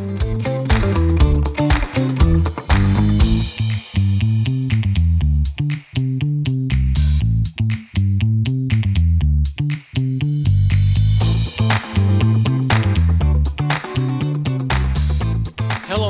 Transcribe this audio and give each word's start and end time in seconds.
Hello, 0.00 0.08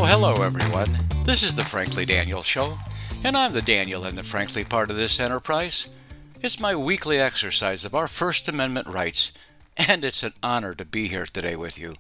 hello, 0.04 0.34
everyone. 0.43 0.86
This 1.25 1.43
is 1.43 1.57
the 1.57 1.64
Frankly 1.64 2.04
Daniel 2.04 2.45
Show, 2.45 2.79
and 3.25 3.36
I'm 3.36 3.52
the 3.52 3.61
Daniel 3.61 4.04
in 4.04 4.14
the 4.14 4.22
Frankly 4.22 4.62
part 4.62 4.93
of 4.93 4.96
this 4.96 5.18
enterprise. 5.18 5.91
It's 6.41 6.61
my 6.61 6.77
weekly 6.77 7.18
exercise 7.18 7.84
of 7.84 7.96
our 7.96 8.07
First 8.07 8.48
Amendment 8.48 8.86
rights, 8.86 9.32
and 9.77 10.04
it's 10.04 10.22
an 10.22 10.34
honor 10.45 10.77
to 10.77 10.84
be 10.84 11.09
here 11.09 11.27
today 11.27 11.57
with 11.57 11.77
you. 11.77 11.95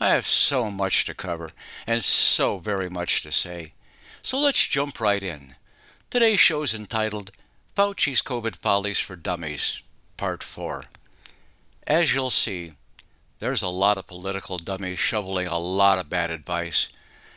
I 0.00 0.10
have 0.10 0.26
so 0.26 0.70
much 0.70 1.04
to 1.04 1.14
cover, 1.14 1.50
and 1.86 2.02
so 2.02 2.58
very 2.58 2.90
much 2.90 3.22
to 3.22 3.32
say. 3.32 3.68
So 4.20 4.38
let's 4.40 4.66
jump 4.66 5.00
right 5.00 5.22
in. 5.22 5.54
Today's 6.10 6.40
show 6.40 6.62
is 6.62 6.74
entitled 6.74 7.30
Fauci's 7.76 8.20
COVID 8.22 8.56
Follies 8.56 8.98
for 8.98 9.16
Dummies, 9.16 9.82
Part 10.16 10.42
4. 10.42 10.84
As 11.86 12.14
you'll 12.14 12.30
see, 12.30 12.72
there's 13.38 13.62
a 13.62 13.68
lot 13.68 13.98
of 13.98 14.06
political 14.06 14.58
dummies 14.58 14.98
shoveling 14.98 15.46
a 15.48 15.58
lot 15.58 15.98
of 15.98 16.08
bad 16.08 16.30
advice 16.30 16.88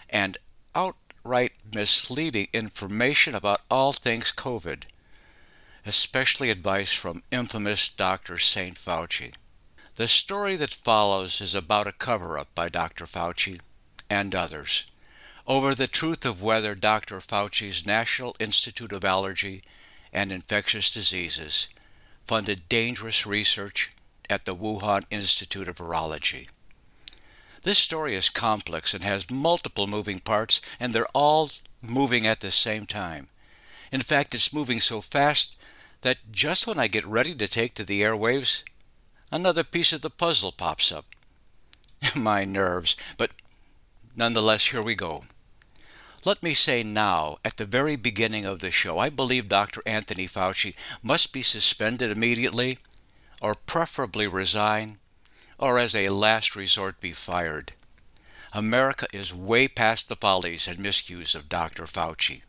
and 0.09 0.37
outright 0.75 1.53
misleading 1.73 2.47
information 2.53 3.33
about 3.33 3.61
all 3.71 3.91
things 3.91 4.31
COVID, 4.31 4.83
especially 5.85 6.49
advice 6.49 6.93
from 6.93 7.23
infamous 7.31 7.89
Dr. 7.89 8.37
St. 8.37 8.75
Fauci. 8.75 9.33
The 9.95 10.09
story 10.09 10.57
that 10.57 10.73
follows 10.73 11.39
is 11.39 11.55
about 11.55 11.87
a 11.87 11.93
cover 11.93 12.37
up 12.37 12.53
by 12.53 12.67
Dr. 12.67 13.05
Fauci 13.05 13.57
and 14.09 14.35
others 14.35 14.85
over 15.47 15.73
the 15.73 15.87
truth 15.87 16.25
of 16.25 16.41
whether 16.41 16.75
Dr. 16.75 17.19
Fauci's 17.21 17.85
National 17.85 18.35
Institute 18.37 18.91
of 18.91 19.05
Allergy 19.05 19.61
and 20.11 20.33
Infectious 20.33 20.93
Diseases 20.93 21.69
funded 22.25 22.67
dangerous 22.67 23.25
research 23.25 23.91
at 24.29 24.43
the 24.43 24.55
Wuhan 24.55 25.05
Institute 25.09 25.69
of 25.69 25.77
Virology. 25.77 26.49
This 27.63 27.77
story 27.77 28.15
is 28.15 28.29
complex 28.29 28.93
and 28.93 29.03
has 29.03 29.31
multiple 29.31 29.87
moving 29.87 30.19
parts, 30.19 30.59
and 30.77 30.91
they're 30.91 31.07
all 31.13 31.49
moving 31.81 32.27
at 32.27 32.41
the 32.41 32.51
same 32.51 32.85
time. 32.85 33.29
In 33.93 34.01
fact, 34.01 34.35
it's 34.35 34.53
moving 34.53 34.81
so 34.81 34.99
fast 34.99 35.55
that 36.01 36.17
just 36.31 36.67
when 36.67 36.79
I 36.79 36.87
get 36.87 37.05
ready 37.05 37.33
to 37.35 37.47
take 37.47 37.75
to 37.75 37.85
the 37.85 38.01
airwaves, 38.01 38.63
another 39.35 39.65
piece 39.65 39.91
of 39.91 40.01
the 40.01 40.09
puzzle 40.09 40.53
pops 40.53 40.93
up. 40.93 41.05
My 42.15 42.45
nerves, 42.45 42.95
but 43.17 43.31
nonetheless, 44.15 44.67
here 44.67 44.81
we 44.81 44.95
go. 44.95 45.25
Let 46.23 46.41
me 46.41 46.53
say 46.53 46.83
now, 46.83 47.37
at 47.43 47.57
the 47.57 47.65
very 47.65 47.97
beginning 47.97 48.45
of 48.45 48.61
the 48.61 48.71
show, 48.71 48.97
I 48.97 49.09
believe 49.09 49.49
Dr. 49.49 49.81
Anthony 49.85 50.25
Fauci 50.25 50.73
must 51.03 51.33
be 51.33 51.41
suspended 51.41 52.09
immediately 52.09 52.79
or 53.41 53.55
preferably 53.55 54.25
resign, 54.25 54.97
or 55.59 55.77
as 55.77 55.93
a 55.93 56.09
last 56.09 56.55
resort 56.55 57.01
be 57.01 57.11
fired. 57.11 57.73
America 58.53 59.05
is 59.11 59.33
way 59.33 59.67
past 59.67 60.07
the 60.07 60.15
follies 60.15 60.65
and 60.65 60.79
miscues 60.79 61.35
of 61.35 61.49
Dr. 61.49 61.83
Fauci. 61.83 62.41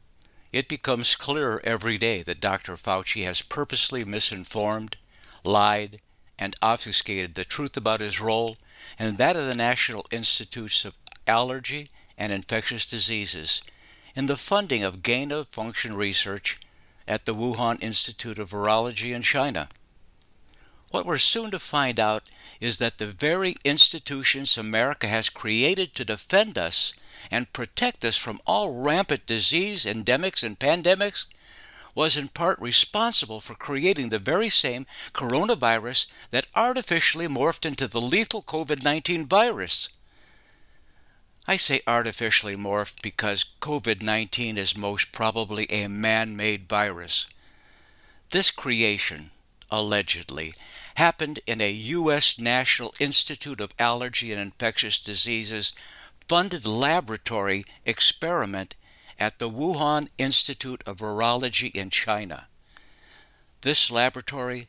It 0.52 0.68
becomes 0.68 1.16
clearer 1.16 1.60
every 1.64 1.98
day 1.98 2.22
that 2.22 2.40
Dr. 2.40 2.76
Fauci 2.76 3.24
has 3.24 3.42
purposely 3.42 4.04
misinformed, 4.04 4.96
lied, 5.42 6.00
and 6.38 6.56
obfuscated 6.62 7.34
the 7.34 7.44
truth 7.44 7.76
about 7.76 8.00
his 8.00 8.20
role 8.20 8.56
and 8.98 9.18
that 9.18 9.36
of 9.36 9.46
the 9.46 9.54
National 9.54 10.04
Institutes 10.10 10.84
of 10.84 10.94
Allergy 11.26 11.86
and 12.18 12.32
Infectious 12.32 12.88
Diseases 12.88 13.62
in 14.14 14.26
the 14.26 14.36
funding 14.36 14.82
of 14.82 15.02
gain 15.02 15.30
of 15.30 15.48
function 15.48 15.94
research 15.94 16.58
at 17.06 17.24
the 17.24 17.34
Wuhan 17.34 17.82
Institute 17.82 18.38
of 18.38 18.50
Virology 18.50 19.12
in 19.12 19.22
China. 19.22 19.68
What 20.90 21.04
we're 21.04 21.18
soon 21.18 21.50
to 21.50 21.58
find 21.58 22.00
out 22.00 22.22
is 22.60 22.78
that 22.78 22.98
the 22.98 23.06
very 23.06 23.56
institutions 23.64 24.56
America 24.56 25.08
has 25.08 25.28
created 25.28 25.94
to 25.94 26.04
defend 26.04 26.56
us 26.56 26.94
and 27.30 27.52
protect 27.52 28.04
us 28.04 28.16
from 28.16 28.40
all 28.46 28.72
rampant 28.72 29.26
disease, 29.26 29.84
endemics, 29.84 30.42
and 30.42 30.58
pandemics 30.58 31.26
was 31.96 32.16
in 32.16 32.28
part 32.28 32.60
responsible 32.60 33.40
for 33.40 33.54
creating 33.54 34.10
the 34.10 34.18
very 34.20 34.50
same 34.50 34.86
coronavirus 35.14 36.12
that 36.30 36.46
artificially 36.54 37.26
morphed 37.26 37.64
into 37.66 37.88
the 37.88 38.00
lethal 38.00 38.42
COVID 38.42 38.84
19 38.84 39.26
virus. 39.26 39.88
I 41.48 41.56
say 41.56 41.80
artificially 41.86 42.54
morphed 42.54 43.02
because 43.02 43.46
COVID 43.60 44.02
19 44.02 44.58
is 44.58 44.76
most 44.76 45.10
probably 45.10 45.66
a 45.70 45.88
man 45.88 46.36
made 46.36 46.68
virus. 46.68 47.28
This 48.30 48.50
creation, 48.50 49.30
allegedly, 49.70 50.52
happened 50.96 51.40
in 51.46 51.60
a 51.60 51.70
U.S. 51.70 52.38
National 52.38 52.94
Institute 53.00 53.60
of 53.60 53.72
Allergy 53.78 54.32
and 54.32 54.42
Infectious 54.42 55.00
Diseases 55.00 55.72
funded 56.28 56.66
laboratory 56.66 57.64
experiment 57.86 58.74
at 59.18 59.38
the 59.38 59.50
Wuhan 59.50 60.08
Institute 60.18 60.82
of 60.86 60.98
Virology 60.98 61.74
in 61.74 61.90
China. 61.90 62.48
This 63.62 63.90
laboratory, 63.90 64.66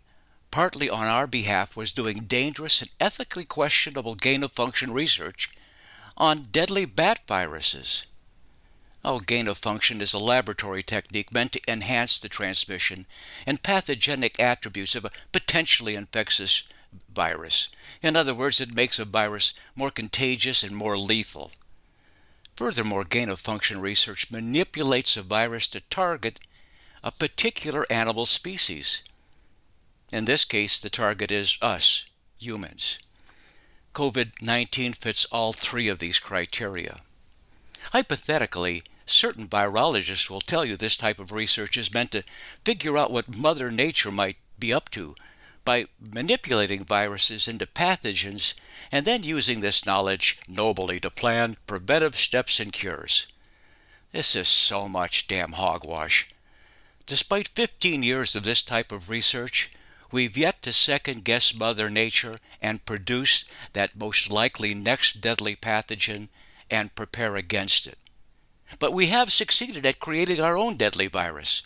partly 0.51 0.89
on 0.89 1.07
our 1.07 1.27
behalf, 1.27 1.75
was 1.75 1.91
doing 1.91 2.25
dangerous 2.25 2.81
and 2.81 2.91
ethically 2.99 3.45
questionable 3.45 4.15
gain 4.15 4.43
of 4.43 4.51
function 4.51 4.91
research 4.91 5.49
on 6.15 6.47
deadly 6.51 6.85
bat 6.85 7.21
viruses. 7.27 8.07
Oh, 9.03 9.19
gain 9.19 9.47
of 9.47 9.57
function 9.57 10.01
is 10.01 10.13
a 10.13 10.19
laboratory 10.19 10.83
technique 10.83 11.31
meant 11.31 11.51
to 11.53 11.61
enhance 11.67 12.19
the 12.19 12.27
transmission 12.27 13.05
and 13.45 13.63
pathogenic 13.63 14.39
attributes 14.39 14.95
of 14.95 15.05
a 15.05 15.11
potentially 15.31 15.95
infectious 15.95 16.67
virus. 17.13 17.69
In 18.01 18.15
other 18.15 18.33
words, 18.33 18.59
it 18.59 18.75
makes 18.75 18.99
a 18.99 19.05
virus 19.05 19.53
more 19.75 19.91
contagious 19.91 20.63
and 20.63 20.75
more 20.75 20.97
lethal. 20.97 21.51
Furthermore, 22.57 23.03
gain 23.03 23.29
of 23.29 23.39
function 23.39 23.79
research 23.79 24.31
manipulates 24.31 25.15
a 25.15 25.21
virus 25.21 25.67
to 25.67 25.79
target 25.79 26.39
a 27.03 27.11
particular 27.11 27.85
animal 27.91 28.25
species. 28.25 29.03
In 30.11 30.25
this 30.25 30.43
case, 30.43 30.81
the 30.81 30.89
target 30.89 31.31
is 31.31 31.59
us, 31.61 32.05
humans. 32.39 32.97
COVID 33.93 34.41
19 34.41 34.93
fits 34.93 35.25
all 35.25 35.53
three 35.53 35.87
of 35.87 35.99
these 35.99 36.17
criteria. 36.17 36.97
Hypothetically, 37.93 38.81
certain 39.05 39.47
virologists 39.47 40.27
will 40.27 40.41
tell 40.41 40.65
you 40.65 40.75
this 40.75 40.97
type 40.97 41.19
of 41.19 41.31
research 41.31 41.77
is 41.77 41.93
meant 41.93 42.09
to 42.11 42.23
figure 42.65 42.97
out 42.97 43.11
what 43.11 43.37
Mother 43.37 43.69
Nature 43.69 44.11
might 44.11 44.37
be 44.57 44.73
up 44.73 44.89
to 44.89 45.13
by 45.67 45.85
manipulating 45.99 46.85
viruses 46.85 47.45
into 47.45 47.65
pathogens 47.65 48.53
and 48.89 49.05
then 49.05 49.23
using 49.23 49.59
this 49.59 49.85
knowledge 49.85 50.39
nobly 50.47 50.97
to 50.97 51.11
plan 51.11 51.57
preventive 51.67 52.15
steps 52.15 52.61
and 52.61 52.71
cures. 52.71 53.27
This 54.13 54.33
is 54.33 54.47
so 54.47 54.87
much 54.87 55.27
damn 55.27 55.51
hogwash. 55.51 56.29
Despite 57.05 57.49
15 57.49 58.01
years 58.01 58.33
of 58.33 58.43
this 58.43 58.63
type 58.63 58.93
of 58.93 59.09
research, 59.09 59.69
we've 60.09 60.37
yet 60.37 60.61
to 60.61 60.71
second 60.71 61.25
guess 61.25 61.53
Mother 61.53 61.89
Nature 61.89 62.37
and 62.61 62.85
produce 62.85 63.43
that 63.73 63.99
most 63.99 64.31
likely 64.31 64.73
next 64.73 65.19
deadly 65.19 65.57
pathogen 65.57 66.29
and 66.71 66.95
prepare 66.95 67.35
against 67.35 67.87
it. 67.87 67.99
But 68.79 68.93
we 68.93 69.07
have 69.07 69.33
succeeded 69.33 69.85
at 69.85 69.99
creating 69.99 70.39
our 70.39 70.55
own 70.55 70.77
deadly 70.77 71.07
virus. 71.07 71.61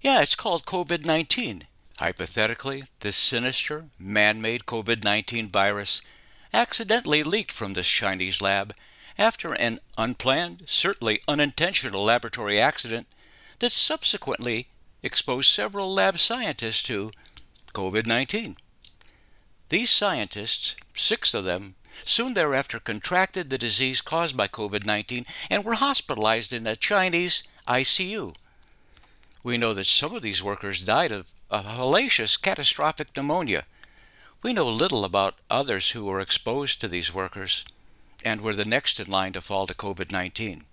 Yeah, 0.00 0.22
it's 0.22 0.36
called 0.36 0.64
COVID 0.64 1.04
19. 1.04 1.66
Hypothetically, 1.98 2.84
this 3.00 3.16
sinister, 3.16 3.86
man 3.98 4.42
made 4.42 4.66
COVID 4.66 5.02
19 5.02 5.48
virus 5.48 6.02
accidentally 6.52 7.22
leaked 7.22 7.52
from 7.52 7.72
this 7.72 7.88
Chinese 7.88 8.42
lab 8.42 8.74
after 9.18 9.54
an 9.54 9.78
unplanned, 9.96 10.64
certainly 10.66 11.20
unintentional 11.26 12.04
laboratory 12.04 12.60
accident 12.60 13.06
that 13.60 13.72
subsequently 13.72 14.68
exposed 15.02 15.48
several 15.48 15.92
lab 15.92 16.18
scientists 16.18 16.82
to 16.82 17.10
COVID 17.72 18.06
19. 18.06 18.56
These 19.70 19.90
scientists, 19.90 20.76
six 20.94 21.32
of 21.32 21.44
them, 21.44 21.76
soon 22.04 22.34
thereafter 22.34 22.78
contracted 22.78 23.48
the 23.48 23.58
disease 23.58 24.02
caused 24.02 24.36
by 24.36 24.48
COVID 24.48 24.84
19 24.84 25.24
and 25.50 25.64
were 25.64 25.74
hospitalized 25.74 26.52
in 26.52 26.66
a 26.66 26.76
Chinese 26.76 27.42
ICU. 27.66 28.34
We 29.42 29.56
know 29.56 29.72
that 29.74 29.84
some 29.84 30.14
of 30.14 30.22
these 30.22 30.42
workers 30.42 30.82
died 30.82 31.12
of 31.12 31.32
a 31.50 31.62
hellacious 31.62 32.40
catastrophic 32.40 33.08
pneumonia. 33.16 33.64
We 34.42 34.52
know 34.52 34.68
little 34.68 35.04
about 35.04 35.38
others 35.48 35.90
who 35.92 36.04
were 36.04 36.20
exposed 36.20 36.80
to 36.80 36.88
these 36.88 37.14
workers 37.14 37.64
and 38.24 38.40
were 38.40 38.54
the 38.54 38.64
next 38.64 38.98
in 38.98 39.10
line 39.10 39.32
to 39.34 39.40
fall 39.40 39.66
to 39.66 39.74
COVID 39.74 40.10
19. 40.10 40.64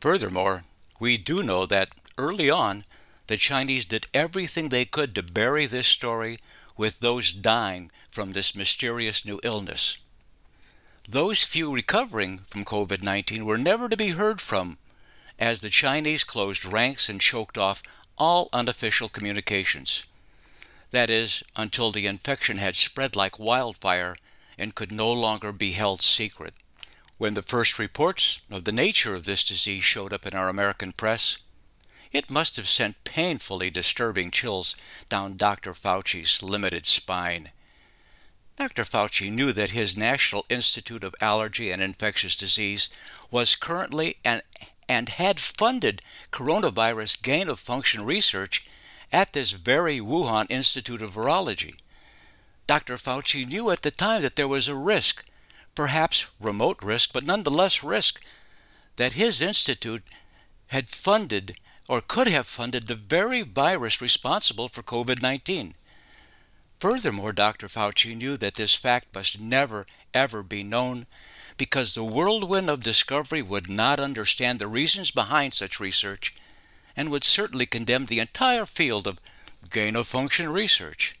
Furthermore, 0.00 0.64
we 0.98 1.16
do 1.16 1.42
know 1.42 1.66
that 1.66 1.94
early 2.18 2.50
on, 2.50 2.84
the 3.26 3.36
Chinese 3.36 3.86
did 3.86 4.06
everything 4.12 4.68
they 4.68 4.84
could 4.84 5.14
to 5.14 5.22
bury 5.22 5.66
this 5.66 5.86
story 5.86 6.36
with 6.76 7.00
those 7.00 7.32
dying 7.32 7.90
from 8.10 8.32
this 8.32 8.56
mysterious 8.56 9.24
new 9.24 9.40
illness. 9.42 9.96
those 11.08 11.42
few 11.42 11.74
recovering 11.74 12.38
from 12.46 12.64
COVID 12.64 13.02
19 13.02 13.44
were 13.44 13.58
never 13.58 13.88
to 13.88 13.96
be 13.96 14.10
heard 14.10 14.40
from 14.40 14.78
as 15.38 15.60
the 15.60 15.70
Chinese 15.70 16.24
closed 16.24 16.64
ranks 16.64 17.08
and 17.08 17.20
choked 17.20 17.56
off 17.56 17.82
all 18.18 18.48
unofficial 18.52 19.08
communications. 19.08 20.04
That 20.90 21.10
is, 21.10 21.42
until 21.56 21.92
the 21.92 22.06
infection 22.06 22.56
had 22.56 22.76
spread 22.76 23.14
like 23.14 23.38
wildfire 23.38 24.16
and 24.58 24.74
could 24.74 24.92
no 24.92 25.12
longer 25.12 25.52
be 25.52 25.72
held 25.72 26.02
secret. 26.02 26.54
When 27.18 27.34
the 27.34 27.42
first 27.42 27.78
reports 27.78 28.42
of 28.50 28.64
the 28.64 28.72
nature 28.72 29.14
of 29.14 29.24
this 29.24 29.44
disease 29.44 29.84
showed 29.84 30.12
up 30.12 30.26
in 30.26 30.34
our 30.34 30.48
American 30.48 30.92
press, 30.92 31.38
it 32.12 32.30
must 32.30 32.56
have 32.56 32.66
sent 32.66 33.04
painfully 33.04 33.70
disturbing 33.70 34.30
chills 34.30 34.74
down 35.08 35.36
Dr. 35.36 35.74
Fauci's 35.74 36.42
limited 36.42 36.86
spine. 36.86 37.50
Dr. 38.56 38.84
Fauci 38.84 39.30
knew 39.30 39.52
that 39.52 39.70
his 39.70 39.96
National 39.96 40.44
Institute 40.48 41.04
of 41.04 41.14
Allergy 41.20 41.70
and 41.70 41.80
Infectious 41.80 42.36
Disease 42.36 42.90
was 43.30 43.56
currently 43.56 44.16
and, 44.24 44.42
and 44.88 45.08
had 45.08 45.40
funded 45.40 46.02
coronavirus 46.32 47.22
gain 47.22 47.48
of 47.48 47.60
function 47.60 48.04
research 48.04 48.64
at 49.12 49.32
this 49.32 49.52
very 49.52 49.98
Wuhan 49.98 50.46
Institute 50.50 51.02
of 51.02 51.12
Virology. 51.12 51.74
Dr. 52.66 52.96
Fauci 52.96 53.46
knew 53.46 53.70
at 53.70 53.82
the 53.82 53.90
time 53.90 54.22
that 54.22 54.36
there 54.36 54.46
was 54.46 54.68
a 54.68 54.74
risk, 54.76 55.26
perhaps 55.74 56.26
remote 56.40 56.82
risk, 56.82 57.12
but 57.12 57.24
nonetheless 57.24 57.82
risk, 57.82 58.24
that 58.96 59.14
his 59.14 59.40
institute 59.40 60.04
had 60.68 60.88
funded 60.88 61.56
or 61.88 62.00
could 62.00 62.28
have 62.28 62.46
funded 62.46 62.86
the 62.86 62.94
very 62.94 63.42
virus 63.42 64.00
responsible 64.00 64.68
for 64.68 64.82
COVID 64.82 65.20
19. 65.20 65.74
Furthermore, 66.78 67.32
Dr. 67.32 67.66
Fauci 67.66 68.16
knew 68.16 68.36
that 68.36 68.54
this 68.54 68.74
fact 68.74 69.14
must 69.14 69.40
never, 69.40 69.84
ever 70.14 70.42
be 70.42 70.62
known 70.62 71.06
because 71.56 71.94
the 71.94 72.04
whirlwind 72.04 72.70
of 72.70 72.82
discovery 72.82 73.42
would 73.42 73.68
not 73.68 74.00
understand 74.00 74.58
the 74.58 74.68
reasons 74.68 75.10
behind 75.10 75.52
such 75.52 75.80
research 75.80 76.34
and 77.00 77.08
would 77.08 77.24
certainly 77.24 77.64
condemn 77.64 78.04
the 78.04 78.20
entire 78.20 78.66
field 78.66 79.06
of 79.06 79.18
gain 79.70 79.96
of 79.96 80.06
function 80.06 80.50
research. 80.50 81.14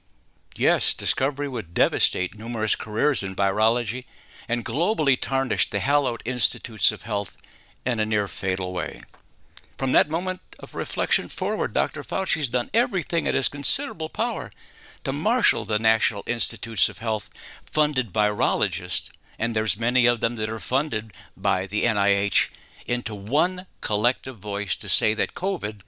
Yes, 0.54 0.92
discovery 0.92 1.48
would 1.48 1.72
devastate 1.72 2.38
numerous 2.38 2.76
careers 2.76 3.22
in 3.22 3.34
virology 3.34 4.04
and 4.46 4.62
globally 4.62 5.18
tarnish 5.18 5.70
the 5.70 5.78
hallowed 5.78 6.22
institutes 6.26 6.92
of 6.92 7.04
health 7.04 7.38
in 7.86 7.98
a 7.98 8.04
near 8.04 8.28
fatal 8.28 8.74
way. 8.74 9.00
From 9.78 9.92
that 9.92 10.10
moment 10.10 10.42
of 10.58 10.74
reflection 10.74 11.30
forward, 11.30 11.72
Dr. 11.72 12.02
Fauci's 12.02 12.50
done 12.50 12.68
everything 12.74 13.26
in 13.26 13.34
his 13.34 13.48
considerable 13.48 14.10
power 14.10 14.50
to 15.04 15.14
marshal 15.14 15.64
the 15.64 15.78
National 15.78 16.24
Institutes 16.26 16.90
of 16.90 16.98
Health 16.98 17.30
funded 17.64 18.12
virologists, 18.12 19.10
and 19.38 19.56
there's 19.56 19.80
many 19.80 20.04
of 20.04 20.20
them 20.20 20.36
that 20.36 20.50
are 20.50 20.58
funded 20.58 21.14
by 21.38 21.64
the 21.64 21.84
NIH, 21.84 22.50
into 22.90 23.14
one 23.14 23.66
collective 23.80 24.36
voice 24.36 24.74
to 24.74 24.88
say 24.88 25.14
that 25.14 25.34
COVID 25.34 25.82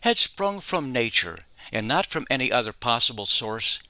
had 0.00 0.16
sprung 0.16 0.58
from 0.58 0.92
nature 0.92 1.38
and 1.72 1.86
not 1.86 2.04
from 2.04 2.26
any 2.28 2.50
other 2.50 2.72
possible 2.72 3.26
source, 3.26 3.80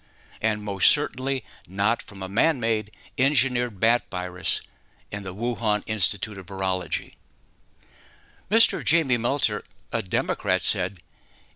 and 0.43 0.63
most 0.63 0.91
certainly 0.91 1.45
not 1.67 2.03
from 2.03 2.23
a 2.23 2.29
man 2.29 2.61
made 2.61 2.91
engineered 3.17 3.81
bat 3.81 4.03
virus 4.11 4.61
in 5.11 5.23
the 5.23 5.35
Wuhan 5.35 5.83
Institute 5.87 6.37
of 6.37 6.47
Virology. 6.47 7.13
Mr. 8.51 8.85
Jamie 8.85 9.17
Metzl, 9.17 9.63
a 9.91 10.03
Democrat, 10.03 10.61
said 10.61 10.99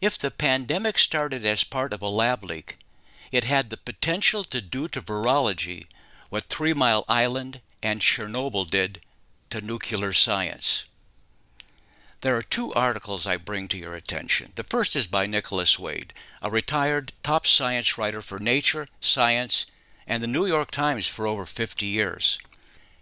if 0.00 0.16
the 0.16 0.30
pandemic 0.30 0.96
started 0.98 1.44
as 1.44 1.62
part 1.62 1.92
of 1.92 2.00
a 2.00 2.08
lab 2.08 2.42
leak, 2.42 2.78
it 3.30 3.44
had 3.44 3.68
the 3.68 3.76
potential 3.76 4.44
to 4.44 4.62
do 4.62 4.88
to 4.88 5.00
virology 5.00 5.86
what 6.30 6.44
Three 6.44 6.72
Mile 6.72 7.04
Island 7.08 7.60
and 7.82 8.00
Chernobyl 8.00 8.68
did 8.68 9.00
to 9.50 9.60
nuclear 9.60 10.12
science. 10.12 10.88
There 12.22 12.36
are 12.36 12.42
two 12.42 12.72
articles 12.74 13.26
I 13.26 13.36
bring 13.36 13.66
to 13.68 13.76
your 13.76 13.96
attention. 13.96 14.52
The 14.54 14.62
first 14.62 14.94
is 14.94 15.08
by 15.08 15.26
Nicholas 15.26 15.76
Wade, 15.76 16.14
a 16.40 16.52
retired 16.52 17.12
top 17.24 17.48
science 17.48 17.98
writer 17.98 18.22
for 18.22 18.38
Nature, 18.38 18.86
Science, 19.00 19.66
and 20.06 20.22
the 20.22 20.28
New 20.28 20.46
York 20.46 20.70
Times 20.70 21.08
for 21.08 21.26
over 21.26 21.44
50 21.44 21.84
years. 21.84 22.38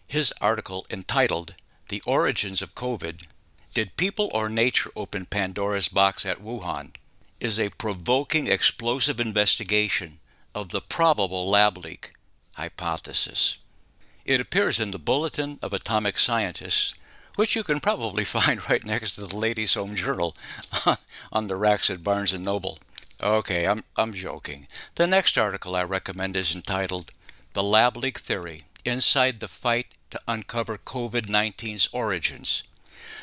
His 0.07 0.33
article, 0.41 0.87
entitled 0.89 1.53
The 1.91 2.03
Origins 2.07 2.63
of 2.63 2.75
COVID 2.75 3.27
Did 3.75 3.99
People 3.99 4.31
or 4.33 4.49
Nature 4.49 4.91
Open 4.97 5.27
Pandora's 5.27 5.91
Box 5.91 6.25
at 6.25 6.43
Wuhan? 6.43 6.93
is 7.41 7.61
a 7.61 7.69
provoking, 7.69 8.47
explosive 8.47 9.21
investigation 9.21 10.19
of 10.55 10.71
the 10.71 10.81
probable 10.81 11.47
lab 11.47 11.77
leak 11.77 12.13
hypothesis. 12.57 13.59
It 14.25 14.41
appears 14.41 14.81
in 14.81 14.93
the 14.93 14.99
Bulletin 14.99 15.59
of 15.63 15.75
Atomic 15.75 16.17
Scientists, 16.17 16.95
which 17.41 17.57
you 17.57 17.65
can 17.65 17.81
probably 17.81 18.23
find 18.39 18.69
right 18.69 18.85
next 18.85 19.15
to 19.15 19.23
the 19.23 19.35
Ladies' 19.35 19.73
Home 19.73 19.95
Journal 19.95 20.37
on 21.33 21.49
the 21.49 21.57
racks 21.57 21.89
at 21.89 22.05
Barnes 22.05 22.35
& 22.35 22.39
Noble. 22.39 22.79
Okay, 23.23 23.67
I'm, 23.67 23.83
I'm 23.97 24.13
joking. 24.13 24.67
The 24.97 25.07
next 25.07 25.39
article 25.39 25.75
I 25.75 25.85
recommend 25.85 26.37
is 26.37 26.55
entitled 26.55 27.13
The 27.55 27.63
Lab 27.63 27.97
Leak 27.97 28.19
Theory 28.19 28.61
Inside 28.85 29.41
the 29.41 29.49
Fight 29.49 29.87
to 30.11 30.21
Uncover 30.29 30.77
COVID 30.77 31.29
19's 31.29 31.89
Origins. 31.95 32.63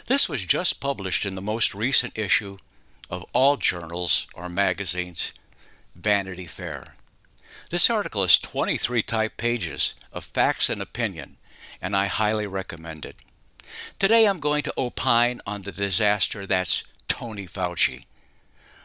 This 0.08 0.28
was 0.28 0.46
just 0.46 0.82
published 0.82 1.24
in 1.24 1.36
the 1.36 1.40
most 1.40 1.76
recent 1.76 2.18
issue 2.18 2.58
of 3.12 3.24
all 3.34 3.56
journals 3.56 4.26
or 4.34 4.50
magazines, 4.50 5.32
Vanity 5.94 6.48
Fair. 6.48 6.96
This 7.70 7.88
article 7.88 8.24
is 8.24 8.40
23 8.40 9.04
type 9.04 9.38
pages 9.38 9.94
of 10.12 10.24
facts 10.24 10.72
and 10.72 10.82
opinion, 10.82 11.38
and 11.80 11.96
I 11.96 12.08
highly 12.08 12.48
recommend 12.48 13.06
it. 13.06 13.18
Today 14.00 14.26
I'm 14.26 14.40
going 14.40 14.64
to 14.64 14.74
opine 14.78 15.42
on 15.46 15.62
the 15.62 15.72
disaster 15.72 16.46
that's 16.46 16.84
Tony 17.08 17.46
Fauci. 17.46 18.04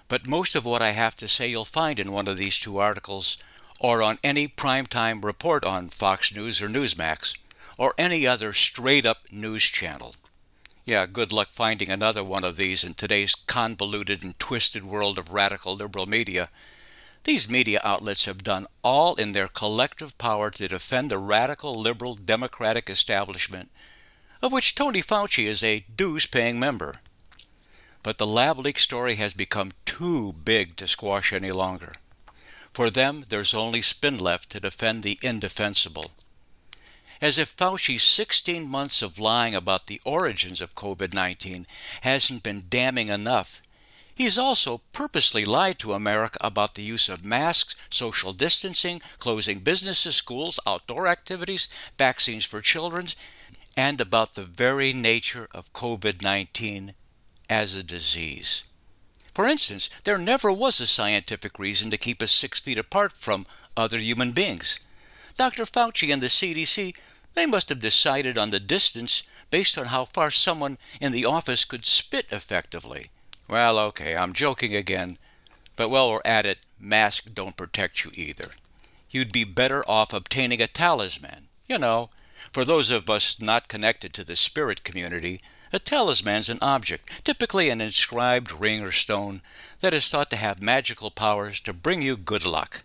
But 0.08 0.28
most 0.28 0.54
of 0.54 0.64
what 0.64 0.82
I 0.82 0.90
have 0.90 1.14
to 1.16 1.28
say 1.28 1.48
you'll 1.48 1.64
find 1.64 1.98
in 1.98 2.12
one 2.12 2.28
of 2.28 2.36
these 2.36 2.58
two 2.58 2.78
articles, 2.78 3.38
or 3.80 4.02
on 4.02 4.18
any 4.22 4.46
primetime 4.46 5.24
report 5.24 5.64
on 5.64 5.88
Fox 5.88 6.34
News 6.34 6.62
or 6.62 6.68
Newsmax, 6.68 7.38
or 7.78 7.94
any 7.98 8.26
other 8.26 8.52
straight 8.52 9.04
up 9.04 9.32
news 9.32 9.64
channel. 9.64 10.14
Yeah, 10.84 11.06
good 11.06 11.32
luck 11.32 11.48
finding 11.50 11.90
another 11.90 12.24
one 12.24 12.44
of 12.44 12.56
these 12.56 12.84
in 12.84 12.94
today's 12.94 13.34
convoluted 13.34 14.22
and 14.22 14.38
twisted 14.38 14.84
world 14.84 15.18
of 15.18 15.32
radical 15.32 15.74
liberal 15.74 16.06
media. 16.06 16.48
These 17.24 17.48
media 17.48 17.80
outlets 17.84 18.24
have 18.26 18.42
done 18.42 18.66
all 18.82 19.14
in 19.14 19.32
their 19.32 19.46
collective 19.46 20.18
power 20.18 20.50
to 20.50 20.68
defend 20.68 21.10
the 21.10 21.18
radical 21.18 21.80
liberal 21.80 22.16
democratic 22.16 22.90
establishment, 22.90 23.70
of 24.42 24.52
which 24.52 24.74
Tony 24.74 25.00
Fauci 25.00 25.46
is 25.46 25.62
a 25.62 25.84
dues 25.94 26.26
paying 26.26 26.58
member. 26.58 26.92
But 28.02 28.18
the 28.18 28.26
lab 28.26 28.58
leak 28.58 28.78
story 28.78 29.14
has 29.14 29.32
become 29.32 29.72
too 29.84 30.32
big 30.32 30.76
to 30.76 30.88
squash 30.88 31.32
any 31.32 31.52
longer. 31.52 31.92
For 32.74 32.90
them, 32.90 33.24
there's 33.28 33.54
only 33.54 33.80
spin 33.80 34.18
left 34.18 34.50
to 34.50 34.60
defend 34.60 35.02
the 35.02 35.18
indefensible 35.22 36.10
as 37.22 37.38
if 37.38 37.56
Fauci's 37.56 38.02
16 38.02 38.68
months 38.68 39.00
of 39.00 39.20
lying 39.20 39.54
about 39.54 39.86
the 39.86 40.00
origins 40.04 40.60
of 40.60 40.74
COVID 40.74 41.14
19 41.14 41.68
hasn't 42.00 42.42
been 42.42 42.64
damning 42.68 43.08
enough. 43.08 43.62
He's 44.12 44.36
also 44.36 44.82
purposely 44.92 45.44
lied 45.44 45.78
to 45.78 45.92
America 45.92 46.36
about 46.42 46.74
the 46.74 46.82
use 46.82 47.08
of 47.08 47.24
masks, 47.24 47.76
social 47.88 48.32
distancing, 48.32 49.00
closing 49.18 49.60
businesses, 49.60 50.16
schools, 50.16 50.58
outdoor 50.66 51.06
activities, 51.06 51.68
vaccines 51.96 52.44
for 52.44 52.60
children, 52.60 53.06
and 53.76 54.00
about 54.00 54.34
the 54.34 54.44
very 54.44 54.92
nature 54.92 55.48
of 55.54 55.72
COVID 55.72 56.22
19 56.22 56.94
as 57.48 57.74
a 57.74 57.82
disease. 57.82 58.64
For 59.34 59.46
instance, 59.46 59.88
there 60.04 60.18
never 60.18 60.52
was 60.52 60.80
a 60.80 60.86
scientific 60.86 61.58
reason 61.58 61.90
to 61.90 61.96
keep 61.98 62.22
us 62.22 62.32
six 62.32 62.60
feet 62.60 62.78
apart 62.78 63.12
from 63.12 63.46
other 63.76 63.98
human 63.98 64.32
beings. 64.32 64.78
Dr. 65.36 65.64
Fauci 65.64 66.12
and 66.12 66.22
the 66.22 66.26
CDC 66.26 66.94
they 67.34 67.46
must 67.46 67.68
have 67.70 67.80
decided 67.80 68.36
on 68.36 68.50
the 68.50 68.60
distance 68.60 69.22
based 69.50 69.78
on 69.78 69.86
how 69.86 70.04
far 70.04 70.30
someone 70.30 70.78
in 71.00 71.12
the 71.12 71.24
office 71.24 71.64
could 71.64 71.84
spit 71.84 72.26
effectively. 72.30 73.06
Well, 73.48 73.78
okay, 73.78 74.16
I'm 74.16 74.32
joking 74.32 74.74
again, 74.74 75.18
but 75.76 75.88
while 75.88 76.10
we're 76.10 76.20
at 76.24 76.46
it, 76.46 76.58
masks 76.78 77.26
don't 77.26 77.56
protect 77.56 78.04
you 78.04 78.10
either. 78.14 78.50
You'd 79.10 79.32
be 79.32 79.44
better 79.44 79.82
off 79.88 80.12
obtaining 80.12 80.62
a 80.62 80.66
talisman. 80.66 81.48
You 81.68 81.78
know, 81.78 82.10
for 82.52 82.64
those 82.64 82.90
of 82.90 83.08
us 83.08 83.40
not 83.40 83.68
connected 83.68 84.12
to 84.12 84.24
the 84.24 84.36
spirit 84.36 84.84
community, 84.84 85.40
a 85.72 85.78
talisman's 85.78 86.50
an 86.50 86.58
object, 86.60 87.24
typically 87.24 87.70
an 87.70 87.80
inscribed 87.80 88.52
ring 88.52 88.82
or 88.82 88.92
stone, 88.92 89.40
that 89.80 89.94
is 89.94 90.08
thought 90.08 90.28
to 90.30 90.36
have 90.36 90.62
magical 90.62 91.10
powers 91.10 91.60
to 91.60 91.72
bring 91.72 92.02
you 92.02 92.16
good 92.16 92.44
luck. 92.44 92.82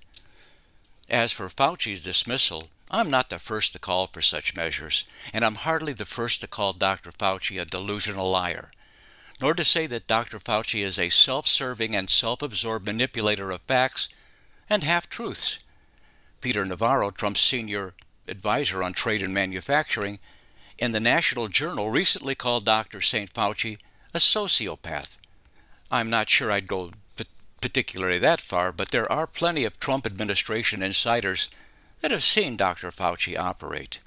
As 1.09 1.33
for 1.33 1.49
Fauci's 1.49 2.03
dismissal, 2.03 2.67
I'm 2.89 3.09
not 3.09 3.29
the 3.29 3.39
first 3.39 3.73
to 3.73 3.79
call 3.79 4.07
for 4.07 4.21
such 4.21 4.55
measures, 4.55 5.03
and 5.33 5.43
I'm 5.43 5.55
hardly 5.55 5.91
the 5.91 6.05
first 6.05 6.39
to 6.41 6.47
call 6.47 6.71
Dr. 6.71 7.11
Fauci 7.11 7.61
a 7.61 7.65
delusional 7.65 8.31
liar, 8.31 8.71
nor 9.41 9.53
to 9.53 9.65
say 9.65 9.85
that 9.87 10.07
Dr. 10.07 10.39
Fauci 10.39 10.83
is 10.83 10.97
a 10.97 11.09
self 11.09 11.47
serving 11.47 11.95
and 11.95 12.09
self 12.09 12.41
absorbed 12.41 12.85
manipulator 12.85 13.51
of 13.51 13.61
facts 13.61 14.07
and 14.69 14.85
half 14.85 15.09
truths. 15.09 15.59
Peter 16.39 16.63
Navarro, 16.63 17.11
Trump's 17.11 17.41
senior 17.41 17.93
advisor 18.27 18.83
on 18.83 18.93
trade 18.93 19.21
and 19.21 19.33
manufacturing, 19.33 20.19
in 20.77 20.91
the 20.91 20.99
National 20.99 21.47
Journal 21.47 21.89
recently 21.89 22.35
called 22.35 22.65
Dr. 22.65 23.01
St. 23.01 23.33
Fauci 23.33 23.77
a 24.13 24.19
sociopath. 24.19 25.17
I'm 25.91 26.09
not 26.09 26.29
sure 26.29 26.51
I'd 26.51 26.67
go 26.67 26.91
particularly 27.61 28.19
that 28.19 28.41
far, 28.41 28.71
but 28.71 28.91
there 28.91 29.11
are 29.11 29.27
plenty 29.27 29.65
of 29.65 29.79
Trump 29.79 30.05
administration 30.05 30.83
insiders 30.83 31.49
that 32.01 32.11
have 32.11 32.23
seen 32.23 32.55
Dr. 32.55 32.91
Fauci 32.91 33.37
operate. 33.37 33.99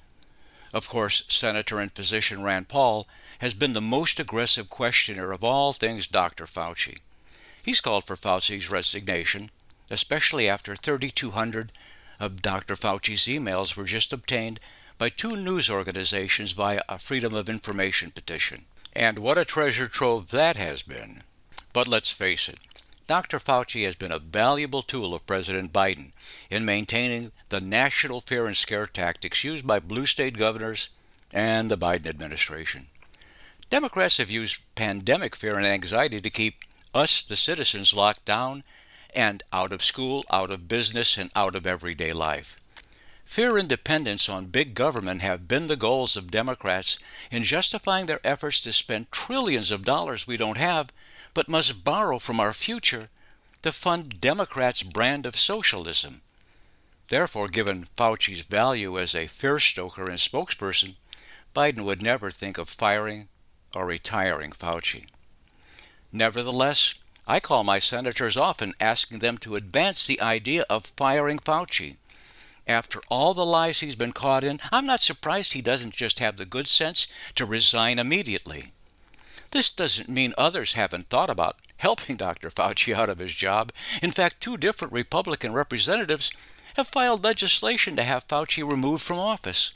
Of 0.72 0.88
course, 0.88 1.24
Senator 1.28 1.80
and 1.80 1.90
physician 1.90 2.42
Rand 2.42 2.68
Paul 2.68 3.08
has 3.40 3.54
been 3.54 3.72
the 3.72 3.80
most 3.80 4.20
aggressive 4.20 4.70
questioner 4.70 5.32
of 5.32 5.42
all 5.42 5.72
things 5.72 6.06
Dr. 6.06 6.46
Fauci. 6.46 6.98
He's 7.64 7.80
called 7.80 8.06
for 8.06 8.16
Fauci's 8.16 8.70
resignation, 8.70 9.50
especially 9.90 10.48
after 10.48 10.76
3,200 10.76 11.72
of 12.20 12.42
Dr. 12.42 12.76
Fauci's 12.76 13.26
emails 13.26 13.76
were 13.76 13.84
just 13.84 14.12
obtained 14.12 14.60
by 14.98 15.08
two 15.08 15.34
news 15.34 15.70
organizations 15.70 16.52
via 16.52 16.82
a 16.88 16.98
Freedom 16.98 17.34
of 17.34 17.48
Information 17.48 18.10
petition. 18.10 18.66
And 18.92 19.18
what 19.18 19.38
a 19.38 19.44
treasure 19.44 19.88
trove 19.88 20.30
that 20.30 20.56
has 20.56 20.82
been. 20.82 21.22
But 21.72 21.88
let's 21.88 22.12
face 22.12 22.48
it, 22.48 22.58
Dr. 23.06 23.38
Fauci 23.38 23.84
has 23.86 23.96
been 23.96 24.12
a 24.12 24.18
valuable 24.18 24.82
tool 24.82 25.14
of 25.14 25.26
President 25.26 25.72
Biden 25.72 26.12
in 26.50 26.64
maintaining 26.64 27.32
the 27.48 27.60
national 27.60 28.20
fear 28.20 28.46
and 28.46 28.56
scare 28.56 28.86
tactics 28.86 29.42
used 29.42 29.66
by 29.66 29.80
blue 29.80 30.06
state 30.06 30.36
governors 30.36 30.90
and 31.32 31.70
the 31.70 31.78
Biden 31.78 32.06
administration. 32.06 32.86
Democrats 33.70 34.18
have 34.18 34.30
used 34.30 34.62
pandemic 34.74 35.34
fear 35.34 35.56
and 35.56 35.66
anxiety 35.66 36.20
to 36.20 36.30
keep 36.30 36.56
us, 36.92 37.24
the 37.24 37.36
citizens, 37.36 37.94
locked 37.94 38.24
down 38.24 38.64
and 39.14 39.42
out 39.52 39.72
of 39.72 39.82
school, 39.82 40.24
out 40.30 40.50
of 40.50 40.68
business, 40.68 41.16
and 41.16 41.30
out 41.34 41.54
of 41.54 41.66
everyday 41.66 42.12
life. 42.12 42.56
Fear 43.24 43.58
and 43.58 43.68
dependence 43.68 44.28
on 44.28 44.46
big 44.46 44.74
government 44.74 45.22
have 45.22 45.46
been 45.46 45.68
the 45.68 45.76
goals 45.76 46.16
of 46.16 46.32
Democrats 46.32 46.98
in 47.30 47.44
justifying 47.44 48.06
their 48.06 48.20
efforts 48.24 48.60
to 48.62 48.72
spend 48.72 49.12
trillions 49.12 49.70
of 49.70 49.84
dollars 49.84 50.26
we 50.26 50.36
don't 50.36 50.56
have 50.56 50.88
but 51.32 51.48
must 51.48 51.84
borrow 51.84 52.18
from 52.18 52.40
our 52.40 52.52
future 52.52 53.08
to 53.62 53.72
fund 53.72 54.20
Democrats' 54.20 54.82
brand 54.82 55.26
of 55.26 55.36
socialism. 55.36 56.22
Therefore, 57.08 57.48
given 57.48 57.86
Fauci's 57.96 58.40
value 58.40 58.98
as 58.98 59.14
a 59.14 59.26
fear 59.26 59.58
stoker 59.58 60.08
and 60.08 60.18
spokesperson, 60.18 60.94
Biden 61.54 61.82
would 61.82 62.02
never 62.02 62.30
think 62.30 62.58
of 62.58 62.68
firing 62.68 63.28
or 63.74 63.86
retiring 63.86 64.50
Fauci. 64.52 65.06
Nevertheless, 66.12 66.94
I 67.26 67.40
call 67.40 67.64
my 67.64 67.78
senators 67.78 68.36
often 68.36 68.74
asking 68.80 69.18
them 69.18 69.38
to 69.38 69.56
advance 69.56 70.06
the 70.06 70.20
idea 70.20 70.64
of 70.68 70.92
firing 70.96 71.38
Fauci. 71.38 71.96
After 72.66 73.00
all 73.08 73.34
the 73.34 73.46
lies 73.46 73.80
he's 73.80 73.96
been 73.96 74.12
caught 74.12 74.44
in, 74.44 74.60
I'm 74.70 74.86
not 74.86 75.00
surprised 75.00 75.52
he 75.52 75.62
doesn't 75.62 75.94
just 75.94 76.18
have 76.18 76.36
the 76.36 76.44
good 76.44 76.68
sense 76.68 77.06
to 77.34 77.44
resign 77.44 77.98
immediately. 77.98 78.72
This 79.50 79.70
doesn't 79.70 80.08
mean 80.08 80.34
others 80.38 80.74
haven't 80.74 81.08
thought 81.08 81.30
about 81.30 81.56
helping 81.78 82.16
Dr. 82.18 82.50
Fauci 82.50 82.94
out 82.94 83.08
of 83.08 83.18
his 83.18 83.34
job. 83.34 83.72
In 84.02 84.12
fact, 84.12 84.40
two 84.40 84.56
different 84.56 84.92
Republican 84.92 85.52
representatives 85.52 86.30
have 86.74 86.86
filed 86.86 87.24
legislation 87.24 87.96
to 87.96 88.04
have 88.04 88.28
Fauci 88.28 88.68
removed 88.68 89.02
from 89.02 89.18
office. 89.18 89.74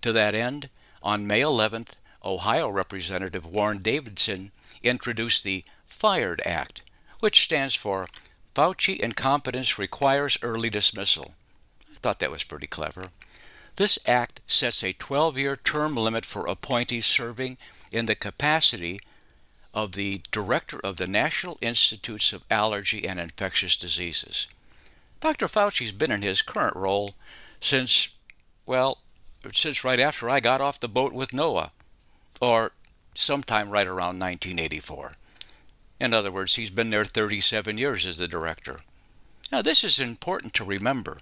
To 0.00 0.12
that 0.12 0.34
end, 0.34 0.70
on 1.02 1.26
May 1.26 1.40
11th, 1.40 1.96
Ohio 2.24 2.68
Representative 2.68 3.46
Warren 3.46 3.78
Davidson 3.78 4.50
introduced 4.82 5.44
the 5.44 5.64
FIRED 5.86 6.42
Act, 6.44 6.82
which 7.20 7.44
stands 7.44 7.74
for 7.74 8.06
Fauci 8.54 8.98
Incompetence 8.98 9.78
Requires 9.78 10.38
Early 10.42 10.70
Dismissal. 10.70 11.34
I 11.90 11.98
thought 11.98 12.18
that 12.20 12.30
was 12.30 12.44
pretty 12.44 12.66
clever. 12.66 13.06
This 13.76 13.98
act 14.06 14.40
sets 14.46 14.82
a 14.82 14.92
12 14.92 15.38
year 15.38 15.56
term 15.56 15.96
limit 15.96 16.24
for 16.24 16.46
appointees 16.46 17.06
serving 17.06 17.58
in 17.92 18.06
the 18.06 18.14
capacity 18.14 18.98
of 19.74 19.92
the 19.92 20.22
director 20.30 20.80
of 20.80 20.96
the 20.96 21.06
National 21.06 21.58
Institutes 21.60 22.32
of 22.32 22.44
Allergy 22.50 23.06
and 23.06 23.20
Infectious 23.20 23.76
Diseases. 23.76 24.48
Dr. 25.20 25.46
Fauci's 25.46 25.92
been 25.92 26.10
in 26.10 26.22
his 26.22 26.40
current 26.40 26.76
role 26.76 27.14
since, 27.60 28.16
well, 28.64 28.98
since 29.52 29.84
right 29.84 30.00
after 30.00 30.30
I 30.30 30.40
got 30.40 30.62
off 30.62 30.80
the 30.80 30.88
boat 30.88 31.12
with 31.12 31.34
Noah, 31.34 31.72
or 32.40 32.72
sometime 33.14 33.68
right 33.70 33.86
around 33.86 34.18
1984. 34.18 35.12
In 35.98 36.12
other 36.12 36.30
words, 36.30 36.56
he's 36.56 36.70
been 36.70 36.90
there 36.90 37.04
37 37.04 37.78
years 37.78 38.06
as 38.06 38.16
the 38.16 38.28
director. 38.28 38.76
Now, 39.50 39.62
this 39.62 39.84
is 39.84 39.98
important 39.98 40.52
to 40.54 40.64
remember. 40.64 41.18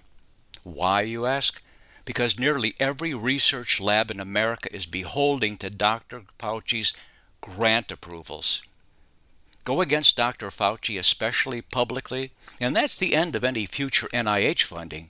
Why, 0.63 1.01
you 1.01 1.25
ask? 1.25 1.61
because 2.05 2.39
nearly 2.39 2.75
every 2.79 3.13
research 3.13 3.81
lab 3.81 4.09
in 4.11 4.19
America 4.19 4.73
is 4.73 4.85
beholding 4.85 5.57
to 5.57 5.69
Dr. 5.69 6.23
Fauci's 6.39 6.93
grant 7.41 7.91
approvals. 7.91 8.63
Go 9.63 9.81
against 9.81 10.15
Dr. 10.15 10.49
Fauci, 10.51 10.99
especially 10.99 11.61
publicly, 11.61 12.31
and 12.61 12.75
that's 12.75 12.95
the 12.95 13.15
end 13.15 13.35
of 13.35 13.43
any 13.43 13.65
future 13.65 14.07
NIH 14.13 14.61
funding. 14.61 15.09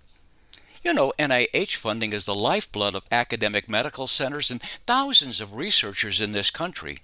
You 0.83 0.93
know, 0.93 1.11
NIH 1.19 1.75
funding 1.75 2.13
is 2.13 2.25
the 2.25 2.35
lifeblood 2.35 2.95
of 2.95 3.03
academic 3.11 3.69
medical 3.69 4.07
centers 4.07 4.49
and 4.49 4.61
thousands 4.87 5.41
of 5.41 5.55
researchers 5.55 6.21
in 6.21 6.31
this 6.31 6.51
country. 6.51 6.99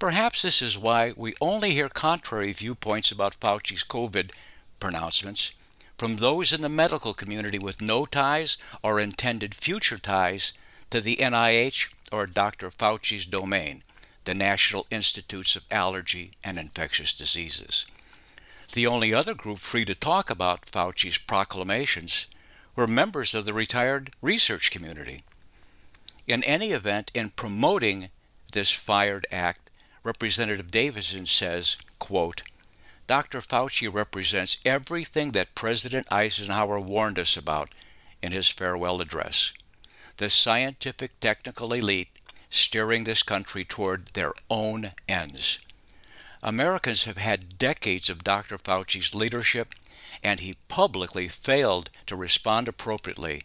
Perhaps 0.00 0.40
this 0.40 0.62
is 0.62 0.78
why 0.78 1.12
we 1.14 1.34
only 1.42 1.72
hear 1.72 1.90
contrary 1.90 2.54
viewpoints 2.54 3.12
about 3.12 3.34
Fauci's 3.38 3.84
COVID 3.84 4.32
pronouncements 4.80 5.54
from 5.98 6.16
those 6.16 6.54
in 6.54 6.62
the 6.62 6.70
medical 6.70 7.12
community 7.12 7.58
with 7.58 7.82
no 7.82 8.06
ties 8.06 8.56
or 8.82 8.98
intended 8.98 9.54
future 9.54 9.98
ties 9.98 10.54
to 10.88 11.02
the 11.02 11.16
NIH 11.16 11.94
or 12.10 12.26
Dr. 12.26 12.70
Fauci's 12.70 13.26
domain, 13.26 13.82
the 14.24 14.34
National 14.34 14.86
Institutes 14.90 15.54
of 15.54 15.66
Allergy 15.70 16.30
and 16.42 16.58
Infectious 16.58 17.12
Diseases. 17.12 17.86
The 18.72 18.86
only 18.86 19.12
other 19.12 19.34
group 19.34 19.58
free 19.58 19.84
to 19.84 19.94
talk 19.94 20.30
about 20.30 20.64
Fauci's 20.64 21.18
proclamations 21.18 22.26
were 22.74 22.86
members 22.86 23.34
of 23.34 23.44
the 23.44 23.52
retired 23.52 24.12
research 24.22 24.70
community. 24.70 25.18
In 26.26 26.42
any 26.44 26.68
event, 26.68 27.10
in 27.12 27.28
promoting 27.36 28.08
this 28.52 28.70
fired 28.70 29.26
act, 29.30 29.69
Representative 30.02 30.70
Davidson 30.70 31.26
says, 31.26 31.76
quote, 31.98 32.42
Dr. 33.06 33.40
Fauci 33.40 33.92
represents 33.92 34.60
everything 34.64 35.32
that 35.32 35.54
President 35.54 36.06
Eisenhower 36.12 36.78
warned 36.78 37.18
us 37.18 37.36
about 37.36 37.70
in 38.22 38.32
his 38.32 38.48
farewell 38.48 39.00
address 39.00 39.52
the 40.16 40.28
scientific 40.28 41.18
technical 41.18 41.72
elite 41.72 42.08
steering 42.50 43.04
this 43.04 43.22
country 43.22 43.64
toward 43.64 44.06
their 44.08 44.32
own 44.50 44.92
ends. 45.08 45.60
Americans 46.42 47.04
have 47.04 47.16
had 47.16 47.58
decades 47.58 48.10
of 48.10 48.22
Dr. 48.22 48.58
Fauci's 48.58 49.14
leadership, 49.14 49.74
and 50.22 50.40
he 50.40 50.56
publicly 50.68 51.26
failed 51.28 51.88
to 52.06 52.16
respond 52.16 52.68
appropriately 52.68 53.42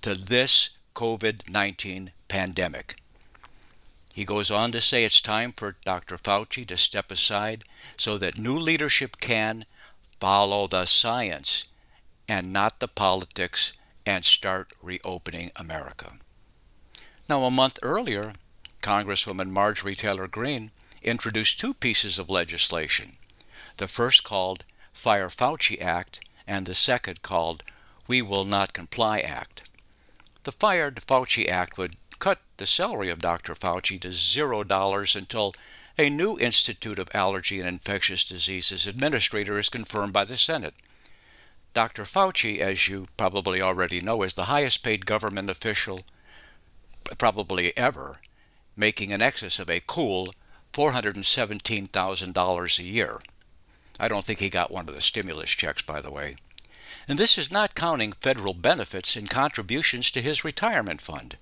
to 0.00 0.14
this 0.14 0.76
COVID 0.94 1.50
19 1.50 2.12
pandemic. 2.28 2.96
He 4.14 4.24
goes 4.24 4.48
on 4.48 4.70
to 4.70 4.80
say 4.80 5.04
it's 5.04 5.20
time 5.20 5.52
for 5.52 5.74
Dr. 5.84 6.16
Fauci 6.16 6.64
to 6.66 6.76
step 6.76 7.10
aside 7.10 7.64
so 7.96 8.16
that 8.18 8.38
new 8.38 8.56
leadership 8.56 9.16
can 9.20 9.64
follow 10.20 10.68
the 10.68 10.86
science 10.86 11.68
and 12.28 12.52
not 12.52 12.78
the 12.78 12.86
politics 12.86 13.72
and 14.06 14.24
start 14.24 14.70
reopening 14.80 15.50
America. 15.56 16.12
Now, 17.28 17.42
a 17.42 17.50
month 17.50 17.80
earlier, 17.82 18.34
Congresswoman 18.82 19.50
Marjorie 19.50 19.96
Taylor 19.96 20.28
Greene 20.28 20.70
introduced 21.02 21.58
two 21.58 21.74
pieces 21.74 22.16
of 22.16 22.30
legislation. 22.30 23.16
The 23.78 23.88
first 23.88 24.22
called 24.22 24.62
Fire 24.92 25.28
Fauci 25.28 25.82
Act, 25.82 26.20
and 26.46 26.66
the 26.66 26.74
second 26.76 27.22
called 27.22 27.64
We 28.06 28.22
Will 28.22 28.44
Not 28.44 28.74
Comply 28.74 29.18
Act. 29.18 29.68
The 30.44 30.52
Fired 30.52 31.00
Fauci 31.04 31.48
Act 31.48 31.76
would 31.78 31.96
cut 32.18 32.40
the 32.56 32.66
salary 32.66 33.10
of 33.10 33.20
Dr. 33.20 33.54
Fauci 33.54 34.00
to 34.00 34.12
zero 34.12 34.64
dollars 34.64 35.16
until 35.16 35.54
a 35.96 36.10
new 36.10 36.38
Institute 36.38 36.98
of 36.98 37.08
Allergy 37.14 37.60
and 37.60 37.68
Infectious 37.68 38.24
Diseases 38.24 38.86
administrator 38.86 39.58
is 39.58 39.68
confirmed 39.68 40.12
by 40.12 40.24
the 40.24 40.36
Senate. 40.36 40.74
Dr. 41.72 42.04
Fauci, 42.04 42.58
as 42.58 42.88
you 42.88 43.06
probably 43.16 43.60
already 43.60 44.00
know, 44.00 44.22
is 44.22 44.34
the 44.34 44.44
highest 44.44 44.82
paid 44.82 45.06
government 45.06 45.50
official 45.50 46.00
probably 47.18 47.76
ever, 47.76 48.20
making 48.76 49.12
an 49.12 49.22
excess 49.22 49.58
of 49.58 49.68
a 49.68 49.82
cool 49.86 50.28
$417,000 50.72 52.78
a 52.78 52.82
year. 52.82 53.18
I 54.00 54.08
don't 54.08 54.24
think 54.24 54.40
he 54.40 54.50
got 54.50 54.72
one 54.72 54.88
of 54.88 54.94
the 54.94 55.00
stimulus 55.00 55.50
checks, 55.50 55.82
by 55.82 56.00
the 56.00 56.10
way. 56.10 56.34
And 57.06 57.18
this 57.18 57.38
is 57.38 57.52
not 57.52 57.74
counting 57.74 58.12
federal 58.12 58.54
benefits 58.54 59.14
and 59.14 59.30
contributions 59.30 60.10
to 60.10 60.22
his 60.22 60.44
retirement 60.44 61.00
fund. 61.00 61.36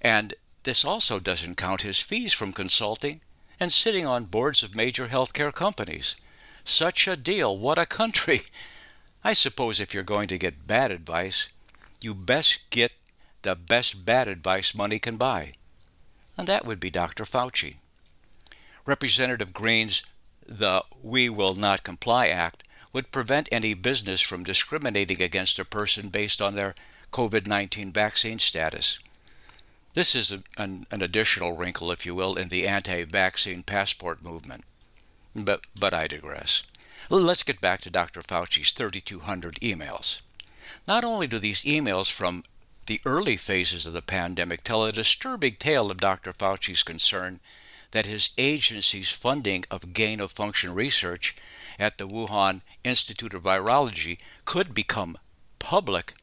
And 0.00 0.34
this 0.62 0.84
also 0.84 1.18
doesn't 1.18 1.56
count 1.56 1.82
his 1.82 2.00
fees 2.00 2.32
from 2.32 2.52
consulting 2.52 3.20
and 3.58 3.72
sitting 3.72 4.06
on 4.06 4.24
boards 4.24 4.62
of 4.62 4.74
major 4.74 5.08
healthcare 5.08 5.52
companies. 5.52 6.16
Such 6.64 7.06
a 7.06 7.16
deal, 7.16 7.56
what 7.56 7.78
a 7.78 7.86
country! 7.86 8.42
I 9.24 9.34
suppose 9.34 9.80
if 9.80 9.92
you're 9.92 10.02
going 10.02 10.28
to 10.28 10.38
get 10.38 10.66
bad 10.66 10.90
advice, 10.90 11.52
you 12.00 12.14
best 12.14 12.70
get 12.70 12.92
the 13.42 13.54
best 13.54 14.04
bad 14.04 14.28
advice 14.28 14.74
money 14.74 14.98
can 14.98 15.16
buy. 15.16 15.52
And 16.36 16.46
that 16.46 16.64
would 16.64 16.80
be 16.80 16.90
Dr. 16.90 17.24
Fauci. 17.24 17.76
Representative 18.86 19.52
Greene's 19.52 20.04
The 20.46 20.84
We 21.02 21.28
Will 21.28 21.54
Not 21.54 21.84
Comply 21.84 22.28
Act 22.28 22.66
would 22.92 23.12
prevent 23.12 23.48
any 23.52 23.74
business 23.74 24.20
from 24.20 24.42
discriminating 24.42 25.22
against 25.22 25.58
a 25.58 25.64
person 25.64 26.08
based 26.08 26.40
on 26.40 26.54
their 26.54 26.74
COVID 27.12 27.46
19 27.46 27.92
vaccine 27.92 28.38
status. 28.38 28.98
This 29.94 30.14
is 30.14 30.30
a, 30.30 30.40
an, 30.56 30.86
an, 30.90 31.02
additional 31.02 31.56
wrinkle, 31.56 31.90
if 31.90 32.06
you 32.06 32.14
will, 32.14 32.36
in 32.36 32.48
the 32.48 32.66
anti 32.66 33.04
vaccine 33.04 33.62
passport 33.62 34.22
movement. 34.22 34.64
But, 35.34 35.66
but 35.78 35.92
I 35.92 36.06
digress. 36.06 36.62
Let's 37.08 37.42
get 37.42 37.60
back 37.60 37.80
to 37.80 37.90
Dr. 37.90 38.22
Fauci's 38.22 38.70
3,200 38.70 39.56
emails. 39.56 40.22
Not 40.86 41.02
only 41.02 41.26
do 41.26 41.38
these 41.38 41.64
emails 41.64 42.10
from 42.10 42.44
the 42.86 43.00
early 43.04 43.36
phases 43.36 43.86
of 43.86 43.92
the 43.92 44.02
pandemic 44.02 44.62
tell 44.62 44.84
a 44.84 44.92
disturbing 44.92 45.56
tale 45.56 45.90
of 45.90 45.98
Dr. 45.98 46.32
Fauci's 46.32 46.82
concern 46.82 47.40
that 47.92 48.06
his 48.06 48.30
agency's 48.38 49.10
funding 49.10 49.64
of 49.70 49.92
gain 49.92 50.20
of 50.20 50.30
function 50.30 50.72
research 50.74 51.34
at 51.78 51.98
the 51.98 52.06
Wuhan 52.06 52.60
Institute 52.84 53.34
of 53.34 53.42
Virology 53.42 54.20
could 54.44 54.74
become 54.74 55.18
public, 55.58 56.14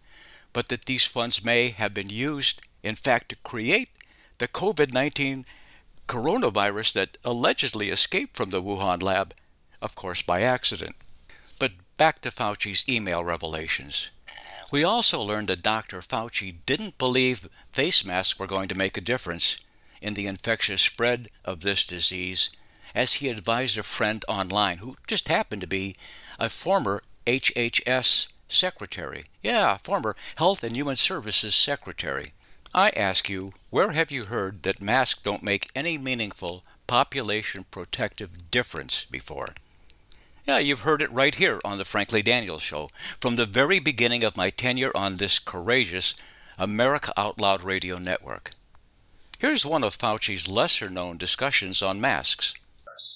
but 0.53 0.69
that 0.69 0.85
these 0.85 1.05
funds 1.05 1.43
may 1.43 1.69
have 1.69 1.93
been 1.93 2.09
used, 2.09 2.61
in 2.87 2.95
fact, 2.95 3.29
to 3.29 3.35
create 3.37 3.89
the 4.37 4.47
COVID 4.47 4.93
19 4.93 5.45
coronavirus 6.07 6.93
that 6.93 7.17
allegedly 7.25 7.89
escaped 7.89 8.37
from 8.37 8.49
the 8.49 8.61
Wuhan 8.61 9.03
lab, 9.03 9.33
of 9.81 9.95
course 9.95 10.21
by 10.21 10.41
accident. 10.41 10.95
But 11.59 11.73
back 11.97 12.21
to 12.21 12.31
Fauci's 12.31 12.87
email 12.87 13.23
revelations. 13.23 14.09
We 14.71 14.83
also 14.83 15.21
learned 15.21 15.47
that 15.47 15.63
Dr. 15.63 16.01
Fauci 16.01 16.55
didn't 16.65 16.97
believe 16.97 17.47
face 17.71 18.05
masks 18.05 18.37
were 18.37 18.47
going 18.47 18.67
to 18.67 18.77
make 18.77 18.97
a 18.97 19.01
difference 19.01 19.59
in 20.01 20.13
the 20.13 20.27
infectious 20.27 20.81
spread 20.81 21.27
of 21.45 21.61
this 21.61 21.85
disease, 21.85 22.49
as 22.93 23.15
he 23.15 23.29
advised 23.29 23.77
a 23.77 23.83
friend 23.83 24.23
online 24.27 24.79
who 24.79 24.95
just 25.07 25.27
happened 25.27 25.61
to 25.61 25.67
be 25.67 25.95
a 26.39 26.49
former 26.49 27.01
HHS 27.25 28.27
secretary. 28.47 29.23
Yeah, 29.41 29.77
former 29.77 30.15
Health 30.37 30.63
and 30.63 30.75
Human 30.75 30.95
Services 30.95 31.55
secretary. 31.55 32.27
I 32.77 32.91
ask 32.91 33.27
you, 33.27 33.53
where 33.71 33.93
have 33.93 34.11
you 34.11 34.25
heard 34.25 34.61
that 34.61 34.79
masks 34.79 35.19
don't 35.19 35.41
make 35.41 35.71
any 35.73 35.97
meaningful 35.97 36.63
population 36.85 37.65
protective 37.71 38.51
difference 38.51 39.03
before? 39.03 39.55
Yeah, 40.45 40.59
you've 40.59 40.81
heard 40.81 41.01
it 41.01 41.11
right 41.11 41.33
here 41.33 41.59
on 41.65 41.79
the 41.79 41.85
Frankly 41.85 42.21
Daniels 42.21 42.61
Show. 42.61 42.89
From 43.19 43.35
the 43.35 43.47
very 43.47 43.79
beginning 43.79 44.23
of 44.23 44.37
my 44.37 44.51
tenure 44.51 44.91
on 44.93 45.17
this 45.17 45.39
courageous 45.39 46.13
America 46.59 47.11
Out 47.17 47.39
Loud 47.41 47.63
radio 47.63 47.97
network. 47.97 48.51
Here's 49.39 49.65
one 49.65 49.83
of 49.83 49.97
Fauci's 49.97 50.47
lesser 50.47 50.87
known 50.87 51.17
discussions 51.17 51.81
on 51.81 51.99
masks. 51.99 52.53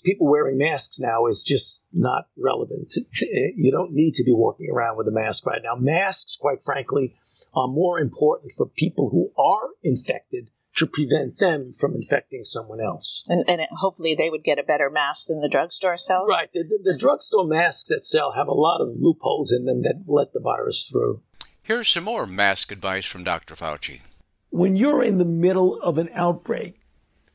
People 0.03 0.27
wearing 0.27 0.57
masks 0.57 0.99
now 0.99 1.27
is 1.27 1.43
just 1.43 1.85
not 1.93 2.25
relevant. 2.35 2.93
You 3.55 3.71
don't 3.71 3.93
need 3.93 4.15
to 4.15 4.23
be 4.23 4.33
walking 4.33 4.71
around 4.73 4.97
with 4.97 5.07
a 5.07 5.11
mask 5.11 5.45
right 5.45 5.61
now. 5.63 5.75
Masks, 5.75 6.35
quite 6.35 6.63
frankly, 6.63 7.13
are 7.53 7.67
more 7.67 7.99
important 7.99 8.53
for 8.55 8.65
people 8.65 9.09
who 9.09 9.31
are 9.41 9.69
infected 9.83 10.49
to 10.75 10.87
prevent 10.87 11.33
them 11.39 11.71
from 11.77 11.95
infecting 11.95 12.43
someone 12.43 12.79
else. 12.79 13.25
And, 13.27 13.43
and 13.47 13.61
it, 13.61 13.69
hopefully 13.71 14.15
they 14.15 14.29
would 14.29 14.43
get 14.43 14.59
a 14.59 14.63
better 14.63 14.89
mask 14.89 15.27
than 15.27 15.41
the 15.41 15.49
drugstore 15.49 15.97
sells? 15.97 16.29
Right. 16.29 16.49
The, 16.53 16.63
the, 16.63 16.91
the 16.91 16.97
drugstore 16.97 17.45
masks 17.45 17.89
that 17.89 18.03
sell 18.03 18.33
have 18.33 18.47
a 18.47 18.53
lot 18.53 18.81
of 18.81 18.95
loopholes 18.97 19.51
in 19.51 19.65
them 19.65 19.81
that 19.81 20.03
let 20.07 20.33
the 20.33 20.39
virus 20.39 20.87
through. 20.89 21.21
Here's 21.63 21.89
some 21.89 22.05
more 22.05 22.25
mask 22.25 22.71
advice 22.71 23.05
from 23.05 23.23
Dr. 23.23 23.55
Fauci. 23.55 24.01
When 24.49 24.75
you're 24.75 25.03
in 25.03 25.17
the 25.17 25.25
middle 25.25 25.79
of 25.81 25.97
an 25.97 26.09
outbreak, 26.13 26.79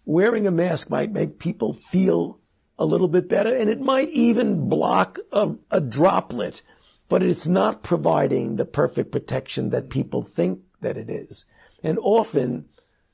wearing 0.05 0.47
a 0.47 0.51
mask 0.51 0.91
might 0.91 1.13
make 1.13 1.39
people 1.39 1.73
feel 1.73 2.41
a 2.79 2.85
little 2.85 3.09
bit 3.09 3.29
better, 3.29 3.55
and 3.55 3.71
it 3.71 3.81
might 3.81 4.11
even 4.11 4.69
block 4.69 5.19
a, 5.33 5.55
a 5.71 5.81
droplet, 5.81 6.63
but 7.09 7.23
it's 7.23 7.47
not 7.47 7.83
providing 7.83 8.57
the 8.57 8.65
perfect 8.65 9.13
protection 9.13 9.71
that 9.71 9.91
people 9.91 10.23
think 10.23 10.61
that 10.81 10.97
it 10.97 11.09
is. 11.09 11.47
And 11.83 11.99
often, 12.01 12.67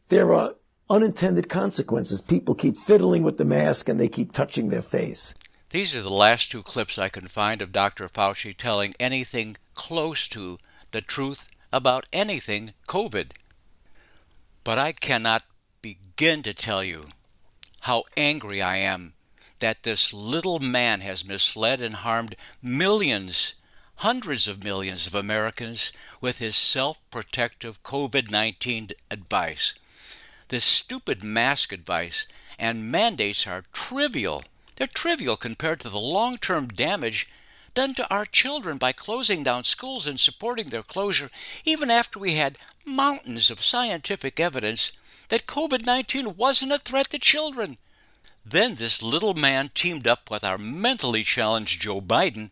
there 0.08 0.32
are 0.34 0.54
unintended 0.88 1.48
consequences. 1.48 2.20
People 2.22 2.54
keep 2.54 2.76
fiddling 2.76 3.22
with 3.22 3.38
the 3.38 3.44
mask 3.44 3.88
and 3.88 3.98
they 3.98 4.08
keep 4.08 4.32
touching 4.32 4.68
their 4.68 4.82
face. 4.82 5.34
These 5.70 5.96
are 5.96 6.02
the 6.02 6.10
last 6.10 6.50
two 6.50 6.62
clips 6.62 6.98
I 6.98 7.08
can 7.08 7.28
find 7.28 7.62
of 7.62 7.72
Dr. 7.72 8.08
Fauci 8.08 8.54
telling 8.54 8.94
anything 9.00 9.56
close 9.74 10.28
to 10.28 10.58
the 10.90 11.00
truth 11.00 11.48
about 11.72 12.06
anything 12.12 12.72
COVID. 12.88 13.32
But 14.64 14.78
I 14.78 14.92
cannot 14.92 15.44
begin 15.80 16.42
to 16.42 16.52
tell 16.52 16.84
you 16.84 17.06
how 17.80 18.04
angry 18.16 18.60
I 18.60 18.76
am 18.76 19.14
that 19.60 19.82
this 19.82 20.12
little 20.12 20.58
man 20.58 21.00
has 21.00 21.26
misled 21.26 21.80
and 21.80 21.94
harmed 21.94 22.36
millions, 22.60 23.54
hundreds 24.02 24.48
of 24.48 24.64
millions 24.64 25.06
of 25.06 25.14
Americans 25.14 25.92
with 26.20 26.38
his 26.38 26.56
self 26.56 26.98
protective 27.12 27.80
COVID 27.84 28.32
19 28.32 28.88
advice. 29.12 29.74
This 30.48 30.64
stupid 30.64 31.22
mask 31.22 31.72
advice 31.72 32.26
and 32.58 32.90
mandates 32.90 33.46
are 33.46 33.62
trivial. 33.72 34.42
They're 34.74 34.88
trivial 34.88 35.36
compared 35.36 35.78
to 35.80 35.88
the 35.88 36.00
long 36.00 36.36
term 36.38 36.66
damage 36.66 37.28
done 37.74 37.94
to 37.94 38.12
our 38.12 38.26
children 38.26 38.76
by 38.76 38.90
closing 38.90 39.44
down 39.44 39.62
schools 39.62 40.08
and 40.08 40.18
supporting 40.18 40.70
their 40.70 40.82
closure, 40.82 41.30
even 41.64 41.88
after 41.88 42.18
we 42.18 42.34
had 42.34 42.58
mountains 42.84 43.52
of 43.52 43.60
scientific 43.60 44.40
evidence 44.40 44.90
that 45.28 45.46
COVID 45.46 45.86
19 45.86 46.36
wasn't 46.36 46.72
a 46.72 46.78
threat 46.78 47.08
to 47.10 47.20
children. 47.20 47.78
Then 48.44 48.74
this 48.74 49.00
little 49.00 49.34
man 49.34 49.70
teamed 49.72 50.08
up 50.08 50.28
with 50.28 50.42
our 50.42 50.58
mentally 50.58 51.22
challenged 51.22 51.80
Joe 51.80 52.00
Biden 52.00 52.50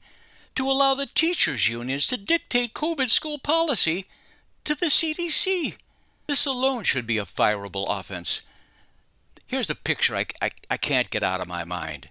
to 0.61 0.71
allow 0.71 0.93
the 0.93 1.07
teachers' 1.07 1.71
unions 1.71 2.07
to 2.07 2.19
dictate 2.19 2.75
COVID 2.75 3.09
school 3.09 3.39
policy 3.39 4.05
to 4.63 4.75
the 4.75 4.89
CDC. 4.89 5.77
This 6.27 6.45
alone 6.45 6.85
should 6.85 7.07
be 7.07 7.17
a 7.17 7.25
fireable 7.25 7.87
offense. 7.89 8.43
Here's 9.47 9.71
a 9.71 9.75
picture 9.75 10.15
I, 10.15 10.27
I, 10.43 10.51
I 10.69 10.77
can't 10.77 11.09
get 11.09 11.23
out 11.23 11.41
of 11.41 11.49
my 11.49 11.65
mind. 11.65 12.11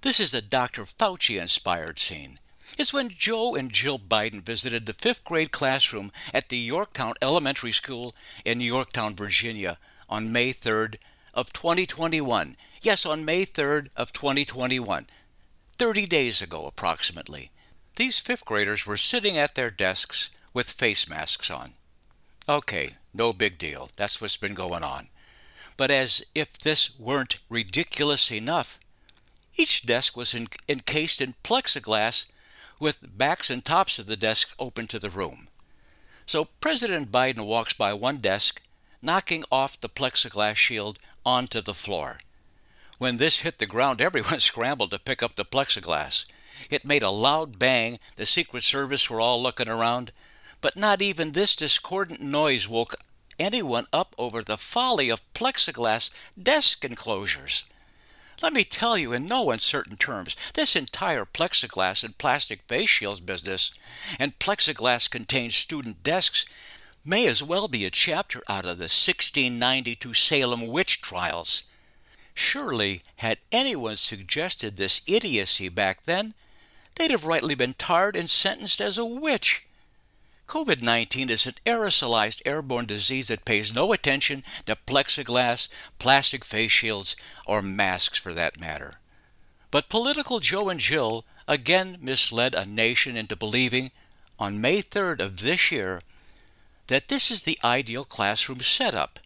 This 0.00 0.18
is 0.18 0.34
a 0.34 0.42
Dr. 0.42 0.82
Fauci 0.82 1.40
inspired 1.40 2.00
scene. 2.00 2.40
It's 2.76 2.92
when 2.92 3.08
Joe 3.08 3.54
and 3.54 3.70
Jill 3.70 4.00
Biden 4.00 4.42
visited 4.42 4.86
the 4.86 4.92
fifth 4.92 5.22
grade 5.22 5.52
classroom 5.52 6.10
at 6.34 6.48
the 6.48 6.56
Yorktown 6.56 7.14
Elementary 7.22 7.70
School 7.70 8.16
in 8.44 8.60
Yorktown, 8.60 9.14
Virginia 9.14 9.78
on 10.08 10.32
May 10.32 10.52
3rd 10.52 10.96
of 11.34 11.52
2021. 11.52 12.56
Yes, 12.82 13.06
on 13.06 13.24
May 13.24 13.46
3rd 13.46 13.90
of 13.96 14.12
2021. 14.12 15.06
30 15.78 16.06
days 16.06 16.42
ago, 16.42 16.66
approximately. 16.66 17.52
These 17.96 18.20
fifth 18.20 18.44
graders 18.44 18.86
were 18.86 18.98
sitting 18.98 19.38
at 19.38 19.54
their 19.54 19.70
desks 19.70 20.30
with 20.52 20.70
face 20.70 21.08
masks 21.08 21.50
on. 21.50 21.72
Okay, 22.48 22.90
no 23.12 23.32
big 23.32 23.58
deal. 23.58 23.90
That's 23.96 24.20
what's 24.20 24.36
been 24.36 24.54
going 24.54 24.82
on. 24.82 25.08
But 25.76 25.90
as 25.90 26.24
if 26.34 26.58
this 26.58 26.98
weren't 26.98 27.36
ridiculous 27.48 28.30
enough, 28.30 28.78
each 29.56 29.86
desk 29.86 30.16
was 30.16 30.34
encased 30.68 31.20
in 31.20 31.34
plexiglass 31.42 32.30
with 32.78 32.98
backs 33.16 33.48
and 33.48 33.64
tops 33.64 33.98
of 33.98 34.06
the 34.06 34.16
desk 34.16 34.54
open 34.58 34.86
to 34.88 34.98
the 34.98 35.10
room. 35.10 35.48
So 36.26 36.48
President 36.60 37.10
Biden 37.10 37.46
walks 37.46 37.72
by 37.72 37.94
one 37.94 38.18
desk, 38.18 38.60
knocking 39.00 39.44
off 39.50 39.80
the 39.80 39.88
plexiglass 39.88 40.56
shield 40.56 40.98
onto 41.24 41.62
the 41.62 41.74
floor. 41.74 42.18
When 42.98 43.16
this 43.16 43.40
hit 43.40 43.58
the 43.58 43.66
ground, 43.66 44.00
everyone 44.02 44.40
scrambled 44.40 44.90
to 44.90 44.98
pick 44.98 45.22
up 45.22 45.36
the 45.36 45.44
plexiglass. 45.46 46.26
It 46.70 46.86
made 46.86 47.02
a 47.02 47.10
loud 47.10 47.58
bang. 47.58 47.98
The 48.16 48.26
Secret 48.26 48.62
Service 48.62 49.08
were 49.08 49.20
all 49.20 49.42
looking 49.42 49.68
around. 49.68 50.12
But 50.60 50.76
not 50.76 51.02
even 51.02 51.32
this 51.32 51.54
discordant 51.54 52.20
noise 52.20 52.68
woke 52.68 52.94
anyone 53.38 53.86
up 53.92 54.14
over 54.18 54.42
the 54.42 54.56
folly 54.56 55.10
of 55.10 55.22
plexiglass 55.34 56.10
desk 56.40 56.84
enclosures. 56.84 57.64
Let 58.42 58.52
me 58.52 58.64
tell 58.64 58.98
you 58.98 59.12
in 59.12 59.26
no 59.26 59.50
uncertain 59.50 59.96
terms, 59.96 60.36
this 60.54 60.76
entire 60.76 61.24
plexiglass 61.24 62.04
and 62.04 62.18
plastic 62.18 62.62
face 62.68 62.90
shields 62.90 63.20
business 63.20 63.72
and 64.18 64.38
plexiglass 64.38 65.10
contained 65.10 65.54
student 65.54 66.02
desks 66.02 66.44
may 67.04 67.26
as 67.26 67.42
well 67.42 67.68
be 67.68 67.84
a 67.86 67.90
chapter 67.90 68.42
out 68.48 68.66
of 68.66 68.78
the 68.78 68.84
1692 68.84 70.12
Salem 70.12 70.66
witch 70.66 71.00
trials. 71.00 71.62
Surely, 72.34 73.00
had 73.16 73.38
anyone 73.50 73.96
suggested 73.96 74.76
this 74.76 75.00
idiocy 75.06 75.70
back 75.70 76.02
then, 76.02 76.34
they'd 76.96 77.10
have 77.10 77.24
rightly 77.24 77.54
been 77.54 77.74
tarred 77.74 78.16
and 78.16 78.28
sentenced 78.28 78.80
as 78.80 78.98
a 78.98 79.04
witch. 79.04 79.66
COVID 80.46 80.82
19 80.82 81.30
is 81.30 81.46
an 81.46 81.54
aerosolized 81.64 82.42
airborne 82.44 82.86
disease 82.86 83.28
that 83.28 83.44
pays 83.44 83.74
no 83.74 83.92
attention 83.92 84.44
to 84.66 84.76
plexiglass, 84.76 85.68
plastic 85.98 86.44
face 86.44 86.72
shields, 86.72 87.16
or 87.46 87.62
masks 87.62 88.18
for 88.18 88.32
that 88.34 88.60
matter. 88.60 88.94
But 89.70 89.88
political 89.88 90.38
Joe 90.38 90.68
and 90.68 90.78
Jill 90.78 91.24
again 91.48 91.98
misled 92.00 92.54
a 92.54 92.64
nation 92.64 93.16
into 93.16 93.36
believing, 93.36 93.90
on 94.38 94.60
May 94.60 94.82
3rd 94.82 95.20
of 95.20 95.40
this 95.40 95.72
year, 95.72 96.00
that 96.88 97.08
this 97.08 97.30
is 97.30 97.42
the 97.42 97.58
ideal 97.64 98.04
classroom 98.04 98.60
setup. 98.60 99.18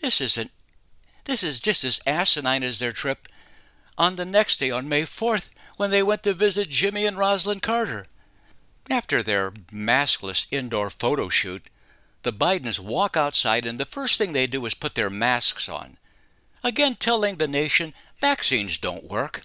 This 0.00 0.20
isn't 0.20 0.52
this 1.24 1.42
is 1.42 1.60
just 1.60 1.84
as 1.84 2.00
asinine 2.06 2.62
as 2.62 2.78
their 2.78 2.92
trip 2.92 3.26
on 3.98 4.16
the 4.16 4.24
next 4.24 4.56
day 4.56 4.70
on 4.70 4.88
May 4.88 5.02
4th 5.02 5.50
when 5.80 5.90
they 5.90 6.02
went 6.02 6.22
to 6.22 6.34
visit 6.34 6.68
Jimmy 6.68 7.06
and 7.06 7.16
Rosalynn 7.16 7.62
Carter. 7.62 8.04
After 8.90 9.22
their 9.22 9.50
maskless 9.72 10.46
indoor 10.52 10.90
photo 10.90 11.30
shoot, 11.30 11.62
the 12.22 12.34
Bidens 12.34 12.78
walk 12.78 13.16
outside 13.16 13.66
and 13.66 13.80
the 13.80 13.86
first 13.86 14.18
thing 14.18 14.34
they 14.34 14.46
do 14.46 14.66
is 14.66 14.74
put 14.74 14.94
their 14.94 15.08
masks 15.08 15.70
on. 15.70 15.96
Again 16.62 16.96
telling 16.98 17.36
the 17.36 17.48
nation 17.48 17.94
vaccines 18.20 18.76
don't 18.76 19.08
work. 19.08 19.40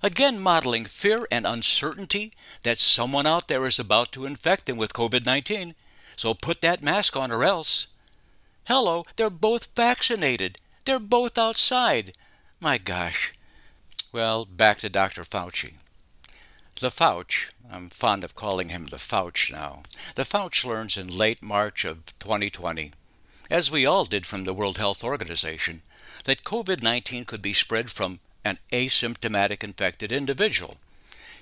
Again 0.00 0.38
modeling 0.38 0.84
fear 0.84 1.26
and 1.28 1.44
uncertainty 1.44 2.30
that 2.62 2.78
someone 2.78 3.26
out 3.26 3.48
there 3.48 3.66
is 3.66 3.80
about 3.80 4.12
to 4.12 4.26
infect 4.26 4.66
them 4.66 4.76
with 4.76 4.92
COVID 4.92 5.26
19. 5.26 5.74
So 6.14 6.34
put 6.34 6.60
that 6.60 6.84
mask 6.84 7.16
on 7.16 7.32
or 7.32 7.42
else. 7.42 7.88
Hello, 8.68 9.02
they're 9.16 9.28
both 9.28 9.74
vaccinated. 9.74 10.58
They're 10.84 11.00
both 11.00 11.36
outside. 11.36 12.12
My 12.60 12.78
gosh. 12.78 13.32
Well, 14.14 14.44
back 14.44 14.78
to 14.78 14.88
Dr. 14.88 15.24
Fauci. 15.24 15.72
The 16.78 16.90
Fauci, 16.90 17.50
I'm 17.68 17.90
fond 17.90 18.22
of 18.22 18.36
calling 18.36 18.68
him 18.68 18.86
the 18.86 18.96
Fauci 18.96 19.50
now. 19.50 19.82
The 20.14 20.22
Fauci 20.22 20.64
learns 20.64 20.96
in 20.96 21.08
late 21.08 21.42
March 21.42 21.84
of 21.84 22.06
2020, 22.20 22.92
as 23.50 23.72
we 23.72 23.84
all 23.84 24.04
did 24.04 24.24
from 24.24 24.44
the 24.44 24.54
World 24.54 24.78
Health 24.78 25.02
Organization, 25.02 25.82
that 26.26 26.44
COVID 26.44 26.80
19 26.80 27.24
could 27.24 27.42
be 27.42 27.52
spread 27.52 27.90
from 27.90 28.20
an 28.44 28.58
asymptomatic 28.70 29.64
infected 29.64 30.12
individual. 30.12 30.76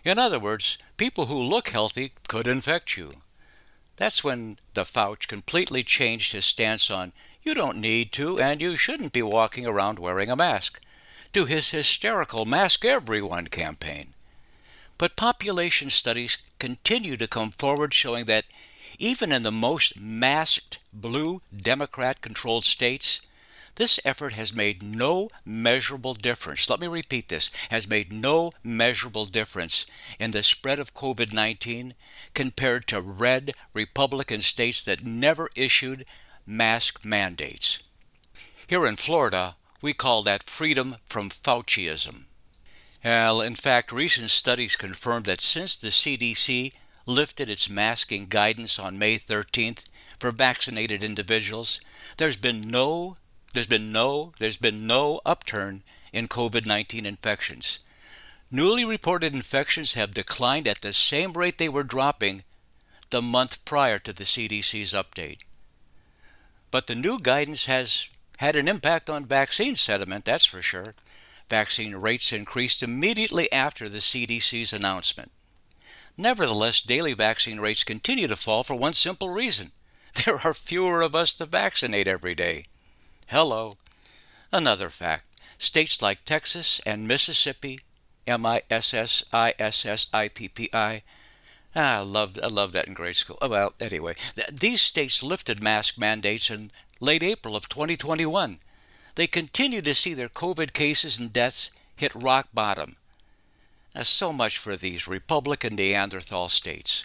In 0.02 0.18
other 0.18 0.38
words, 0.38 0.78
people 0.96 1.26
who 1.26 1.42
look 1.42 1.68
healthy 1.68 2.12
could 2.26 2.48
infect 2.48 2.96
you. 2.96 3.12
That's 3.96 4.24
when 4.24 4.56
the 4.72 4.84
Fauci 4.84 5.28
completely 5.28 5.82
changed 5.82 6.32
his 6.32 6.46
stance 6.46 6.90
on 6.90 7.12
you 7.42 7.52
don't 7.52 7.82
need 7.82 8.12
to 8.12 8.40
and 8.40 8.62
you 8.62 8.78
shouldn't 8.78 9.12
be 9.12 9.20
walking 9.20 9.66
around 9.66 9.98
wearing 9.98 10.30
a 10.30 10.36
mask, 10.36 10.80
to 11.32 11.46
his 11.46 11.70
hysterical 11.70 12.44
Mask 12.44 12.84
Everyone 12.84 13.46
campaign. 13.46 14.14
But 14.98 15.16
population 15.16 15.90
studies 15.90 16.38
continue 16.58 17.16
to 17.16 17.26
come 17.26 17.50
forward 17.50 17.94
showing 17.94 18.26
that 18.26 18.44
even 18.98 19.32
in 19.32 19.42
the 19.42 19.50
most 19.50 20.00
masked 20.00 20.78
blue 20.92 21.40
Democrat 21.56 22.20
controlled 22.20 22.64
states, 22.64 23.26
this 23.76 23.98
effort 24.04 24.34
has 24.34 24.54
made 24.54 24.82
no 24.82 25.28
measurable 25.46 26.12
difference. 26.12 26.68
Let 26.68 26.80
me 26.80 26.86
repeat 26.86 27.28
this 27.28 27.50
has 27.70 27.88
made 27.88 28.12
no 28.12 28.50
measurable 28.62 29.24
difference 29.24 29.86
in 30.18 30.32
the 30.32 30.42
spread 30.42 30.78
of 30.78 30.92
COVID 30.92 31.32
19 31.32 31.94
compared 32.34 32.86
to 32.88 33.00
red 33.00 33.52
Republican 33.72 34.42
states 34.42 34.84
that 34.84 35.04
never 35.04 35.48
issued 35.56 36.04
mask 36.46 37.04
mandates. 37.04 37.82
Here 38.66 38.86
in 38.86 38.96
Florida, 38.96 39.56
we 39.82 39.92
call 39.92 40.22
that 40.22 40.44
freedom 40.44 40.96
from 41.04 41.28
Fauciism. 41.28 42.24
Well, 43.04 43.40
in 43.40 43.56
fact, 43.56 43.90
recent 43.90 44.30
studies 44.30 44.76
confirm 44.76 45.24
that 45.24 45.40
since 45.40 45.76
the 45.76 45.88
CDC 45.88 46.72
lifted 47.04 47.50
its 47.50 47.68
masking 47.68 48.26
guidance 48.26 48.78
on 48.78 48.98
May 48.98 49.18
13th 49.18 49.84
for 50.20 50.30
vaccinated 50.30 51.02
individuals, 51.02 51.80
there's 52.16 52.36
been 52.36 52.60
no 52.60 53.16
there's 53.54 53.66
been 53.66 53.92
no 53.92 54.32
there's 54.38 54.56
been 54.56 54.86
no 54.86 55.20
upturn 55.26 55.82
in 56.12 56.28
COVID-19 56.28 57.04
infections. 57.04 57.80
Newly 58.50 58.84
reported 58.84 59.34
infections 59.34 59.94
have 59.94 60.14
declined 60.14 60.68
at 60.68 60.82
the 60.82 60.92
same 60.92 61.32
rate 61.32 61.58
they 61.58 61.68
were 61.68 61.82
dropping 61.82 62.44
the 63.10 63.22
month 63.22 63.64
prior 63.64 63.98
to 63.98 64.12
the 64.12 64.24
CDC's 64.24 64.92
update. 64.92 65.42
But 66.70 66.86
the 66.86 66.94
new 66.94 67.18
guidance 67.18 67.66
has 67.66 68.08
had 68.42 68.56
an 68.56 68.66
impact 68.66 69.08
on 69.08 69.24
vaccine 69.24 69.76
sentiment, 69.76 70.24
that's 70.24 70.44
for 70.44 70.60
sure. 70.60 70.96
Vaccine 71.48 71.94
rates 71.94 72.32
increased 72.32 72.82
immediately 72.82 73.50
after 73.52 73.88
the 73.88 73.98
CDC's 73.98 74.72
announcement. 74.72 75.30
Nevertheless, 76.16 76.82
daily 76.82 77.14
vaccine 77.14 77.60
rates 77.60 77.84
continue 77.84 78.26
to 78.26 78.34
fall 78.34 78.64
for 78.64 78.74
one 78.74 78.94
simple 78.94 79.30
reason 79.30 79.70
there 80.24 80.44
are 80.44 80.52
fewer 80.52 81.02
of 81.02 81.14
us 81.14 81.32
to 81.34 81.46
vaccinate 81.46 82.08
every 82.08 82.34
day. 82.34 82.64
Hello. 83.28 83.74
Another 84.50 84.90
fact 84.90 85.24
states 85.56 86.02
like 86.02 86.24
Texas 86.24 86.80
and 86.84 87.06
Mississippi, 87.06 87.78
M 88.26 88.44
I 88.44 88.62
S 88.68 88.92
S 88.92 89.24
I 89.32 89.54
S 89.60 89.86
S 89.86 90.08
I 90.12 90.26
P 90.26 90.48
P 90.48 90.68
I, 90.74 91.02
Ah, 91.76 91.98
I 91.98 92.00
loved 92.00 92.40
I 92.42 92.48
loved 92.48 92.74
that 92.74 92.88
in 92.88 92.94
grade 92.94 93.14
school. 93.16 93.38
Well, 93.40 93.72
anyway, 93.80 94.14
th- 94.34 94.48
these 94.48 94.80
states 94.80 95.22
lifted 95.22 95.62
mask 95.62 95.96
mandates 95.96 96.50
in 96.50 96.72
late 97.02 97.24
April 97.24 97.56
of 97.56 97.68
2021. 97.68 98.60
They 99.16 99.26
continue 99.26 99.82
to 99.82 99.92
see 99.92 100.14
their 100.14 100.28
COVID 100.28 100.72
cases 100.72 101.18
and 101.18 101.32
deaths 101.32 101.72
hit 101.96 102.14
rock 102.14 102.48
bottom. 102.54 102.94
So 104.00 104.32
much 104.32 104.56
for 104.56 104.76
these 104.76 105.08
Republican 105.08 105.74
Neanderthal 105.74 106.48
states. 106.48 107.04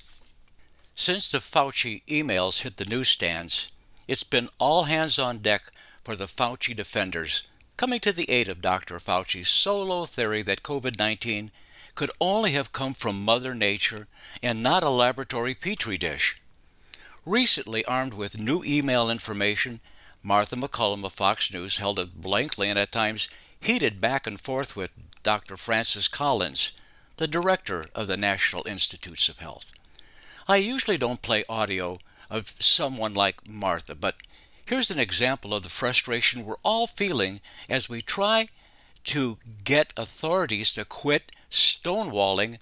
Since 0.94 1.32
the 1.32 1.40
Fauci 1.40 2.04
emails 2.06 2.62
hit 2.62 2.78
the 2.78 2.86
newsstands, 2.86 3.72
it's 4.08 4.24
been 4.24 4.50
all 4.60 4.84
hands 4.84 5.18
on 5.18 5.40
deck 5.40 5.64
for 6.04 6.16
the 6.16 6.28
Fauci 6.28 6.76
defenders, 6.76 7.50
coming 7.76 8.00
to 8.02 8.12
the 8.14 8.30
aid 8.30 8.48
of 8.48 8.62
Dr. 8.62 9.00
Fauci's 9.00 9.50
solo 9.50 10.06
theory 10.06 10.44
that 10.44 10.62
COVID 10.62 11.00
19 11.00 11.50
could 11.96 12.12
only 12.22 12.52
have 12.52 12.72
come 12.72 12.94
from 12.94 13.26
Mother 13.26 13.56
Nature 13.56 14.08
and 14.44 14.62
not 14.62 14.84
a 14.84 14.90
laboratory 14.90 15.56
petri 15.56 15.98
dish. 15.98 16.38
Recently 17.28 17.84
armed 17.84 18.14
with 18.14 18.40
new 18.40 18.64
email 18.64 19.10
information, 19.10 19.82
Martha 20.24 20.56
MacCallum 20.56 21.04
of 21.04 21.12
Fox 21.12 21.52
News 21.54 21.78
held 21.78 22.00
a 22.00 22.06
blankly 22.06 22.70
and 22.70 22.80
at 22.80 22.94
times 22.94 23.28
heated 23.60 24.00
back 24.00 24.26
and 24.26 24.40
forth 24.40 24.78
with 24.78 24.94
Dr. 25.24 25.58
Francis 25.58 26.08
Collins, 26.08 26.72
the 27.18 27.28
director 27.28 27.84
of 27.94 28.08
the 28.08 28.16
National 28.16 28.66
Institutes 28.66 29.28
of 29.28 29.40
Health. 29.40 29.74
I 30.48 30.56
usually 30.56 30.98
don't 30.98 31.22
play 31.22 31.44
audio 31.50 31.98
of 32.32 32.56
someone 32.60 33.14
like 33.14 33.50
Martha, 33.50 33.94
but 33.94 34.16
here's 34.66 34.90
an 34.90 34.98
example 34.98 35.54
of 35.54 35.64
the 35.64 35.70
frustration 35.70 36.46
we're 36.46 36.56
all 36.64 36.88
feeling 36.88 37.42
as 37.70 37.90
we 37.90 38.02
try 38.02 38.48
to 39.04 39.38
get 39.66 39.92
authorities 39.98 40.72
to 40.76 40.86
quit 40.86 41.34
stonewalling 41.52 42.60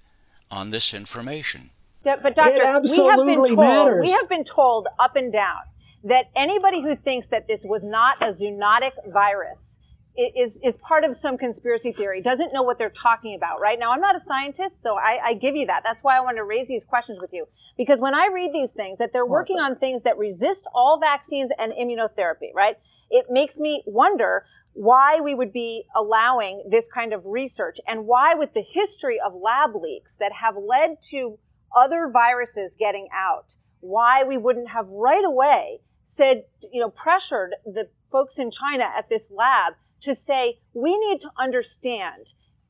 on 0.49 0.71
this 0.71 0.91
information. 0.91 1.69
But 2.06 2.36
doctor, 2.36 2.82
we 2.84 2.98
have 2.98 3.26
been 3.26 3.44
told 3.44 3.58
matters. 3.58 4.02
we 4.02 4.12
have 4.12 4.30
been 4.30 4.44
told 4.44 4.88
up 5.00 5.15
and 5.15 5.34
down 5.34 5.62
that 6.04 6.26
anybody 6.36 6.82
who 6.82 6.96
thinks 6.96 7.28
that 7.30 7.48
this 7.48 7.62
was 7.63 7.82
not 7.84 8.22
a 8.22 8.34
zoonotic 8.34 8.91
virus 9.12 9.76
is 10.15 10.58
is 10.63 10.78
part 10.78 11.04
of 11.04 11.15
some 11.15 11.38
conspiracy 11.38 11.91
theory, 11.91 12.22
doesn't 12.22 12.54
know 12.54 12.63
what 12.63 12.78
they're 12.78 12.89
talking 12.89 13.36
about. 13.36 13.60
Right 13.60 13.78
now, 13.78 13.91
I'm 13.91 14.00
not 14.00 14.15
a 14.15 14.20
scientist, 14.20 14.82
so 14.82 14.96
I, 14.96 15.20
I 15.26 15.34
give 15.34 15.56
you 15.56 15.65
that. 15.65 15.82
That's 15.84 16.02
why 16.04 16.15
I 16.15 16.22
want 16.22 16.38
to 16.38 16.44
raise 16.44 16.68
these 16.68 16.84
questions 16.88 17.20
with 17.20 17.32
you 17.34 17.48
because 17.78 18.00
when 18.00 18.13
I 18.13 18.30
read 18.34 18.52
these 18.54 18.72
things, 18.72 19.00
that 19.00 19.12
they're 19.12 19.26
working 19.26 19.60
on 19.60 19.76
things 19.76 20.04
that 20.04 20.18
resist 20.18 20.65
all 20.74 21.00
vaccines 21.02 21.50
and 21.58 21.74
immunotherapy, 21.74 22.54
right? 22.54 22.78
It 23.10 23.26
makes 23.30 23.60
me 23.60 23.84
wonder 23.86 24.46
why 24.74 25.20
we 25.22 25.34
would 25.34 25.54
be 25.54 25.86
allowing 25.96 26.63
this 26.70 26.86
kind 26.94 27.13
of 27.13 27.26
research 27.26 27.78
and 27.88 28.06
why 28.06 28.36
with 28.36 28.54
the 28.54 28.63
history 28.63 29.18
of 29.26 29.34
lab 29.34 29.76
leaks 29.76 30.13
that 30.20 30.32
have 30.34 30.56
led 30.56 31.02
to 31.10 31.38
other 31.76 32.10
viruses 32.12 32.74
getting 32.78 33.08
out, 33.14 33.56
why 33.80 34.24
we 34.24 34.38
wouldn't 34.38 34.70
have 34.70 34.88
right 34.88 35.26
away 35.26 35.80
said, 36.04 36.44
you 36.72 36.82
know, 36.82 36.90
pressured 36.90 37.56
the 37.66 37.90
folks 38.12 38.38
in 38.38 38.52
China 38.52 38.86
at 38.98 39.10
this 39.10 39.30
lab 39.30 39.74
to 40.02 40.16
say, 40.16 40.60
we 40.74 40.98
need 40.98 41.20
to 41.22 41.30
understand 41.38 42.28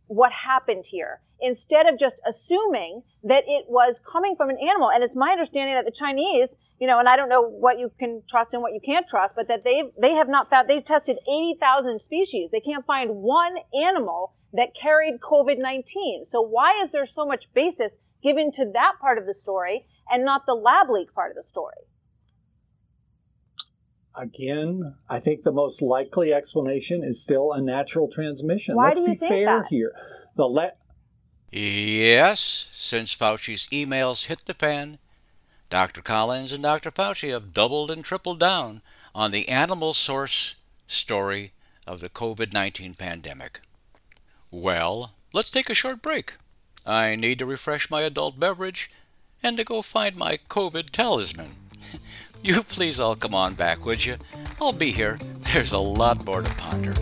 what 0.07 0.31
happened 0.31 0.85
here 0.87 1.21
instead 1.41 1.87
of 1.87 1.99
just 1.99 2.15
assuming 2.27 3.03
that 3.23 3.43
it 3.47 3.65
was 3.67 3.99
coming 4.09 4.35
from 4.35 4.49
an 4.49 4.57
animal. 4.57 4.89
And 4.89 5.03
it's 5.03 5.15
my 5.15 5.31
understanding 5.31 5.75
that 5.75 5.85
the 5.85 5.91
Chinese, 5.91 6.55
you 6.79 6.87
know, 6.87 6.99
and 6.99 7.09
I 7.09 7.15
don't 7.15 7.29
know 7.29 7.41
what 7.41 7.79
you 7.79 7.91
can 7.99 8.21
trust 8.29 8.53
and 8.53 8.61
what 8.61 8.73
you 8.73 8.79
can't 8.83 9.07
trust, 9.07 9.35
but 9.35 9.47
that 9.47 9.63
they 9.63 9.83
they 9.99 10.13
have 10.13 10.29
not 10.29 10.49
found 10.49 10.69
they've 10.69 10.83
tested 10.83 11.17
80,000 11.27 11.99
species. 12.01 12.49
They 12.51 12.61
can't 12.61 12.85
find 12.85 13.09
one 13.15 13.55
animal 13.83 14.33
that 14.53 14.75
carried 14.79 15.19
COVID-19. 15.19 16.29
So 16.31 16.41
why 16.41 16.81
is 16.83 16.91
there 16.91 17.05
so 17.05 17.25
much 17.25 17.53
basis 17.53 17.93
given 18.25 18.51
to 18.51 18.65
that 18.73 18.93
part 18.99 19.19
of 19.19 19.27
the 19.27 19.35
story 19.35 19.85
and 20.09 20.25
not 20.25 20.45
the 20.47 20.55
lab 20.55 20.89
leak 20.89 21.13
part 21.13 21.29
of 21.29 21.37
the 21.37 21.47
story? 21.47 21.85
Again, 24.17 24.95
I 25.07 25.19
think 25.19 25.43
the 25.43 25.51
most 25.51 25.81
likely 25.81 26.33
explanation 26.33 27.03
is 27.03 27.21
still 27.21 27.53
a 27.53 27.61
natural 27.61 28.09
transmission. 28.11 28.75
Why 28.75 28.87
Let's 28.87 28.99
do 28.99 29.05
you 29.05 29.11
be 29.13 29.17
think 29.19 29.31
fair 29.31 29.45
that? 29.45 29.67
here. 29.69 29.93
The 30.35 30.45
let 30.45 30.77
Yes, 31.51 32.65
since 32.73 33.15
Fauci's 33.15 33.69
emails 33.69 34.25
hit 34.25 34.45
the 34.45 34.53
fan, 34.53 34.97
Dr. 35.69 36.01
Collins 36.01 36.51
and 36.51 36.63
Dr. 36.63 36.91
Fauci 36.91 37.31
have 37.31 37.53
doubled 37.53 37.91
and 37.91 38.03
tripled 38.03 38.39
down 38.39 38.81
on 39.13 39.31
the 39.31 39.47
animal 39.47 39.93
source 39.93 40.57
story 40.87 41.49
of 41.85 41.99
the 41.99 42.09
COVID 42.09 42.53
19 42.53 42.95
pandemic. 42.95 43.61
Well, 44.51 45.13
let's 45.33 45.51
take 45.51 45.69
a 45.69 45.75
short 45.75 46.01
break. 46.01 46.37
I 46.85 47.15
need 47.15 47.39
to 47.39 47.45
refresh 47.45 47.89
my 47.89 48.01
adult 48.01 48.39
beverage 48.39 48.89
and 49.41 49.57
to 49.57 49.63
go 49.63 49.81
find 49.81 50.15
my 50.15 50.37
COVID 50.49 50.91
talisman. 50.91 51.51
You 52.43 52.61
please 52.61 52.99
all 52.99 53.15
come 53.15 53.33
on 53.33 53.55
back, 53.55 53.87
would 53.87 54.05
you? 54.05 54.17
I'll 54.61 54.71
be 54.71 54.91
here. 54.91 55.17
There's 55.51 55.73
a 55.73 55.79
lot 55.79 56.23
more 56.27 56.43
to 56.43 56.55
ponder. 56.55 56.93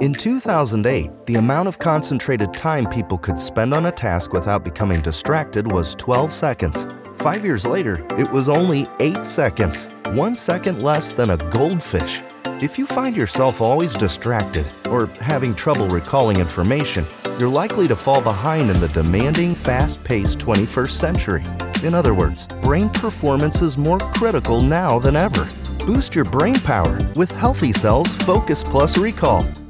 In 0.00 0.14
2008, 0.14 1.10
the 1.26 1.34
amount 1.34 1.66
of 1.66 1.80
concentrated 1.80 2.54
time 2.54 2.86
people 2.86 3.18
could 3.18 3.40
spend 3.40 3.74
on 3.74 3.86
a 3.86 3.90
task 3.90 4.32
without 4.32 4.64
becoming 4.64 5.00
distracted 5.00 5.66
was 5.66 5.96
12 5.96 6.32
seconds. 6.32 6.86
Five 7.16 7.44
years 7.44 7.66
later, 7.66 8.06
it 8.16 8.30
was 8.30 8.48
only 8.48 8.86
8 9.00 9.26
seconds, 9.26 9.88
one 10.10 10.36
second 10.36 10.84
less 10.84 11.14
than 11.14 11.30
a 11.30 11.36
goldfish. 11.36 12.22
If 12.64 12.78
you 12.78 12.86
find 12.86 13.14
yourself 13.14 13.60
always 13.60 13.92
distracted 13.92 14.66
or 14.88 15.08
having 15.20 15.54
trouble 15.54 15.86
recalling 15.86 16.40
information, 16.40 17.06
you're 17.38 17.46
likely 17.46 17.86
to 17.88 17.94
fall 17.94 18.22
behind 18.22 18.70
in 18.70 18.80
the 18.80 18.88
demanding, 18.88 19.54
fast 19.54 20.02
paced 20.02 20.38
21st 20.38 20.90
century. 20.90 21.44
In 21.82 21.94
other 21.94 22.14
words, 22.14 22.46
brain 22.62 22.88
performance 22.88 23.60
is 23.60 23.76
more 23.76 23.98
critical 24.14 24.62
now 24.62 24.98
than 24.98 25.14
ever. 25.14 25.46
Boost 25.84 26.14
your 26.14 26.24
brain 26.24 26.54
power 26.54 26.98
with 27.16 27.30
Healthy 27.32 27.72
Cells 27.72 28.14
Focus 28.14 28.64
Plus 28.64 28.96
Recall 28.96 29.46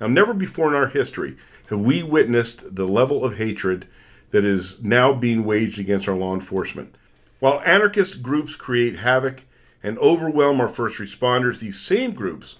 Now, 0.00 0.06
never 0.06 0.34
before 0.34 0.68
in 0.68 0.74
our 0.74 0.88
history 0.88 1.36
have 1.68 1.80
we 1.80 2.02
witnessed 2.02 2.74
the 2.74 2.86
level 2.86 3.24
of 3.24 3.36
hatred 3.36 3.86
that 4.30 4.44
is 4.44 4.82
now 4.82 5.12
being 5.12 5.44
waged 5.44 5.78
against 5.78 6.08
our 6.08 6.16
law 6.16 6.34
enforcement. 6.34 6.94
While 7.38 7.60
anarchist 7.64 8.22
groups 8.22 8.56
create 8.56 8.96
havoc 8.96 9.44
and 9.82 9.98
overwhelm 9.98 10.60
our 10.60 10.68
first 10.68 10.98
responders, 10.98 11.60
these 11.60 11.80
same 11.80 12.12
groups 12.12 12.56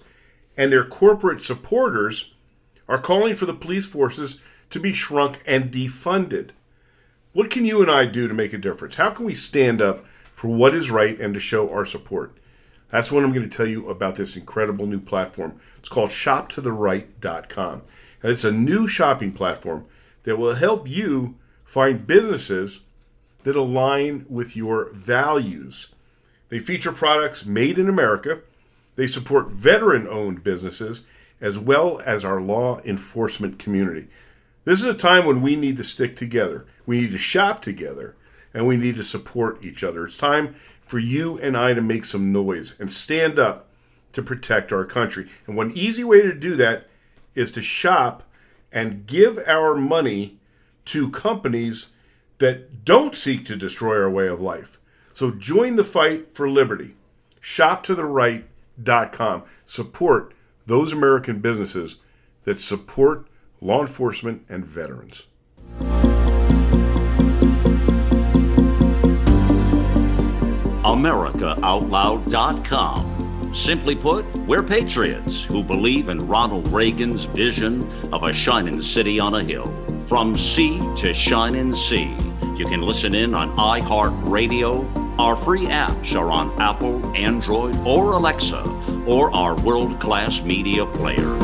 and 0.55 0.71
their 0.71 0.85
corporate 0.85 1.41
supporters 1.41 2.33
are 2.87 2.97
calling 2.97 3.35
for 3.35 3.45
the 3.45 3.53
police 3.53 3.85
forces 3.85 4.39
to 4.69 4.79
be 4.79 4.93
shrunk 4.93 5.41
and 5.45 5.71
defunded. 5.71 6.49
What 7.33 7.49
can 7.51 7.65
you 7.65 7.81
and 7.81 7.91
I 7.91 8.05
do 8.05 8.27
to 8.27 8.33
make 8.33 8.53
a 8.53 8.57
difference? 8.57 8.95
How 8.95 9.11
can 9.11 9.25
we 9.25 9.35
stand 9.35 9.81
up 9.81 10.05
for 10.33 10.47
what 10.47 10.73
is 10.73 10.89
right 10.89 11.19
and 11.19 11.33
to 11.33 11.39
show 11.39 11.69
our 11.69 11.85
support? 11.85 12.31
That's 12.89 13.11
what 13.11 13.23
I'm 13.23 13.33
going 13.33 13.49
to 13.49 13.55
tell 13.55 13.67
you 13.67 13.89
about 13.89 14.15
this 14.15 14.37
incredible 14.37 14.85
new 14.87 14.99
platform. 14.99 15.59
It's 15.77 15.89
called 15.89 16.09
shoptotheright.com. 16.09 17.81
And 18.23 18.31
it's 18.31 18.45
a 18.45 18.51
new 18.51 18.87
shopping 18.87 19.31
platform 19.31 19.85
that 20.23 20.37
will 20.37 20.55
help 20.55 20.87
you 20.87 21.35
find 21.63 22.07
businesses 22.07 22.81
that 23.43 23.55
align 23.55 24.25
with 24.29 24.55
your 24.55 24.89
values. 24.93 25.87
They 26.49 26.59
feature 26.59 26.91
products 26.91 27.45
made 27.45 27.77
in 27.77 27.89
America. 27.89 28.41
They 28.95 29.07
support 29.07 29.49
veteran 29.49 30.07
owned 30.07 30.43
businesses 30.43 31.03
as 31.39 31.59
well 31.59 32.01
as 32.05 32.25
our 32.25 32.41
law 32.41 32.79
enforcement 32.81 33.59
community. 33.59 34.07
This 34.63 34.79
is 34.79 34.85
a 34.85 34.93
time 34.93 35.25
when 35.25 35.41
we 35.41 35.55
need 35.55 35.77
to 35.77 35.83
stick 35.83 36.15
together. 36.15 36.65
We 36.85 37.01
need 37.01 37.11
to 37.11 37.17
shop 37.17 37.61
together 37.61 38.15
and 38.53 38.65
we 38.65 38.75
need 38.75 38.95
to 38.95 39.03
support 39.03 39.63
each 39.63 39.83
other. 39.83 40.05
It's 40.05 40.17
time 40.17 40.55
for 40.87 40.99
you 40.99 41.37
and 41.39 41.57
I 41.57 41.73
to 41.73 41.81
make 41.81 42.05
some 42.05 42.31
noise 42.31 42.75
and 42.79 42.91
stand 42.91 43.37
up 43.37 43.67
to 44.13 44.21
protect 44.21 44.73
our 44.73 44.85
country. 44.85 45.27
And 45.45 45.55
one 45.55 45.71
easy 45.71 46.03
way 46.03 46.21
to 46.21 46.33
do 46.33 46.55
that 46.55 46.87
is 47.35 47.51
to 47.51 47.61
shop 47.61 48.23
and 48.71 49.05
give 49.05 49.37
our 49.47 49.75
money 49.75 50.39
to 50.85 51.11
companies 51.11 51.87
that 52.39 52.85
don't 52.85 53.15
seek 53.15 53.45
to 53.45 53.55
destroy 53.55 54.01
our 54.01 54.09
way 54.09 54.27
of 54.27 54.41
life. 54.41 54.79
So 55.13 55.31
join 55.31 55.75
the 55.75 55.83
fight 55.83 56.33
for 56.33 56.49
liberty. 56.49 56.95
ShopToTheRight.com. 57.41 59.43
Support 59.65 60.33
those 60.65 60.93
American 60.93 61.39
businesses 61.39 61.97
that 62.43 62.59
support 62.59 63.27
law 63.61 63.81
enforcement 63.81 64.45
and 64.49 64.65
veterans. 64.65 65.25
AmericaOutloud.com. 70.87 73.53
Simply 73.53 73.93
put, 73.93 74.25
we're 74.47 74.63
patriots 74.63 75.43
who 75.43 75.61
believe 75.61 76.07
in 76.07 76.25
Ronald 76.25 76.65
Reagan's 76.69 77.25
vision 77.25 77.85
of 78.13 78.23
a 78.23 78.31
shining 78.31 78.81
city 78.81 79.19
on 79.19 79.35
a 79.35 79.43
hill. 79.43 79.69
From 80.05 80.37
sea 80.37 80.79
to 80.99 81.13
shining 81.13 81.75
sea. 81.75 82.15
You 82.55 82.69
can 82.69 82.81
listen 82.81 83.13
in 83.13 83.33
on 83.33 83.53
iHeartRadio. 83.57 85.19
Our 85.19 85.35
free 85.35 85.65
apps 85.65 86.17
are 86.17 86.31
on 86.31 86.57
Apple, 86.61 87.05
Android, 87.17 87.75
or 87.85 88.13
Alexa, 88.13 88.63
or 89.05 89.29
our 89.35 89.61
world 89.63 89.99
class 89.99 90.41
media 90.41 90.85
player. 90.85 91.35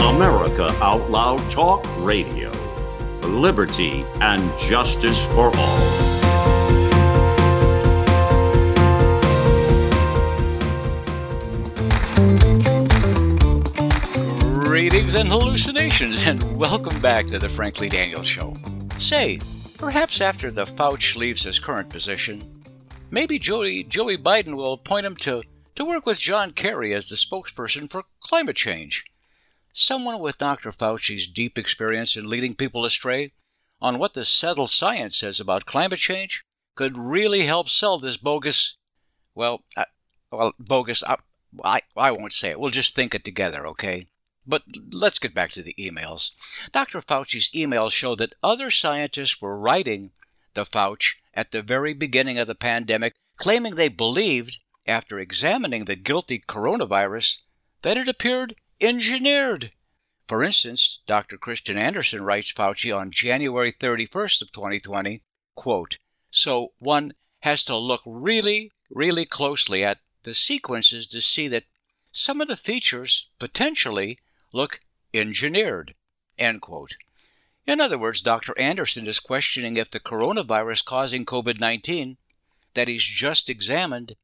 America 0.00 0.74
Out 0.82 1.08
Loud 1.08 1.48
Talk 1.52 1.86
Radio 1.98 2.61
liberty, 3.22 4.04
and 4.20 4.42
justice 4.60 5.22
for 5.26 5.50
all. 5.54 6.12
Greetings 14.64 15.14
and 15.14 15.28
hallucinations, 15.28 16.26
and 16.26 16.56
welcome 16.56 16.98
back 17.00 17.26
to 17.26 17.38
the 17.38 17.48
Frankly 17.48 17.88
Daniels 17.88 18.26
Show. 18.26 18.56
Say, 18.98 19.38
perhaps 19.78 20.20
after 20.20 20.50
the 20.50 20.64
Fauci 20.64 21.16
leaves 21.16 21.44
his 21.44 21.58
current 21.58 21.90
position, 21.90 22.62
maybe 23.10 23.38
Joey, 23.38 23.84
Joey 23.84 24.16
Biden 24.16 24.54
will 24.54 24.72
appoint 24.72 25.06
him 25.06 25.16
to, 25.16 25.42
to 25.74 25.84
work 25.84 26.06
with 26.06 26.20
John 26.20 26.52
Kerry 26.52 26.94
as 26.94 27.08
the 27.08 27.16
spokesperson 27.16 27.90
for 27.90 28.04
climate 28.20 28.56
change. 28.56 29.04
Someone 29.72 30.20
with 30.20 30.38
Dr. 30.38 30.70
Fauci's 30.70 31.26
deep 31.26 31.56
experience 31.56 32.16
in 32.16 32.28
leading 32.28 32.54
people 32.54 32.84
astray 32.84 33.32
on 33.80 33.98
what 33.98 34.14
the 34.14 34.24
settled 34.24 34.70
science 34.70 35.16
says 35.16 35.40
about 35.40 35.66
climate 35.66 35.98
change 35.98 36.44
could 36.74 36.96
really 36.96 37.46
help 37.46 37.68
sell 37.68 37.98
this 37.98 38.16
bogus, 38.16 38.76
well, 39.34 39.64
uh, 39.76 39.84
well, 40.30 40.52
bogus. 40.58 41.02
Uh, 41.02 41.16
I 41.64 41.82
I 41.96 42.12
won't 42.12 42.32
say 42.32 42.50
it. 42.50 42.60
We'll 42.60 42.70
just 42.70 42.94
think 42.94 43.14
it 43.14 43.24
together, 43.24 43.66
okay? 43.66 44.04
But 44.46 44.62
let's 44.92 45.18
get 45.18 45.34
back 45.34 45.50
to 45.52 45.62
the 45.62 45.74
emails. 45.78 46.34
Dr. 46.72 47.00
Fauci's 47.00 47.52
emails 47.52 47.92
show 47.92 48.14
that 48.16 48.32
other 48.42 48.70
scientists 48.70 49.40
were 49.40 49.56
writing 49.56 50.10
the 50.54 50.64
Fauci 50.64 51.14
at 51.34 51.52
the 51.52 51.62
very 51.62 51.94
beginning 51.94 52.38
of 52.38 52.46
the 52.46 52.54
pandemic, 52.54 53.14
claiming 53.36 53.74
they 53.74 53.88
believed, 53.88 54.58
after 54.86 55.18
examining 55.18 55.84
the 55.84 55.96
guilty 55.96 56.40
coronavirus, 56.40 57.42
that 57.82 57.96
it 57.96 58.08
appeared 58.08 58.54
engineered. 58.82 59.70
For 60.28 60.42
instance, 60.42 61.00
Dr. 61.06 61.36
Kristian 61.36 61.76
Andersen 61.76 62.22
writes 62.22 62.52
Fauci 62.52 62.96
on 62.96 63.10
January 63.10 63.72
31st 63.72 64.42
of 64.42 64.52
2020, 64.52 65.22
quote, 65.54 65.98
so 66.30 66.72
one 66.78 67.12
has 67.40 67.64
to 67.64 67.76
look 67.76 68.00
really, 68.06 68.72
really 68.90 69.24
closely 69.24 69.84
at 69.84 69.98
the 70.22 70.32
sequences 70.32 71.06
to 71.08 71.20
see 71.20 71.48
that 71.48 71.64
some 72.12 72.40
of 72.40 72.48
the 72.48 72.56
features 72.56 73.30
potentially 73.38 74.18
look 74.52 74.78
engineered, 75.12 75.94
end 76.38 76.60
quote. 76.60 76.96
In 77.66 77.80
other 77.80 77.98
words, 77.98 78.22
Dr. 78.22 78.54
Anderson 78.58 79.06
is 79.06 79.20
questioning 79.20 79.76
if 79.76 79.90
the 79.90 80.00
coronavirus 80.00 80.84
causing 80.84 81.24
COVID 81.24 81.60
19 81.60 82.16
that 82.74 82.88
he's 82.88 83.04
just 83.04 83.50
examined 83.50 84.16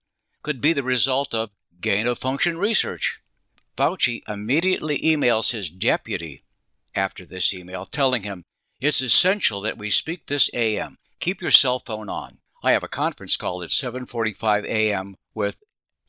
could 0.43 0.61
be 0.61 0.73
the 0.73 0.83
result 0.83 1.35
of 1.35 1.51
gain 1.81 2.07
of 2.07 2.19
function 2.19 2.59
research. 2.59 3.21
Fauci 3.79 4.23
immediately 4.27 4.99
emails 4.99 5.53
his 5.53 5.71
deputy 5.71 6.41
after 6.97 7.25
this 7.25 7.55
email 7.55 7.85
telling 7.85 8.25
him, 8.25 8.43
It's 8.81 9.01
essential 9.01 9.61
that 9.61 9.79
we 9.79 9.89
speak 9.89 10.27
this 10.27 10.51
AM. 10.53 10.99
Keep 11.21 11.41
your 11.41 11.53
cell 11.53 11.79
phone 11.79 12.09
on. 12.09 12.39
I 12.61 12.73
have 12.73 12.83
a 12.83 12.89
conference 12.89 13.37
call 13.37 13.63
at 13.63 13.69
7:45 13.69 14.65
a.m. 14.65 15.15
with 15.33 15.63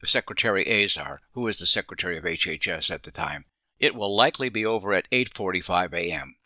Secretary 0.04 0.66
Azar, 0.66 1.20
who 1.34 1.42
was 1.42 1.60
the 1.60 1.68
Secretary 1.68 2.18
of 2.18 2.24
HHS 2.24 2.90
at 2.90 3.04
the 3.04 3.12
time. 3.12 3.46
It 3.78 3.94
will 3.94 4.16
likely 4.16 4.50
be 4.50 4.66
over 4.66 4.96
at 4.96 5.08
8:45 5.12 5.94
a.m. 5.94 6.38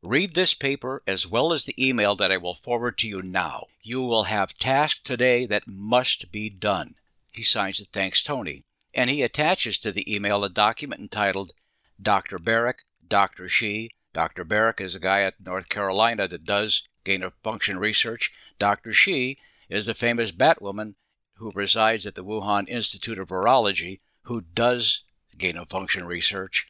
Read 0.00 0.36
this 0.36 0.54
paper 0.54 1.00
as 1.08 1.26
well 1.26 1.52
as 1.52 1.64
the 1.64 1.74
email 1.76 2.14
that 2.14 2.30
I 2.30 2.36
will 2.36 2.54
forward 2.54 2.98
to 2.98 3.08
you 3.08 3.20
now. 3.20 3.66
You 3.82 4.02
will 4.02 4.24
have 4.24 4.54
tasks 4.54 5.00
today 5.02 5.44
that 5.46 5.66
must 5.66 6.30
be 6.30 6.48
done. 6.48 6.94
He 7.34 7.42
signs 7.42 7.80
it, 7.80 7.88
thanks 7.92 8.22
Tony 8.22 8.62
and 8.94 9.10
he 9.10 9.22
attaches 9.22 9.78
to 9.78 9.92
the 9.92 10.12
email 10.12 10.44
a 10.44 10.48
document 10.48 11.00
entitled 11.00 11.52
Dr. 12.00 12.38
Baric, 12.38 12.80
Dr. 13.06 13.48
Shi. 13.48 13.90
Dr. 14.12 14.44
Baric 14.44 14.80
is 14.80 14.94
a 14.94 15.00
guy 15.00 15.22
at 15.22 15.34
North 15.44 15.68
Carolina 15.68 16.26
that 16.28 16.44
does 16.44 16.88
gain 17.04 17.22
of 17.22 17.34
function 17.42 17.78
research. 17.78 18.32
Dr. 18.58 18.92
Shi 18.92 19.36
is 19.68 19.86
the 19.86 19.94
famous 19.94 20.32
Batwoman 20.32 20.94
who 21.34 21.52
resides 21.54 22.06
at 22.06 22.14
the 22.14 22.24
Wuhan 22.24 22.68
Institute 22.68 23.18
of 23.18 23.28
Virology, 23.28 23.98
who 24.24 24.40
does 24.40 25.04
gain 25.36 25.56
of 25.56 25.68
function 25.68 26.04
research. 26.04 26.66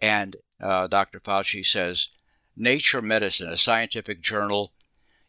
And 0.00 0.36
uh, 0.60 0.88
Dr. 0.88 1.20
Fauci 1.20 1.64
says 1.64 2.08
Nature 2.56 3.00
Medicine, 3.00 3.50
a 3.50 3.56
scientific 3.56 4.20
journal, 4.20 4.72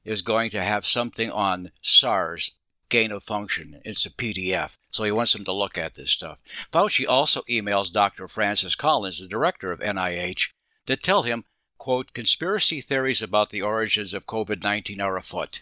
is 0.04 0.22
going 0.22 0.50
to 0.50 0.64
have 0.64 0.86
something 0.86 1.30
on 1.30 1.72
SARS 1.82 2.58
gain 2.92 3.12
of 3.12 3.24
function. 3.24 3.82
It's 3.84 4.06
a 4.06 4.12
PDF. 4.12 4.78
So 4.92 5.04
he 5.04 5.12
wants 5.12 5.34
them 5.34 5.46
to 5.46 5.52
look 5.52 5.78
at 5.78 5.96
this 5.96 6.12
stuff. 6.12 6.40
Fauci 6.72 7.08
also 7.08 7.42
emails 7.50 7.92
Dr. 7.92 8.28
Francis 8.28 8.76
Collins, 8.76 9.20
the 9.20 9.28
director 9.28 9.72
of 9.72 9.80
NIH, 9.80 10.54
that 10.86 11.02
tell 11.02 11.24
him, 11.24 11.46
quote, 11.80 12.14
conspiracy 12.14 12.82
theories 12.82 13.24
about 13.24 13.50
the 13.50 13.62
origins 13.62 14.14
of 14.14 14.28
COVID 14.28 14.62
19 14.62 15.02
are 15.02 15.18
afoot. 15.18 15.62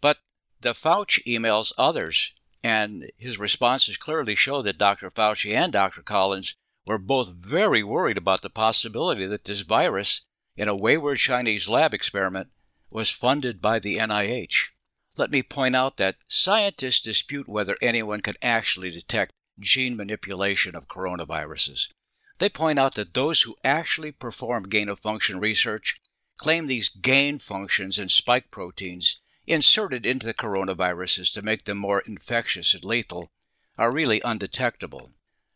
But 0.00 0.18
the 0.60 0.70
Fauci 0.70 1.22
emails 1.24 1.72
others 1.76 2.34
and 2.62 3.10
his 3.18 3.38
responses 3.38 3.96
clearly 3.96 4.34
show 4.34 4.62
that 4.62 4.78
Dr. 4.78 5.10
Fauci 5.10 5.54
and 5.54 5.72
Dr. 5.72 6.02
Collins 6.02 6.56
were 6.86 6.98
both 6.98 7.30
very 7.30 7.82
worried 7.82 8.16
about 8.16 8.42
the 8.42 8.50
possibility 8.50 9.26
that 9.26 9.44
this 9.44 9.62
virus, 9.62 10.26
in 10.56 10.68
a 10.68 10.76
wayward 10.76 11.18
Chinese 11.18 11.68
lab 11.68 11.92
experiment, 11.94 12.48
was 12.90 13.10
funded 13.10 13.60
by 13.60 13.78
the 13.78 13.96
NIH. 13.96 14.68
Let 15.16 15.30
me 15.30 15.42
point 15.42 15.76
out 15.76 15.96
that 15.96 16.16
scientists 16.28 17.00
dispute 17.00 17.48
whether 17.48 17.76
anyone 17.82 18.20
can 18.20 18.36
actually 18.42 18.90
detect 18.90 19.32
gene 19.58 19.96
manipulation 19.96 20.74
of 20.74 20.88
coronaviruses. 20.88 21.92
They 22.38 22.48
point 22.48 22.78
out 22.78 22.94
that 22.94 23.12
those 23.12 23.42
who 23.42 23.56
actually 23.62 24.12
perform 24.12 24.64
gain 24.64 24.88
of 24.88 25.00
function 25.00 25.38
research 25.38 25.96
claim 26.38 26.66
these 26.66 26.88
gain 26.88 27.38
functions 27.38 27.98
in 27.98 28.08
spike 28.08 28.50
proteins 28.50 29.20
inserted 29.46 30.06
into 30.06 30.26
the 30.26 30.32
coronaviruses 30.32 31.32
to 31.34 31.42
make 31.42 31.64
them 31.64 31.76
more 31.76 32.00
infectious 32.00 32.72
and 32.72 32.84
lethal 32.84 33.30
are 33.76 33.92
really 33.92 34.22
undetectable. 34.24 35.12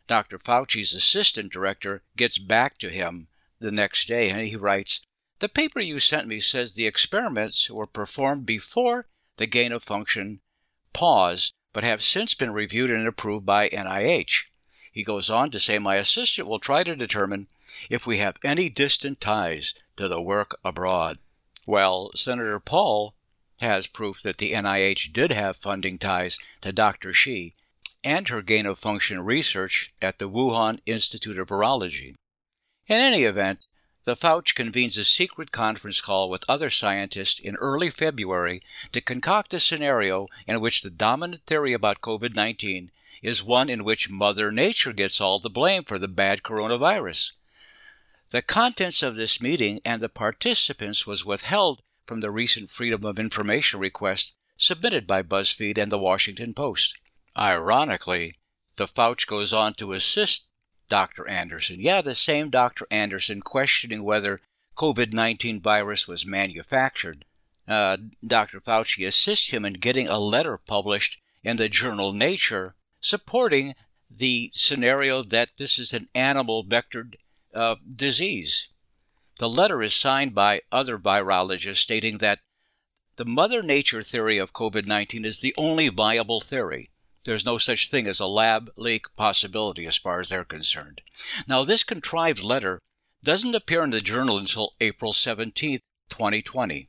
Dr. 0.06 0.38
Fauci's 0.38 0.94
assistant 0.94 1.50
director 1.50 2.02
gets 2.16 2.36
back 2.36 2.76
to 2.78 2.90
him 2.90 3.28
the 3.60 3.70
next 3.70 4.06
day 4.08 4.28
and 4.28 4.46
he 4.46 4.56
writes, 4.56 5.06
The 5.38 5.48
paper 5.48 5.80
you 5.80 5.98
sent 5.98 6.28
me 6.28 6.40
says 6.40 6.74
the 6.74 6.86
experiments 6.86 7.70
were 7.70 7.86
performed 7.86 8.44
before 8.44 9.06
the 9.36 9.46
gain 9.46 9.72
of 9.72 9.82
function 9.82 10.40
pause, 10.92 11.52
but 11.72 11.84
have 11.84 12.02
since 12.02 12.34
been 12.34 12.52
reviewed 12.52 12.90
and 12.90 13.06
approved 13.06 13.44
by 13.44 13.68
NIH. 13.68 14.50
He 14.92 15.02
goes 15.02 15.28
on 15.28 15.50
to 15.50 15.58
say, 15.58 15.78
My 15.78 15.96
assistant 15.96 16.46
will 16.46 16.60
try 16.60 16.84
to 16.84 16.94
determine 16.94 17.48
if 17.90 18.06
we 18.06 18.18
have 18.18 18.36
any 18.44 18.68
distant 18.68 19.20
ties 19.20 19.74
to 19.96 20.08
the 20.08 20.22
work 20.22 20.56
abroad. 20.64 21.18
Well, 21.66 22.10
Senator 22.14 22.60
Paul 22.60 23.14
has 23.60 23.86
proof 23.86 24.22
that 24.22 24.38
the 24.38 24.52
NIH 24.52 25.12
did 25.12 25.32
have 25.32 25.56
funding 25.56 25.98
ties 25.98 26.38
to 26.60 26.72
Dr. 26.72 27.12
Shi 27.12 27.54
and 28.02 28.28
her 28.28 28.42
gain 28.42 28.66
of 28.66 28.78
function 28.78 29.20
research 29.20 29.92
at 30.02 30.18
the 30.18 30.28
Wuhan 30.28 30.80
Institute 30.86 31.38
of 31.38 31.48
Virology. 31.48 32.14
In 32.86 33.00
any 33.00 33.24
event, 33.24 33.66
the 34.04 34.14
Fauci 34.14 34.54
convenes 34.54 34.98
a 34.98 35.04
secret 35.04 35.50
conference 35.50 36.00
call 36.00 36.28
with 36.28 36.44
other 36.48 36.70
scientists 36.70 37.40
in 37.40 37.56
early 37.56 37.90
February 37.90 38.60
to 38.92 39.00
concoct 39.00 39.54
a 39.54 39.60
scenario 39.60 40.26
in 40.46 40.60
which 40.60 40.82
the 40.82 40.90
dominant 40.90 41.42
theory 41.46 41.72
about 41.72 42.02
COVID 42.02 42.34
19 42.34 42.90
is 43.22 43.42
one 43.42 43.70
in 43.70 43.84
which 43.84 44.10
Mother 44.10 44.52
Nature 44.52 44.92
gets 44.92 45.20
all 45.20 45.38
the 45.38 45.48
blame 45.48 45.84
for 45.84 45.98
the 45.98 46.08
bad 46.08 46.42
coronavirus. 46.42 47.32
The 48.30 48.42
contents 48.42 49.02
of 49.02 49.14
this 49.14 49.40
meeting 49.40 49.80
and 49.84 50.02
the 50.02 50.10
participants 50.10 51.06
was 51.06 51.24
withheld 51.24 51.80
from 52.06 52.20
the 52.20 52.30
recent 52.30 52.70
Freedom 52.70 53.04
of 53.04 53.18
Information 53.18 53.80
request 53.80 54.36
submitted 54.58 55.06
by 55.06 55.22
BuzzFeed 55.22 55.78
and 55.78 55.90
the 55.90 55.98
Washington 55.98 56.52
Post. 56.52 57.00
Ironically, 57.36 58.34
the 58.76 58.86
Fauci 58.86 59.26
goes 59.26 59.52
on 59.52 59.74
to 59.74 59.92
assist 59.92 60.48
Dr. 60.88 61.28
Andersen. 61.28 61.80
Yeah, 61.80 62.00
the 62.00 62.14
same 62.14 62.50
Dr. 62.50 62.86
Andersen 62.90 63.40
questioning 63.40 64.04
whether 64.04 64.38
COVID 64.76 65.12
19 65.12 65.60
virus 65.60 66.08
was 66.08 66.26
manufactured. 66.26 67.24
Uh, 67.66 67.96
Dr. 68.26 68.60
Fauci 68.60 69.06
assists 69.06 69.50
him 69.50 69.64
in 69.64 69.74
getting 69.74 70.08
a 70.08 70.18
letter 70.18 70.58
published 70.58 71.20
in 71.42 71.56
the 71.56 71.68
journal 71.68 72.12
Nature 72.12 72.74
supporting 73.00 73.74
the 74.10 74.50
scenario 74.52 75.22
that 75.22 75.50
this 75.58 75.78
is 75.78 75.92
an 75.92 76.08
animal 76.14 76.64
vectored 76.64 77.16
uh, 77.54 77.76
disease. 77.94 78.68
The 79.38 79.48
letter 79.48 79.82
is 79.82 79.94
signed 79.94 80.34
by 80.34 80.62
other 80.70 80.98
virologists 80.98 81.76
stating 81.76 82.18
that 82.18 82.40
the 83.16 83.24
Mother 83.24 83.62
Nature 83.62 84.02
theory 84.02 84.38
of 84.38 84.52
COVID 84.52 84.86
19 84.86 85.24
is 85.24 85.40
the 85.40 85.54
only 85.56 85.88
viable 85.88 86.40
theory. 86.40 86.86
There's 87.24 87.46
no 87.46 87.58
such 87.58 87.90
thing 87.90 88.06
as 88.06 88.20
a 88.20 88.26
lab 88.26 88.70
leak 88.76 89.06
possibility 89.16 89.86
as 89.86 89.96
far 89.96 90.20
as 90.20 90.28
they're 90.28 90.44
concerned. 90.44 91.02
Now, 91.48 91.64
this 91.64 91.84
contrived 91.84 92.42
letter 92.42 92.80
doesn't 93.22 93.54
appear 93.54 93.82
in 93.82 93.90
the 93.90 94.00
journal 94.00 94.38
until 94.38 94.74
April 94.80 95.12
17, 95.12 95.80
2020. 96.10 96.88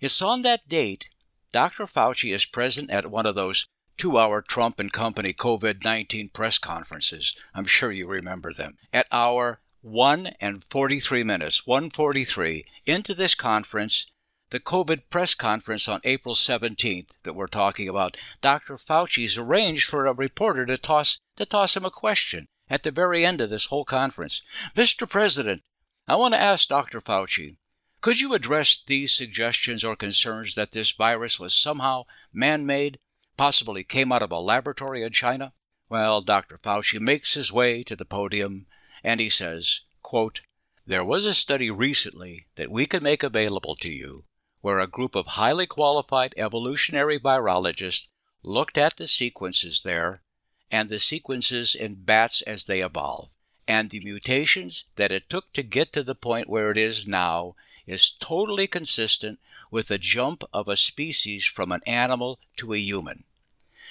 It's 0.00 0.22
on 0.22 0.42
that 0.42 0.68
date 0.68 1.08
Dr. 1.52 1.84
Fauci 1.84 2.34
is 2.34 2.46
present 2.46 2.90
at 2.90 3.10
one 3.10 3.26
of 3.26 3.34
those 3.34 3.66
two 3.98 4.18
hour 4.18 4.40
Trump 4.40 4.80
and 4.80 4.90
Company 4.90 5.34
COVID 5.34 5.84
19 5.84 6.30
press 6.30 6.58
conferences. 6.58 7.36
I'm 7.54 7.66
sure 7.66 7.92
you 7.92 8.06
remember 8.08 8.52
them. 8.52 8.78
At 8.92 9.06
hour 9.12 9.60
1 9.82 10.28
and 10.40 10.64
43 10.64 11.22
minutes, 11.24 11.66
143, 11.66 12.64
into 12.86 13.14
this 13.14 13.34
conference, 13.34 14.11
the 14.52 14.60
COVID 14.60 15.04
press 15.08 15.34
conference 15.34 15.88
on 15.88 16.02
April 16.04 16.34
17th 16.34 17.16
that 17.22 17.34
we're 17.34 17.46
talking 17.46 17.88
about, 17.88 18.18
Dr. 18.42 18.74
Fauci's 18.74 19.38
arranged 19.38 19.88
for 19.88 20.04
a 20.04 20.12
reporter 20.12 20.66
to 20.66 20.76
toss, 20.76 21.18
to 21.36 21.46
toss 21.46 21.74
him 21.74 21.86
a 21.86 21.90
question 21.90 22.48
at 22.68 22.82
the 22.82 22.90
very 22.90 23.24
end 23.24 23.40
of 23.40 23.48
this 23.48 23.66
whole 23.66 23.86
conference. 23.86 24.42
Mr. 24.76 25.08
President, 25.08 25.62
I 26.06 26.16
want 26.16 26.34
to 26.34 26.40
ask 26.40 26.68
Dr. 26.68 27.00
Fauci, 27.00 27.56
could 28.02 28.20
you 28.20 28.34
address 28.34 28.78
these 28.86 29.12
suggestions 29.12 29.84
or 29.84 29.96
concerns 29.96 30.54
that 30.54 30.72
this 30.72 30.92
virus 30.92 31.40
was 31.40 31.54
somehow 31.54 32.02
man 32.30 32.66
made, 32.66 32.98
possibly 33.38 33.82
came 33.82 34.12
out 34.12 34.22
of 34.22 34.32
a 34.32 34.38
laboratory 34.38 35.02
in 35.02 35.12
China? 35.12 35.54
Well, 35.88 36.20
Dr. 36.20 36.58
Fauci 36.58 37.00
makes 37.00 37.32
his 37.34 37.50
way 37.50 37.82
to 37.84 37.96
the 37.96 38.04
podium 38.04 38.66
and 39.02 39.18
he 39.18 39.30
says, 39.30 39.80
quote, 40.02 40.42
There 40.86 41.04
was 41.06 41.24
a 41.24 41.32
study 41.32 41.70
recently 41.70 42.48
that 42.56 42.70
we 42.70 42.84
can 42.84 43.02
make 43.02 43.22
available 43.22 43.76
to 43.76 43.90
you 43.90 44.24
where 44.62 44.78
a 44.78 44.86
group 44.86 45.14
of 45.14 45.26
highly 45.26 45.66
qualified 45.66 46.34
evolutionary 46.36 47.18
virologists 47.18 48.08
looked 48.42 48.78
at 48.78 48.96
the 48.96 49.06
sequences 49.06 49.82
there 49.82 50.22
and 50.70 50.88
the 50.88 50.98
sequences 50.98 51.74
in 51.74 51.94
bats 51.94 52.40
as 52.42 52.64
they 52.64 52.80
evolve. 52.80 53.28
And 53.68 53.90
the 53.90 54.00
mutations 54.00 54.86
that 54.96 55.12
it 55.12 55.28
took 55.28 55.52
to 55.52 55.62
get 55.62 55.92
to 55.92 56.02
the 56.02 56.14
point 56.14 56.48
where 56.48 56.70
it 56.70 56.78
is 56.78 57.06
now 57.06 57.54
is 57.86 58.10
totally 58.10 58.66
consistent 58.66 59.38
with 59.70 59.88
the 59.88 59.98
jump 59.98 60.44
of 60.52 60.68
a 60.68 60.76
species 60.76 61.44
from 61.44 61.72
an 61.72 61.80
animal 61.86 62.38
to 62.56 62.72
a 62.72 62.78
human. 62.78 63.24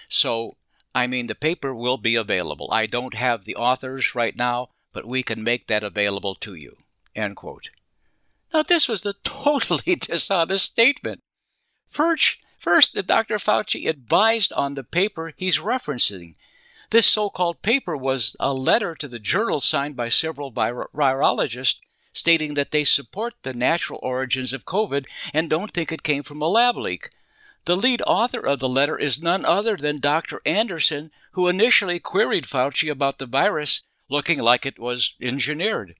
So, 0.07 0.57
I 0.93 1.07
mean, 1.07 1.27
the 1.27 1.35
paper 1.35 1.73
will 1.73 1.97
be 1.97 2.15
available. 2.15 2.69
I 2.71 2.85
don't 2.85 3.13
have 3.13 3.45
the 3.45 3.55
authors 3.55 4.13
right 4.15 4.37
now, 4.37 4.69
but 4.93 5.05
we 5.05 5.23
can 5.23 5.43
make 5.43 5.67
that 5.67 5.83
available 5.83 6.35
to 6.35 6.55
you. 6.55 6.73
End 7.15 7.35
quote. 7.35 7.69
Now, 8.53 8.63
this 8.63 8.87
was 8.87 9.05
a 9.05 9.13
totally 9.23 9.95
dishonest 9.99 10.71
statement. 10.71 11.21
First, 11.87 12.43
first, 12.57 12.95
Dr. 13.07 13.37
Fauci 13.37 13.87
advised 13.87 14.51
on 14.53 14.75
the 14.75 14.83
paper 14.83 15.33
he's 15.37 15.59
referencing. 15.59 16.35
This 16.89 17.05
so 17.05 17.29
called 17.29 17.61
paper 17.61 17.95
was 17.95 18.35
a 18.39 18.53
letter 18.53 18.95
to 18.95 19.07
the 19.07 19.19
journal 19.19 19.61
signed 19.61 19.95
by 19.95 20.09
several 20.09 20.51
virologists 20.51 21.79
stating 22.13 22.55
that 22.55 22.71
they 22.71 22.83
support 22.83 23.33
the 23.43 23.53
natural 23.53 23.99
origins 24.03 24.51
of 24.51 24.65
COVID 24.65 25.05
and 25.33 25.49
don't 25.49 25.71
think 25.71 25.91
it 25.91 26.03
came 26.03 26.23
from 26.23 26.41
a 26.41 26.47
lab 26.47 26.75
leak. 26.75 27.09
The 27.65 27.77
lead 27.77 28.01
author 28.07 28.45
of 28.45 28.59
the 28.59 28.67
letter 28.67 28.97
is 28.97 29.23
none 29.23 29.45
other 29.45 29.77
than 29.77 29.99
Dr. 29.99 30.41
Andersen, 30.45 31.11
who 31.33 31.47
initially 31.47 31.99
queried 31.99 32.45
Fauci 32.45 32.91
about 32.91 33.19
the 33.19 33.25
virus 33.25 33.83
looking 34.09 34.39
like 34.39 34.65
it 34.65 34.79
was 34.79 35.15
engineered. 35.21 35.95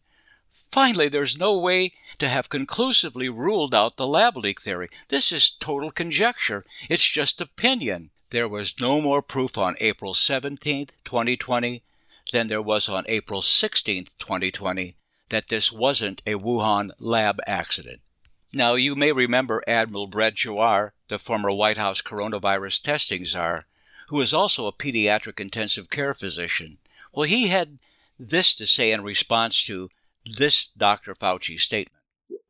Finally, 0.72 1.10
there's 1.10 1.40
no 1.40 1.58
way 1.58 1.92
to 2.18 2.28
have 2.28 2.50
conclusively 2.50 3.30
ruled 3.30 3.74
out 3.74 3.98
the 3.98 4.08
lab 4.08 4.38
leak 4.38 4.62
theory. 4.62 4.88
This 5.10 5.32
is 5.32 5.50
total 5.50 5.90
conjecture. 5.92 6.62
It's 6.90 7.08
just 7.08 7.42
opinion. 7.42 8.10
There 8.30 8.48
was 8.48 8.80
no 8.80 9.02
more 9.02 9.22
proof 9.22 9.58
on 9.58 9.76
April 9.80 10.14
17, 10.14 10.88
2020, 11.04 11.84
than 12.32 12.48
there 12.48 12.62
was 12.62 12.88
on 12.88 13.04
April 13.08 13.42
16, 13.42 14.06
2020, 14.18 14.96
that 15.30 15.50
this 15.50 15.72
wasn't 15.72 16.22
a 16.26 16.36
Wuhan 16.36 16.92
lab 17.00 17.40
accident. 17.46 18.00
Now, 18.54 18.76
you 18.76 18.96
may 18.96 19.12
remember 19.12 19.64
Admiral 19.68 20.08
Brett 20.08 20.36
Giroir, 20.36 20.92
the 21.08 21.18
former 21.20 21.52
White 21.52 21.78
House 21.78 22.02
coronavirus 22.02 22.82
testing 22.82 23.26
czar, 23.26 23.62
who 24.10 24.20
is 24.22 24.34
also 24.34 24.68
a 24.68 24.74
pediatric 24.74 25.40
intensive 25.40 25.90
care 25.90 26.14
physician. 26.14 26.78
Well, 27.14 27.28
he 27.28 27.48
had 27.48 27.80
this 28.20 28.54
to 28.56 28.66
say 28.66 28.92
in 28.92 29.04
response 29.04 29.64
to 29.66 29.90
this 30.26 30.68
Dr. 30.68 31.14
Fauci 31.14 31.60
statement. 31.60 31.98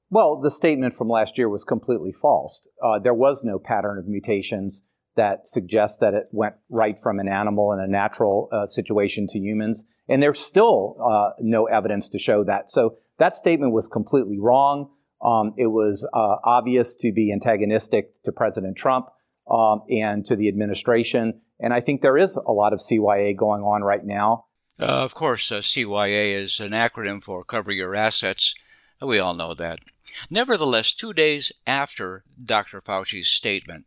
Well, 0.10 0.40
the 0.42 0.52
statement 0.52 0.94
from 0.94 1.08
last 1.08 1.38
year 1.38 1.48
was 1.48 1.64
completely 1.64 2.12
false. 2.12 2.68
Uh, 2.84 3.00
there 3.00 3.14
was 3.14 3.44
no 3.46 3.58
pattern 3.58 3.98
of 3.98 4.08
mutations 4.08 4.84
that 5.16 5.48
suggests 5.48 5.98
that 6.00 6.14
it 6.14 6.28
went 6.32 6.56
right 6.70 6.98
from 7.00 7.20
an 7.20 7.28
animal 7.28 7.72
in 7.72 7.80
a 7.80 7.88
natural 7.88 8.50
uh, 8.52 8.66
situation 8.66 9.28
to 9.28 9.40
humans. 9.40 9.86
And 10.08 10.22
there's 10.22 10.40
still 10.40 10.98
uh, 11.02 11.32
no 11.40 11.66
evidence 11.66 12.10
to 12.10 12.20
show 12.20 12.44
that. 12.44 12.70
So 12.70 12.98
that 13.20 13.36
statement 13.36 13.74
was 13.74 13.88
completely 13.88 14.40
wrong. 14.40 14.90
Um, 15.24 15.54
it 15.58 15.68
was 15.68 16.08
uh, 16.14 16.36
obvious 16.44 16.96
to 16.98 17.12
be 17.12 17.32
antagonistic 17.32 18.22
to 18.24 18.32
President 18.32 18.76
Trump 18.76 19.08
um, 19.50 19.84
and 19.90 20.26
to 20.26 20.36
the 20.36 20.48
administration. 20.48 21.42
And 21.60 21.74
I 21.74 21.82
think 21.82 22.02
there 22.02 22.18
is 22.18 22.36
a 22.36 22.52
lot 22.52 22.74
of 22.74 22.80
CYA 22.80 23.38
going 23.38 23.62
on 23.62 23.84
right 23.84 24.04
now. 24.04 24.46
Uh, 24.82 24.86
of 24.86 25.14
course, 25.14 25.52
uh, 25.52 25.60
CYA 25.60 26.34
is 26.34 26.60
an 26.60 26.72
acronym 26.72 27.24
for 27.24 27.44
Cover 27.44 27.72
Your 27.72 27.96
Assets. 27.96 28.56
We 29.00 29.20
all 29.20 29.36
know 29.36 29.54
that. 29.54 29.80
Nevertheless, 30.28 30.92
two 30.92 31.14
days 31.14 31.52
after 31.68 32.24
Dr. 32.44 32.82
Fauci's 32.82 33.30
statement, 33.30 33.86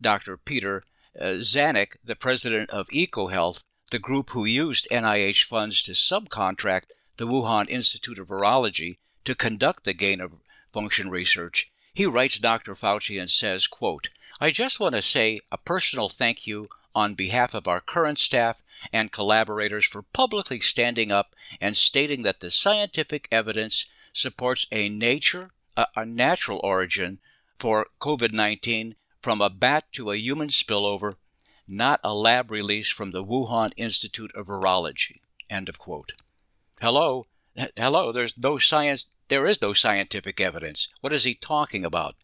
Dr. 0.00 0.36
Peter 0.36 0.82
uh, 1.18 1.38
Daszak, 1.38 1.96
the 2.04 2.16
president 2.16 2.68
of 2.70 2.88
EcoHealth, 2.88 3.62
the 3.92 4.00
group 4.00 4.30
who 4.30 4.44
used 4.44 4.88
NIH 4.90 5.44
funds 5.44 5.84
to 5.84 5.92
subcontract 5.92 6.86
the 7.16 7.28
Wuhan 7.28 7.68
Institute 7.68 8.18
of 8.18 8.26
Virology 8.26 8.96
to 9.24 9.36
conduct 9.36 9.84
the 9.84 9.94
gain 9.94 10.20
of 10.20 10.32
function 10.72 11.10
research, 11.10 11.68
he 11.94 12.06
writes 12.06 12.40
Dr. 12.40 12.74
Fauci 12.74 13.20
and 13.20 13.30
says, 13.30 13.68
quote, 13.68 14.08
I 14.40 14.50
just 14.50 14.80
want 14.80 14.96
to 14.96 15.02
say 15.02 15.40
a 15.52 15.58
personal 15.58 16.08
thank 16.08 16.44
you 16.44 16.66
on 16.94 17.14
behalf 17.14 17.54
of 17.54 17.66
our 17.66 17.80
current 17.80 18.18
staff 18.18 18.62
and 18.92 19.12
collaborators 19.12 19.84
for 19.84 20.02
publicly 20.02 20.60
standing 20.60 21.10
up 21.10 21.34
and 21.60 21.74
stating 21.76 22.22
that 22.22 22.40
the 22.40 22.50
scientific 22.50 23.28
evidence 23.30 23.86
supports 24.12 24.66
a 24.70 24.88
nature, 24.88 25.50
a, 25.76 25.86
a 25.96 26.06
natural 26.06 26.60
origin 26.62 27.18
for 27.58 27.86
COVID 28.00 28.32
19 28.32 28.94
from 29.22 29.40
a 29.40 29.50
bat 29.50 29.84
to 29.92 30.10
a 30.10 30.16
human 30.16 30.48
spillover, 30.48 31.14
not 31.66 32.00
a 32.04 32.14
lab 32.14 32.50
release 32.50 32.90
from 32.90 33.10
the 33.10 33.24
Wuhan 33.24 33.72
Institute 33.76 34.32
of 34.34 34.46
Virology. 34.46 35.16
End 35.48 35.68
of 35.68 35.78
quote. 35.78 36.12
Hello, 36.80 37.24
hello, 37.76 38.12
there's 38.12 38.36
no 38.36 38.58
science, 38.58 39.10
there 39.28 39.46
is 39.46 39.62
no 39.62 39.72
scientific 39.72 40.40
evidence. 40.40 40.88
What 41.00 41.12
is 41.12 41.24
he 41.24 41.34
talking 41.34 41.84
about? 41.84 42.16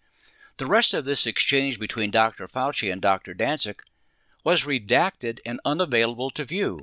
The 0.58 0.66
rest 0.66 0.92
of 0.92 1.06
this 1.06 1.26
exchange 1.26 1.80
between 1.80 2.10
Dr. 2.10 2.46
Fauci 2.46 2.92
and 2.92 3.00
Dr. 3.00 3.34
Daszak 3.34 3.80
was 4.44 4.64
redacted 4.64 5.40
and 5.44 5.60
unavailable 5.64 6.30
to 6.30 6.44
view. 6.44 6.80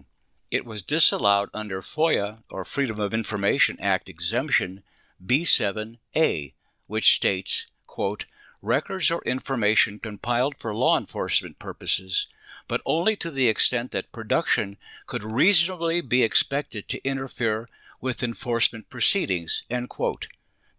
It 0.49 0.65
was 0.65 0.81
disallowed 0.81 1.49
under 1.53 1.81
FOIA, 1.81 2.43
or 2.49 2.63
Freedom 2.63 2.99
of 2.99 3.13
Information 3.13 3.77
Act 3.79 4.07
exemption 4.07 4.83
B7A, 5.25 6.53
which 6.87 7.15
states, 7.15 7.71
quote, 7.85 8.25
records 8.61 9.11
or 9.11 9.21
information 9.25 9.99
compiled 9.99 10.55
for 10.57 10.73
law 10.73 10.97
enforcement 10.97 11.59
purposes, 11.59 12.27
but 12.67 12.81
only 12.85 13.15
to 13.15 13.29
the 13.29 13.47
extent 13.47 13.91
that 13.91 14.11
production 14.11 14.77
could 15.05 15.31
reasonably 15.31 16.01
be 16.01 16.23
expected 16.23 16.87
to 16.87 17.03
interfere 17.03 17.67
with 17.99 18.23
enforcement 18.23 18.89
proceedings. 18.89 19.63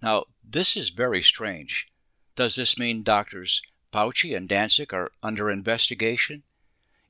Now, 0.01 0.24
this 0.43 0.76
is 0.76 0.91
very 0.91 1.22
strange. 1.22 1.87
Does 2.37 2.57
this 2.57 2.79
mean 2.79 3.03
doctors 3.03 3.62
Fauci 3.93 4.37
and 4.37 4.49
Daszak 4.49 4.93
are 4.93 5.11
under 5.22 5.51
investigation? 5.51 6.43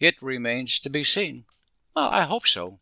It 0.01 0.15
remains 0.21 0.79
to 0.81 0.91
be 0.91 1.03
seen. 1.03 1.45
Well, 1.95 2.09
I 2.09 2.23
hope 2.23 2.47
so. 2.47 2.81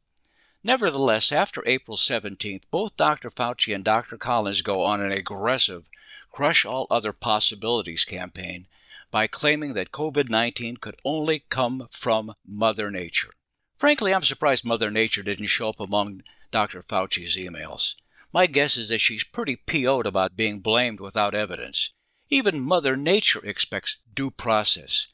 Nevertheless, 0.62 1.32
after 1.32 1.62
April 1.64 1.96
17th, 1.96 2.64
both 2.70 2.96
Dr. 2.96 3.30
Fauci 3.30 3.74
and 3.74 3.84
Dr. 3.84 4.16
Collins 4.16 4.62
go 4.62 4.82
on 4.82 5.00
an 5.00 5.12
aggressive 5.12 5.88
crush 6.30 6.64
all 6.64 6.86
other 6.90 7.12
possibilities 7.12 8.04
campaign 8.04 8.66
by 9.10 9.26
claiming 9.26 9.74
that 9.74 9.92
COVID 9.92 10.28
19 10.28 10.76
could 10.78 10.96
only 11.04 11.44
come 11.48 11.88
from 11.90 12.34
Mother 12.46 12.90
Nature. 12.90 13.30
Frankly, 13.78 14.12
I'm 14.12 14.22
surprised 14.22 14.64
Mother 14.64 14.90
Nature 14.90 15.22
didn't 15.22 15.46
show 15.46 15.68
up 15.70 15.80
among 15.80 16.22
Dr. 16.50 16.82
Fauci's 16.82 17.36
emails. 17.36 17.94
My 18.32 18.46
guess 18.46 18.76
is 18.76 18.88
that 18.88 19.00
she's 19.00 19.24
pretty 19.24 19.56
PO'd 19.56 20.06
about 20.06 20.36
being 20.36 20.60
blamed 20.60 21.00
without 21.00 21.34
evidence. 21.34 21.94
Even 22.28 22.60
Mother 22.60 22.96
Nature 22.96 23.40
expects 23.44 23.98
due 24.12 24.30
process. 24.30 25.12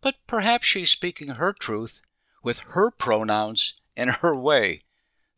But 0.00 0.16
perhaps 0.26 0.66
she's 0.66 0.90
speaking 0.90 1.28
her 1.28 1.52
truth 1.52 2.02
with 2.42 2.60
her 2.70 2.90
pronouns 2.90 3.74
and 3.96 4.10
her 4.10 4.34
way. 4.34 4.80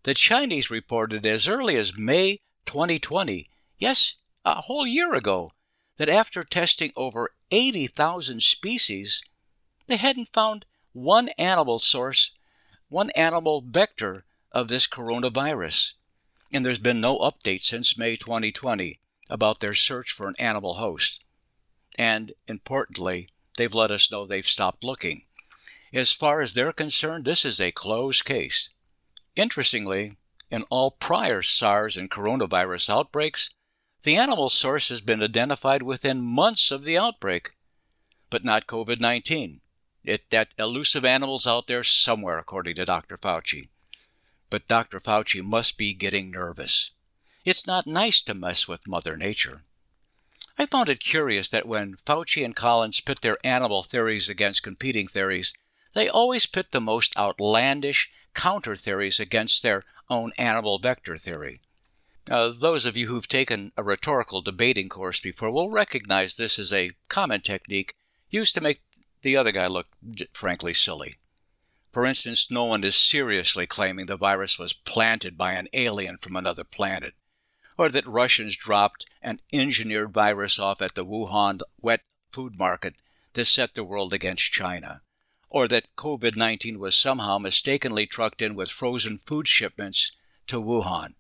The 0.03 0.15
Chinese 0.15 0.71
reported 0.71 1.27
as 1.27 1.49
early 1.49 1.77
as 1.77 1.99
May 1.99 2.41
2020, 2.67 3.47
yes, 3.79 4.17
a 4.45 4.63
whole 4.63 4.87
year 4.87 5.15
ago 5.15 5.51
that 5.97 6.09
after 6.09 6.43
testing 6.43 6.93
over 6.97 7.31
80,000 7.51 8.43
species, 8.43 9.23
they 9.87 9.97
hadn't 9.97 10.33
found 10.33 10.67
one 10.93 11.29
animal 11.39 11.79
source, 11.79 12.33
one 12.89 13.11
animal 13.11 13.63
vector 13.67 14.25
of 14.53 14.69
this 14.69 14.87
coronavirus. 14.87 15.95
And 16.53 16.65
there's 16.65 16.79
been 16.79 17.01
no 17.01 17.19
update 17.19 17.61
since 17.61 17.99
May 17.99 18.17
2020 18.17 18.97
about 19.29 19.61
their 19.61 19.75
search 19.75 20.13
for 20.13 20.29
an 20.29 20.35
animal 20.39 20.75
host. 20.75 21.25
And 21.99 22.33
importantly, 22.47 23.29
they've 23.57 23.74
let 23.74 23.90
us 23.90 24.11
know 24.11 24.26
they've 24.26 24.46
stopped 24.46 24.84
looking. 24.84 25.22
As 25.92 26.12
far 26.12 26.40
as 26.40 26.55
they're 26.55 26.72
concerned, 26.72 27.24
this 27.24 27.44
is 27.44 27.61
a 27.61 27.72
closed 27.72 28.24
case. 28.24 28.70
Interestingly, 29.36 30.16
in 30.51 30.62
all 30.70 30.92
prior 30.92 31.42
SARS 31.42 31.96
and 31.96 32.11
coronavirus 32.11 32.90
outbreaks, 32.90 33.51
the 34.03 34.16
animal 34.16 34.48
source 34.48 34.88
has 34.88 35.01
been 35.01 35.22
identified 35.22 35.82
within 35.82 36.22
months 36.22 36.70
of 36.70 36.84
the 36.84 36.96
outbreak, 36.96 37.51
but 38.30 38.44
not 38.44 38.66
COVID 38.66 39.01
19. 39.01 39.61
That 40.30 40.48
elusive 40.59 41.05
animal's 41.05 41.46
out 41.46 41.66
there 41.66 41.84
somewhere, 41.84 42.38
according 42.38 42.76
to 42.76 42.86
Dr. 42.86 43.16
Fauci. 43.16 43.66
But 44.48 44.66
Dr. 44.66 44.98
Fauci 44.98 45.42
must 45.42 45.76
be 45.76 45.92
getting 45.92 46.30
nervous. 46.30 46.92
It's 47.44 47.66
not 47.66 47.86
nice 47.86 48.22
to 48.22 48.34
mess 48.34 48.66
with 48.66 48.88
Mother 48.88 49.16
Nature. 49.16 49.64
I 50.59 50.66
found 50.66 50.88
it 50.88 51.01
curious 51.01 51.48
that 51.51 51.66
when 51.66 51.96
Fauci 51.96 52.44
and 52.44 52.55
Collins 52.55 53.01
pit 53.01 53.20
their 53.22 53.38
animal 53.44 53.82
theories 53.82 54.28
against 54.28 54.62
competing 54.62 55.09
theories, 55.09 55.55
they 55.94 56.09
always 56.09 56.46
pit 56.46 56.68
the 56.70 56.80
most 56.80 57.16
outlandish 57.16 58.11
counter 58.34 58.76
theories 58.76 59.18
against 59.18 59.62
their 59.62 59.82
own 60.09 60.32
animal 60.38 60.78
vector 60.78 61.16
theory. 61.16 61.57
Uh, 62.30 62.53
those 62.57 62.86
of 62.86 62.96
you 62.96 63.09
who've 63.09 63.26
taken 63.26 63.72
a 63.76 63.82
rhetorical 63.82 64.40
debating 64.40 64.88
course 64.88 65.20
before 65.20 65.51
will 65.51 65.70
recognize 65.70 66.36
this 66.36 66.59
as 66.59 66.72
a 66.72 66.92
common 67.09 67.40
technique 67.40 67.94
used 68.28 68.55
to 68.55 68.61
make 68.61 68.82
the 69.22 69.36
other 69.36 69.53
guy 69.53 69.66
look 69.66 69.88
frankly 70.32 70.72
silly. 70.72 71.14
For 71.92 72.07
instance, 72.07 72.51
no 72.51 72.64
one 72.64 72.84
is 72.84 72.94
seriously 72.94 73.66
claiming 73.66 74.07
the 74.07 74.16
virus 74.16 74.59
was 74.59 74.72
planted 74.72 75.36
by 75.36 75.55
an 75.55 75.66
alien 75.72 76.18
from 76.18 76.36
another 76.36 76.62
planet, 76.62 77.14
or 77.77 77.89
that 77.89 78.07
Russians 78.07 78.57
dropped 78.57 79.07
an 79.23 79.41
engineered 79.53 80.12
virus 80.12 80.59
off 80.59 80.83
at 80.83 80.95
the 80.95 81.05
Wuhan 81.05 81.61
wet 81.81 82.03
food 82.31 82.59
market 82.59 82.99
that 83.35 83.45
set 83.45 83.75
the 83.75 83.85
world 83.85 84.12
against 84.12 84.53
China, 84.53 85.03
or 85.49 85.68
that 85.68 85.95
COVID 85.97 86.37
19 86.37 86.79
was 86.79 86.95
somehow 86.95 87.39
mistakenly 87.39 88.07
trucked 88.07 88.43
in 88.43 88.55
with 88.55 88.71
frozen 88.71 89.18
food 89.18 89.49
shipments 89.49 90.12
to 90.47 90.61
Wuhan. 90.61 91.14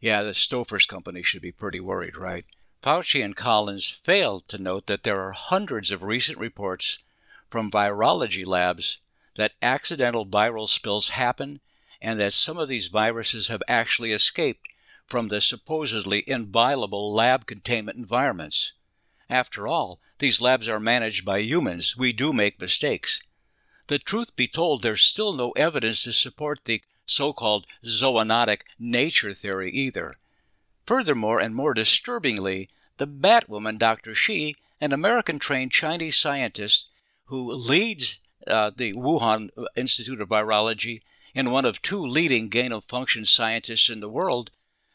Yeah, 0.00 0.22
the 0.22 0.30
Stouffer's 0.30 0.86
company 0.86 1.22
should 1.22 1.42
be 1.42 1.52
pretty 1.52 1.80
worried, 1.80 2.16
right? 2.16 2.44
Fauci 2.82 3.24
and 3.24 3.34
Collins 3.34 3.88
failed 3.88 4.46
to 4.48 4.62
note 4.62 4.86
that 4.86 5.04
there 5.04 5.18
are 5.18 5.32
hundreds 5.32 5.90
of 5.90 6.02
recent 6.02 6.38
reports 6.38 7.02
from 7.48 7.70
virology 7.70 8.44
labs 8.44 9.00
that 9.36 9.52
accidental 9.62 10.26
viral 10.26 10.68
spills 10.68 11.10
happen 11.10 11.60
and 12.02 12.20
that 12.20 12.34
some 12.34 12.58
of 12.58 12.68
these 12.68 12.88
viruses 12.88 13.48
have 13.48 13.62
actually 13.66 14.12
escaped 14.12 14.66
from 15.06 15.28
the 15.28 15.40
supposedly 15.40 16.24
inviolable 16.26 17.12
lab 17.12 17.46
containment 17.46 17.98
environments. 17.98 18.72
After 19.28 19.66
all, 19.66 20.00
these 20.18 20.40
labs 20.40 20.68
are 20.68 20.80
managed 20.80 21.24
by 21.24 21.38
humans. 21.38 21.96
We 21.96 22.12
do 22.12 22.32
make 22.32 22.60
mistakes. 22.60 23.20
The 23.86 23.98
truth 23.98 24.34
be 24.36 24.46
told, 24.46 24.82
there's 24.82 25.02
still 25.02 25.34
no 25.34 25.50
evidence 25.52 26.04
to 26.04 26.12
support 26.12 26.64
the 26.64 26.82
so 27.06 27.32
called 27.32 27.66
zoonotic 27.84 28.62
nature 28.78 29.34
theory 29.34 29.70
either. 29.70 30.14
Furthermore, 30.86 31.38
and 31.38 31.54
more 31.54 31.74
disturbingly, 31.74 32.68
the 32.96 33.06
Batwoman 33.06 33.78
Dr. 33.78 34.14
Shi, 34.14 34.54
an 34.80 34.92
American 34.92 35.38
trained 35.38 35.72
Chinese 35.72 36.16
scientist 36.16 36.90
who 37.26 37.52
leads 37.52 38.20
uh, 38.46 38.70
the 38.74 38.92
Wuhan 38.94 39.50
Institute 39.76 40.20
of 40.20 40.28
Virology 40.28 41.00
and 41.34 41.50
one 41.50 41.64
of 41.64 41.82
two 41.82 42.00
leading 42.00 42.48
gain 42.48 42.72
of 42.72 42.84
function 42.84 43.24
scientists 43.24 43.90
in 43.90 44.00
the 44.00 44.08
world, 44.08 44.50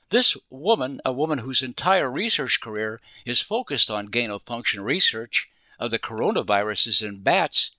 this 0.10 0.38
woman, 0.50 1.02
a 1.06 1.12
woman 1.12 1.40
whose 1.40 1.62
entire 1.62 2.10
research 2.10 2.60
career 2.62 3.00
is 3.26 3.42
focused 3.42 3.92
on 3.92 4.08
gain 4.08 4.32
of 4.32 4.42
function 4.44 4.82
research 4.82 5.48
of 5.80 5.92
the 5.92 6.00
coronaviruses 6.00 7.08
in 7.08 7.22
bats, 7.22 7.76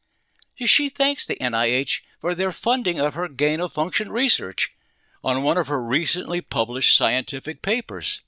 she 0.56 0.88
thanks 0.88 1.26
the 1.26 1.36
NIH 1.36 2.02
for 2.20 2.34
their 2.34 2.52
funding 2.52 3.00
of 3.00 3.14
her 3.14 3.28
gain 3.28 3.60
of 3.60 3.72
function 3.72 4.10
research 4.12 4.76
on 5.24 5.42
one 5.42 5.58
of 5.58 5.68
her 5.68 5.82
recently 5.82 6.40
published 6.40 6.96
scientific 6.96 7.62
papers. 7.62 8.22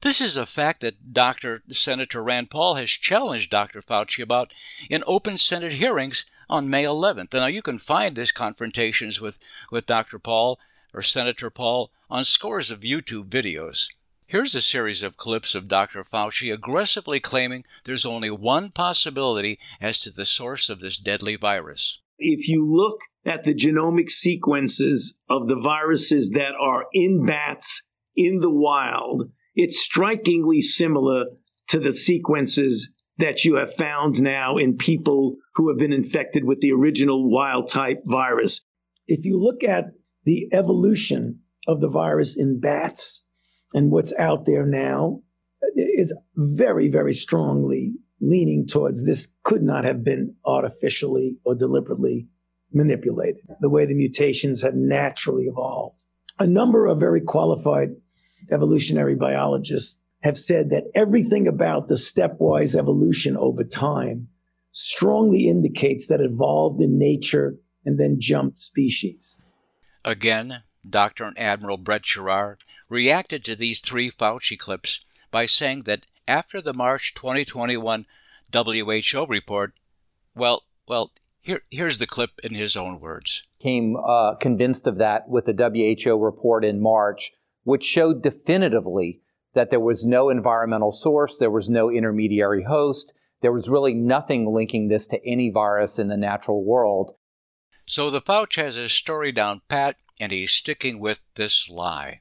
This 0.00 0.20
is 0.20 0.36
a 0.36 0.46
fact 0.46 0.80
that 0.80 1.12
Dr. 1.12 1.62
Senator 1.68 2.22
Rand 2.22 2.50
Paul 2.50 2.76
has 2.76 2.90
challenged 2.90 3.50
Dr. 3.50 3.82
Fauci 3.82 4.22
about 4.22 4.52
in 4.88 5.04
open 5.06 5.36
Senate 5.36 5.74
hearings 5.74 6.24
on 6.48 6.70
May 6.70 6.84
11th. 6.84 7.34
Now, 7.34 7.46
you 7.46 7.62
can 7.62 7.78
find 7.78 8.16
these 8.16 8.32
confrontations 8.32 9.20
with, 9.20 9.38
with 9.70 9.86
Dr. 9.86 10.18
Paul 10.18 10.58
or 10.94 11.02
Senator 11.02 11.50
Paul 11.50 11.90
on 12.08 12.24
scores 12.24 12.70
of 12.70 12.80
YouTube 12.80 13.28
videos. 13.28 13.88
Here's 14.26 14.54
a 14.54 14.60
series 14.60 15.02
of 15.02 15.16
clips 15.16 15.54
of 15.54 15.66
Dr. 15.66 16.04
Fauci 16.04 16.52
aggressively 16.52 17.18
claiming 17.18 17.64
there's 17.84 18.06
only 18.06 18.30
one 18.30 18.70
possibility 18.70 19.58
as 19.80 20.00
to 20.02 20.10
the 20.10 20.24
source 20.24 20.70
of 20.70 20.78
this 20.78 20.98
deadly 20.98 21.34
virus. 21.34 22.00
If 22.18 22.48
you 22.48 22.64
look 22.64 23.00
at 23.24 23.44
the 23.44 23.54
genomic 23.54 24.10
sequences 24.10 25.14
of 25.28 25.48
the 25.48 25.58
viruses 25.58 26.30
that 26.30 26.54
are 26.54 26.86
in 26.92 27.26
bats 27.26 27.82
in 28.14 28.40
the 28.40 28.50
wild, 28.50 29.30
it's 29.54 29.82
strikingly 29.82 30.60
similar 30.60 31.24
to 31.68 31.80
the 31.80 31.92
sequences 31.92 32.94
that 33.18 33.44
you 33.44 33.56
have 33.56 33.74
found 33.74 34.22
now 34.22 34.56
in 34.56 34.76
people 34.76 35.36
who 35.54 35.68
have 35.68 35.78
been 35.78 35.92
infected 35.92 36.44
with 36.44 36.60
the 36.60 36.72
original 36.72 37.28
wild 37.28 37.68
type 37.68 38.02
virus. 38.04 38.64
If 39.06 39.24
you 39.24 39.38
look 39.38 39.64
at 39.64 39.86
the 40.24 40.48
evolution 40.52 41.40
of 41.66 41.80
the 41.80 41.88
virus 41.88 42.36
in 42.36 42.60
bats 42.60 43.24
and 43.74 43.90
what's 43.90 44.12
out 44.18 44.46
there 44.46 44.66
now, 44.66 45.22
is 45.76 46.16
very, 46.34 46.88
very 46.88 47.12
strongly 47.12 47.94
leaning 48.20 48.66
towards 48.66 49.04
this 49.04 49.28
could 49.42 49.62
not 49.62 49.84
have 49.84 50.04
been 50.04 50.34
artificially 50.44 51.38
or 51.44 51.54
deliberately 51.54 52.28
manipulated, 52.72 53.42
the 53.60 53.70
way 53.70 53.86
the 53.86 53.94
mutations 53.94 54.62
have 54.62 54.74
naturally 54.74 55.44
evolved. 55.44 56.04
A 56.38 56.46
number 56.46 56.86
of 56.86 57.00
very 57.00 57.20
qualified 57.20 57.90
evolutionary 58.50 59.14
biologists 59.14 60.02
have 60.22 60.36
said 60.36 60.70
that 60.70 60.84
everything 60.94 61.48
about 61.48 61.88
the 61.88 61.94
stepwise 61.94 62.76
evolution 62.76 63.36
over 63.36 63.64
time 63.64 64.28
strongly 64.72 65.48
indicates 65.48 66.08
that 66.08 66.20
it 66.20 66.30
evolved 66.30 66.80
in 66.80 66.98
nature 66.98 67.56
and 67.84 67.98
then 67.98 68.16
jumped 68.20 68.58
species. 68.58 69.38
Again, 70.04 70.62
Dr. 70.88 71.24
and 71.24 71.38
Admiral 71.38 71.76
Brett 71.76 72.02
Giroir 72.02 72.56
reacted 72.88 73.44
to 73.44 73.54
these 73.54 73.80
three 73.80 74.10
Fauci 74.10 74.58
clips 74.58 75.04
by 75.30 75.44
saying 75.44 75.82
that 75.82 76.06
after 76.26 76.60
the 76.60 76.74
March 76.74 77.14
2021 77.14 78.06
WHO 78.52 79.26
report, 79.28 79.74
well, 80.34 80.64
well, 80.88 81.12
here, 81.40 81.62
here's 81.70 81.98
the 81.98 82.06
clip 82.06 82.40
in 82.42 82.54
his 82.54 82.76
own 82.76 83.00
words. 83.00 83.46
Came 83.58 83.96
uh, 83.96 84.34
convinced 84.36 84.86
of 84.86 84.98
that 84.98 85.28
with 85.28 85.46
the 85.46 85.54
WHO 86.04 86.16
report 86.16 86.64
in 86.64 86.80
March, 86.80 87.32
which 87.64 87.84
showed 87.84 88.22
definitively 88.22 89.20
that 89.54 89.70
there 89.70 89.80
was 89.80 90.04
no 90.04 90.28
environmental 90.28 90.92
source, 90.92 91.38
there 91.38 91.50
was 91.50 91.68
no 91.68 91.90
intermediary 91.90 92.64
host, 92.64 93.14
there 93.42 93.52
was 93.52 93.68
really 93.68 93.94
nothing 93.94 94.46
linking 94.46 94.88
this 94.88 95.06
to 95.08 95.26
any 95.26 95.50
virus 95.50 95.98
in 95.98 96.08
the 96.08 96.16
natural 96.16 96.62
world. 96.64 97.14
So 97.90 98.08
the 98.08 98.22
Fauci 98.22 98.62
has 98.62 98.76
his 98.76 98.92
story 98.92 99.32
down 99.32 99.62
pat, 99.68 99.96
and 100.20 100.30
he's 100.30 100.52
sticking 100.52 101.00
with 101.00 101.18
this 101.34 101.68
lie. 101.68 102.20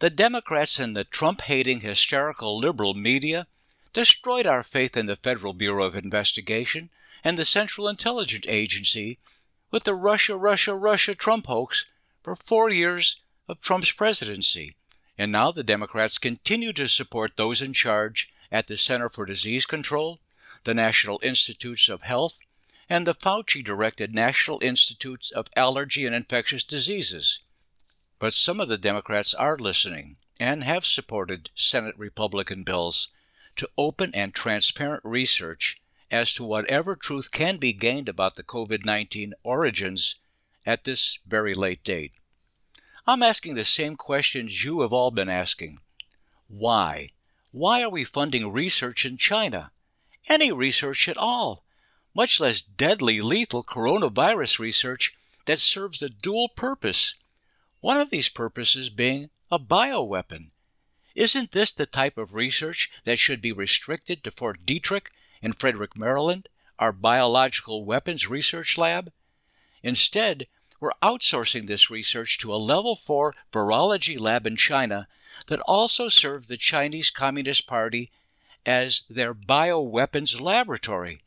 The 0.00 0.10
Democrats 0.10 0.78
and 0.78 0.94
the 0.94 1.04
Trump 1.04 1.40
hating 1.40 1.80
hysterical 1.80 2.58
liberal 2.58 2.92
media 2.92 3.46
destroyed 3.94 4.44
our 4.44 4.62
faith 4.62 4.94
in 4.94 5.06
the 5.06 5.16
Federal 5.16 5.54
Bureau 5.54 5.86
of 5.86 5.96
Investigation 5.96 6.90
and 7.24 7.38
the 7.38 7.46
Central 7.46 7.88
Intelligence 7.88 8.44
Agency 8.46 9.16
with 9.70 9.84
the 9.84 9.94
Russia, 9.94 10.36
Russia, 10.36 10.74
Russia 10.74 11.14
Trump 11.14 11.46
hoax 11.46 11.90
for 12.22 12.36
four 12.36 12.68
years 12.68 13.22
of 13.48 13.62
Trump's 13.62 13.90
presidency. 13.90 14.74
And 15.16 15.32
now 15.32 15.50
the 15.50 15.62
Democrats 15.62 16.18
continue 16.18 16.74
to 16.74 16.88
support 16.88 17.38
those 17.38 17.62
in 17.62 17.72
charge 17.72 18.28
at 18.52 18.66
the 18.66 18.76
Center 18.76 19.08
for 19.08 19.24
Disease 19.24 19.64
Control, 19.64 20.20
the 20.64 20.74
National 20.74 21.20
Institutes 21.22 21.88
of 21.88 22.02
Health, 22.02 22.38
and 22.88 23.06
the 23.06 23.14
Fauci 23.14 23.64
directed 23.64 24.14
National 24.14 24.58
Institutes 24.62 25.30
of 25.30 25.48
Allergy 25.56 26.06
and 26.06 26.14
Infectious 26.14 26.64
Diseases. 26.64 27.42
But 28.18 28.32
some 28.32 28.60
of 28.60 28.68
the 28.68 28.78
Democrats 28.78 29.34
are 29.34 29.58
listening 29.58 30.16
and 30.38 30.64
have 30.64 30.84
supported 30.84 31.50
Senate 31.54 31.94
Republican 31.98 32.62
bills 32.62 33.12
to 33.56 33.68
open 33.78 34.10
and 34.14 34.34
transparent 34.34 35.02
research 35.04 35.76
as 36.10 36.32
to 36.34 36.44
whatever 36.44 36.96
truth 36.96 37.30
can 37.30 37.56
be 37.56 37.72
gained 37.72 38.08
about 38.08 38.36
the 38.36 38.42
COVID 38.42 38.84
19 38.84 39.34
origins 39.42 40.16
at 40.66 40.84
this 40.84 41.18
very 41.26 41.54
late 41.54 41.82
date. 41.84 42.12
I'm 43.06 43.22
asking 43.22 43.54
the 43.54 43.64
same 43.64 43.96
questions 43.96 44.64
you 44.64 44.80
have 44.80 44.92
all 44.92 45.10
been 45.10 45.28
asking. 45.28 45.78
Why? 46.48 47.08
Why 47.52 47.82
are 47.82 47.90
we 47.90 48.04
funding 48.04 48.52
research 48.52 49.04
in 49.04 49.16
China? 49.16 49.72
Any 50.28 50.50
research 50.50 51.08
at 51.08 51.18
all, 51.18 51.63
much 52.14 52.40
less 52.40 52.60
deadly 52.60 53.20
lethal 53.20 53.62
coronavirus 53.62 54.58
research 54.58 55.12
that 55.46 55.58
serves 55.58 56.02
a 56.02 56.08
dual 56.08 56.48
purpose. 56.48 57.14
One 57.80 58.00
of 58.00 58.10
these 58.10 58.28
purposes 58.28 58.88
being 58.88 59.30
a 59.50 59.58
bioweapon. 59.58 60.50
Isn't 61.14 61.52
this 61.52 61.72
the 61.72 61.86
type 61.86 62.18
of 62.18 62.34
research 62.34 62.90
that 63.04 63.18
should 63.18 63.40
be 63.40 63.52
restricted 63.52 64.24
to 64.24 64.30
Fort 64.30 64.64
Detrick 64.64 65.08
in 65.42 65.52
Frederick, 65.52 65.96
Maryland, 65.98 66.48
our 66.78 66.92
biological 66.92 67.84
weapons 67.84 68.28
research 68.28 68.78
lab? 68.78 69.12
Instead, 69.82 70.44
we're 70.80 70.92
outsourcing 71.02 71.66
this 71.66 71.90
research 71.90 72.38
to 72.38 72.52
a 72.52 72.56
level 72.56 72.96
4 72.96 73.32
virology 73.52 74.18
lab 74.18 74.46
in 74.46 74.56
China 74.56 75.06
that 75.46 75.60
also 75.60 76.08
serves 76.08 76.48
the 76.48 76.56
Chinese 76.56 77.10
Communist 77.10 77.66
Party 77.66 78.08
as 78.66 79.02
their 79.08 79.34
bioweapons 79.34 80.40
laboratory. 80.40 81.18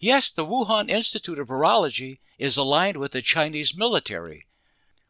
Yes, 0.00 0.30
the 0.30 0.46
Wuhan 0.46 0.88
Institute 0.88 1.40
of 1.40 1.48
Virology 1.48 2.16
is 2.38 2.56
aligned 2.56 2.98
with 2.98 3.10
the 3.10 3.22
Chinese 3.22 3.76
military. 3.76 4.42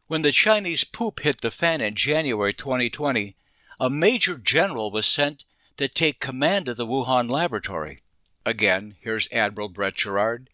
When 0.07 0.23
the 0.23 0.31
Chinese 0.31 0.83
poop 0.83 1.19
hit 1.19 1.41
the 1.41 1.51
fan 1.51 1.79
in 1.79 1.93
January 1.93 2.53
2020, 2.53 3.35
a 3.79 3.89
major 3.89 4.37
general 4.39 4.89
was 4.89 5.05
sent 5.05 5.43
to 5.77 5.87
take 5.87 6.19
command 6.19 6.67
of 6.67 6.77
the 6.77 6.87
Wuhan 6.87 7.31
laboratory. 7.31 7.99
Again, 8.47 8.95
here's 8.99 9.31
Admiral 9.31 9.69
Brett 9.69 9.93
Giroir 9.93 10.47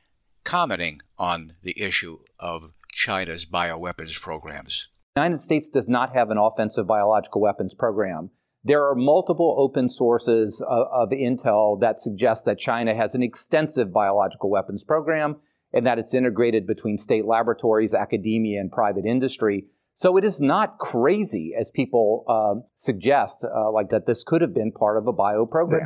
commenting 0.43 1.01
on 1.17 1.53
the 1.63 1.81
issue 1.81 2.19
of 2.38 2.73
China's 2.91 3.45
bioweapons 3.45 4.19
programs. 4.19 4.89
The 5.15 5.21
United 5.21 5.39
States 5.39 5.69
does 5.69 5.88
not 5.88 6.13
have 6.13 6.29
an 6.29 6.38
offensive 6.38 6.86
biological 6.86 7.39
weapons 7.39 7.73
program. 7.73 8.31
There 8.66 8.84
are 8.89 8.95
multiple 8.95 9.55
open 9.59 9.88
sources 9.88 10.59
of, 10.68 10.88
of, 10.91 11.09
intel 11.09 11.80
that 11.82 11.99
suggest 11.99 12.45
that 12.45 12.57
China 12.57 12.95
has 12.95 13.13
an 13.13 13.22
extensive 13.22 13.93
biological 13.93 14.49
weapons 14.49 14.84
program 14.84 15.36
and 15.72 15.86
that 15.86 15.99
it's 15.99 16.16
integrated 16.16 16.66
between 16.66 16.97
state 16.97 17.26
laboratories, 17.26 17.93
academia, 17.93 18.59
and 18.59 18.72
private 18.72 19.05
industry. 19.05 19.66
So 19.93 20.18
it 20.18 20.24
is 20.24 20.41
not 20.41 20.80
crazy, 20.80 21.53
as 21.57 21.70
people 21.70 22.26
uh, 22.28 22.66
suggest, 22.74 23.45
uh, 23.45 23.72
like 23.72 23.89
that 23.91 24.07
this 24.07 24.24
could 24.24 24.41
have 24.41 24.53
been 24.53 24.72
part 24.72 24.97
of 24.97 25.05
a 25.05 25.13
bio 25.13 25.45
program. 25.45 25.86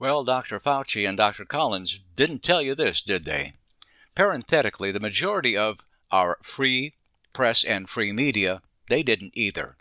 Well, 0.00 0.24
Dr. 0.24 0.58
Fauci 0.58 1.08
and 1.08 1.16
Dr. 1.16 1.44
Collins 1.44 2.00
didn't 2.16 2.42
tell 2.42 2.60
you 2.60 2.74
this, 2.74 3.02
did 3.02 3.24
they? 3.24 3.52
Parenthetically, 4.16 4.90
the 4.90 4.98
majority 4.98 5.56
of 5.56 5.78
our 6.10 6.38
free 6.42 6.94
press 7.32 7.62
and 7.62 7.88
free 7.88 8.12
media, 8.12 8.62
they 8.88 9.04
didn't 9.04 9.32
either. 9.34 9.76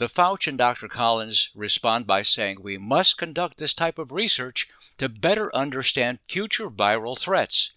The 0.00 0.06
Fauci 0.06 0.46
and 0.46 0.56
Dr. 0.56 0.88
Collins 0.88 1.50
respond 1.54 2.06
by 2.06 2.22
saying 2.22 2.62
we 2.62 2.78
must 2.78 3.18
conduct 3.18 3.58
this 3.58 3.74
type 3.74 3.98
of 3.98 4.12
research 4.12 4.66
to 4.96 5.10
better 5.10 5.54
understand 5.54 6.20
future 6.26 6.70
viral 6.70 7.20
threats. 7.20 7.74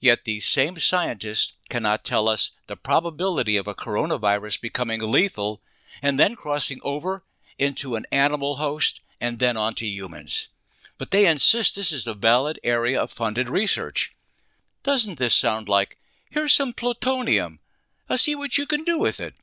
Yet 0.00 0.24
these 0.24 0.46
same 0.46 0.80
scientists 0.80 1.56
cannot 1.68 2.02
tell 2.02 2.28
us 2.28 2.56
the 2.66 2.74
probability 2.74 3.56
of 3.56 3.68
a 3.68 3.74
coronavirus 3.74 4.60
becoming 4.60 4.98
lethal 4.98 5.60
and 6.02 6.18
then 6.18 6.34
crossing 6.34 6.80
over 6.82 7.22
into 7.56 7.94
an 7.94 8.06
animal 8.10 8.56
host 8.56 9.04
and 9.20 9.38
then 9.38 9.56
onto 9.56 9.86
humans. 9.86 10.48
But 10.98 11.12
they 11.12 11.24
insist 11.24 11.76
this 11.76 11.92
is 11.92 12.08
a 12.08 12.14
valid 12.14 12.58
area 12.64 13.00
of 13.00 13.12
funded 13.12 13.48
research. 13.48 14.16
Doesn't 14.82 15.20
this 15.20 15.34
sound 15.34 15.68
like 15.68 15.94
Here's 16.30 16.52
some 16.52 16.72
plutonium. 16.72 17.60
See 18.16 18.34
what 18.34 18.58
you 18.58 18.66
can 18.66 18.82
do 18.82 18.98
with 18.98 19.20
it. 19.20 19.34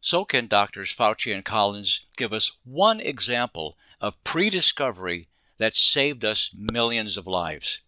So 0.00 0.24
can 0.24 0.46
Doctors 0.46 0.94
Fauci 0.94 1.34
and 1.34 1.44
Collins 1.44 2.06
give 2.16 2.32
us 2.32 2.58
one 2.64 3.00
example 3.00 3.76
of 4.00 4.22
pre 4.24 4.48
discovery 4.48 5.26
that 5.58 5.74
saved 5.74 6.24
us 6.24 6.54
millions 6.56 7.16
of 7.18 7.26
lives? 7.26 7.82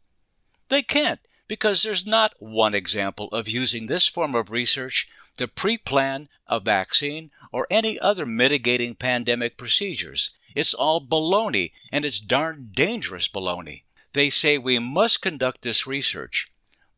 They 0.69 0.83
can't, 0.83 1.21
because 1.49 1.83
there's 1.83 2.07
not 2.07 2.35
one 2.39 2.75
example 2.75 3.29
of 3.29 3.49
using 3.49 3.87
this 3.87 4.07
form 4.07 4.35
of 4.35 4.51
research 4.51 5.09
to 5.39 5.49
pre 5.49 5.79
plan 5.79 6.29
a 6.47 6.61
vaccine 6.61 7.31
or 7.51 7.67
any 7.71 7.99
other 7.99 8.27
mitigating 8.27 8.95
pandemic 8.95 9.57
procedures. 9.57 10.35
It's 10.55 10.75
all 10.75 11.01
baloney, 11.01 11.73
and 11.91 12.05
it's 12.05 12.21
darn 12.21 12.71
dangerous 12.73 13.27
baloney. 13.27 13.85
They 14.13 14.29
say 14.29 14.59
we 14.59 14.79
must 14.79 15.23
conduct 15.23 15.63
this 15.63 15.87
research. 15.87 16.49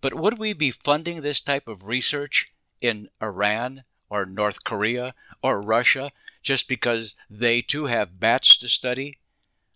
But 0.00 0.14
would 0.14 0.38
we 0.38 0.52
be 0.52 0.72
funding 0.72 1.20
this 1.20 1.40
type 1.40 1.68
of 1.68 1.86
research 1.86 2.48
in 2.80 3.08
Iran 3.22 3.84
or 4.14 4.24
North 4.24 4.62
Korea 4.62 5.12
or 5.42 5.60
Russia 5.60 6.12
just 6.40 6.68
because 6.68 7.16
they 7.28 7.60
too 7.60 7.86
have 7.86 8.20
bats 8.20 8.56
to 8.58 8.68
study? 8.68 9.18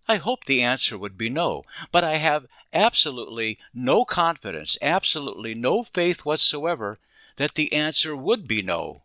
I 0.07 0.17
hope 0.17 0.45
the 0.45 0.63
answer 0.63 0.97
would 0.97 1.19
be 1.19 1.29
no, 1.29 1.65
but 1.91 2.05
I 2.05 2.17
have 2.19 2.47
absolutely 2.73 3.59
no 3.75 4.05
confidence, 4.05 4.79
absolutely 4.81 5.55
no 5.55 5.83
faith 5.83 6.25
whatsoever 6.25 6.97
that 7.37 7.55
the 7.55 7.73
answer 7.73 8.17
would 8.17 8.47
be 8.47 8.63
no. 8.63 9.03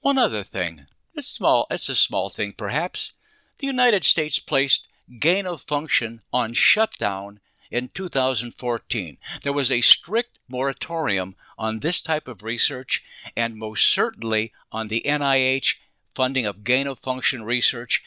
One 0.00 0.18
other 0.18 0.42
thing, 0.42 0.86
it's 1.14 1.28
small, 1.28 1.66
it's 1.70 1.88
a 1.88 1.94
small 1.94 2.28
thing 2.28 2.52
perhaps. 2.52 3.14
The 3.58 3.68
United 3.68 4.02
States 4.02 4.40
placed 4.40 4.88
gain 5.20 5.46
of 5.46 5.60
function 5.60 6.20
on 6.32 6.52
shutdown 6.52 7.38
in 7.74 7.88
2014. 7.88 9.18
There 9.42 9.52
was 9.52 9.72
a 9.72 9.80
strict 9.80 10.38
moratorium 10.48 11.34
on 11.58 11.80
this 11.80 12.00
type 12.00 12.28
of 12.28 12.44
research 12.44 13.02
and 13.36 13.56
most 13.56 13.92
certainly 13.92 14.52
on 14.70 14.86
the 14.86 15.02
NIH 15.04 15.80
funding 16.14 16.46
of 16.46 16.62
gain 16.62 16.86
of 16.86 17.00
function 17.00 17.42
research. 17.42 18.04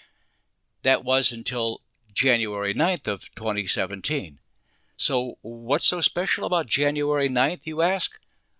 That 0.84 1.03
was 1.03 1.34
until 1.34 1.82
January 2.13 2.74
9th 2.74 3.09
of 3.09 3.36
2017. 3.36 4.39
So, 4.95 5.38
what's 5.41 5.86
so 5.86 5.99
special 5.99 6.45
about 6.45 6.68
January 6.68 7.28
9th, 7.28 7.68
you 7.68 7.82
ask? 7.82 8.20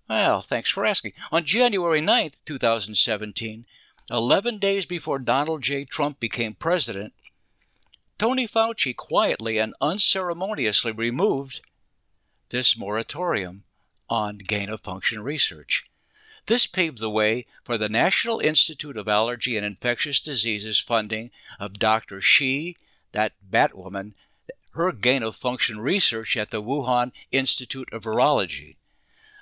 Well, 0.10 0.42
thanks 0.42 0.70
for 0.70 0.86
asking. 0.86 1.14
On 1.32 1.42
January 1.42 2.02
9th, 2.02 2.44
2017, 2.46 3.66
11 4.12 4.58
days 4.58 4.86
before 4.86 5.20
Donald 5.20 5.64
J. 5.64 5.86
Trump 5.86 6.20
became 6.20 6.54
president, 6.54 7.14
Tony 8.18 8.48
Fauci 8.48 8.96
quietly 8.96 9.60
and 9.60 9.76
unceremoniously 9.80 10.92
removed 10.92 11.62
this 12.50 12.78
moratorium 12.78 13.64
on 14.10 14.40
gain 14.40 14.70
of 14.70 14.82
function 14.82 15.22
research. 15.22 15.84
This 16.48 16.66
paved 16.66 17.00
the 17.00 17.12
way 17.12 17.44
for 17.64 17.78
the 17.78 17.90
National 17.90 18.40
Institute 18.40 18.98
of 18.98 19.08
Allergy 19.08 19.56
and 19.56 19.66
Infectious 19.66 20.20
Diseases 20.20 20.80
funding 20.80 21.30
of 21.60 21.78
Dr. 21.78 22.20
Shi 22.20 22.76
that 23.12 23.34
Batwoman, 23.48 24.14
her 24.72 24.92
gain 24.92 25.22
of 25.22 25.36
function 25.36 25.80
research 25.80 26.36
at 26.38 26.50
the 26.50 26.64
Wuhan 26.64 27.12
Institute 27.32 27.92
of 27.92 28.04
Virology. 28.04 28.72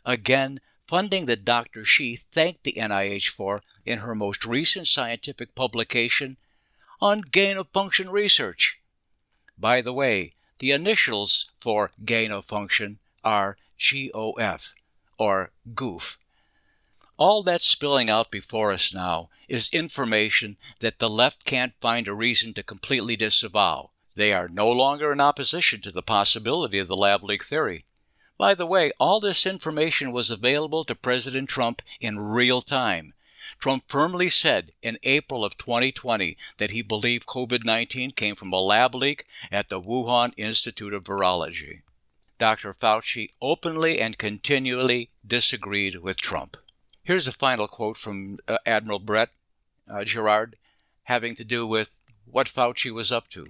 Again, 0.04 0.60
funding 0.88 1.28
that 1.28 1.46
Dr. 1.46 1.86
Shi 1.86 2.16
thanked 2.16 2.64
the 2.64 2.74
NIH 2.74 3.30
for 3.30 3.62
in 3.86 4.00
her 4.00 4.16
most 4.16 4.46
recent 4.46 4.88
scientific 4.88 5.56
publication 5.56 6.38
on 7.06 7.22
gain 7.22 7.56
of 7.56 7.68
function 7.72 8.10
research. 8.10 8.82
By 9.60 9.80
the 9.80 9.93
way, 9.93 10.32
the 10.58 10.72
initials 10.72 11.51
for 11.60 11.91
gain 12.03 12.32
of 12.32 12.45
function 12.45 12.97
are 13.24 13.56
GOF, 13.78 14.74
or 15.20 15.51
GOOF. 15.76 16.18
All 17.18 17.43
that's 17.43 17.64
spilling 17.64 18.10
out 18.10 18.32
before 18.32 18.72
us 18.72 18.91
now 18.91 19.30
is 19.47 19.70
information 19.72 20.58
that 20.80 20.97
the 20.97 21.08
left 21.08 21.45
can't 21.45 21.80
find 21.80 22.08
a 22.08 22.14
reason 22.16 22.56
to 22.56 22.64
completely 22.64 23.16
disavow. 23.16 23.91
They 24.16 24.34
are 24.34 24.47
no 24.47 24.72
longer 24.72 25.12
in 25.12 25.22
opposition 25.22 25.82
to 25.82 25.91
the 25.91 26.01
possibility 26.01 26.80
of 26.80 26.88
the 26.88 26.97
lab 26.97 27.24
leak 27.24 27.43
theory. 27.43 27.82
By 28.36 28.56
the 28.56 28.66
way, 28.66 28.91
all 28.99 29.20
this 29.20 29.45
information 29.45 30.12
was 30.12 30.32
available 30.32 30.84
to 30.86 30.95
President 30.95 31.49
Trump 31.49 31.84
in 32.01 32.18
real 32.18 32.62
time. 32.62 33.14
Trump 33.60 33.84
firmly 33.88 34.30
said 34.30 34.72
in 34.82 34.97
April 35.03 35.43
of 35.43 35.58
2020 35.58 36.38
that 36.58 36.72
he 36.72 36.82
believed 36.82 37.28
COVID 37.28 37.66
19 37.66 38.12
came 38.12 38.36
from 38.36 38.53
a 38.53 38.60
lab 38.60 38.93
leak 38.95 39.26
at 39.51 39.70
the 39.70 39.82
Wuhan 39.82 40.34
Institute 40.38 40.93
of 40.93 41.03
Virology. 41.03 41.82
Dr. 42.38 42.74
Fauci 42.74 43.30
openly 43.41 43.99
and 43.99 44.18
continually 44.18 45.10
disagreed 45.26 45.97
with 46.01 46.18
Trump. 46.18 46.58
Here's 47.03 47.28
a 47.28 47.32
final 47.32 47.68
quote 47.68 47.97
from 47.97 48.39
uh, 48.47 48.58
Admiral 48.66 48.99
Brett 48.99 49.30
uh, 49.89 49.99
Giroir 49.99 50.53
having 51.03 51.36
to 51.36 51.45
do 51.45 51.66
with 51.66 52.01
what 52.26 52.47
Fauci 52.47 52.91
was 52.91 53.12
up 53.12 53.28
to. 53.30 53.45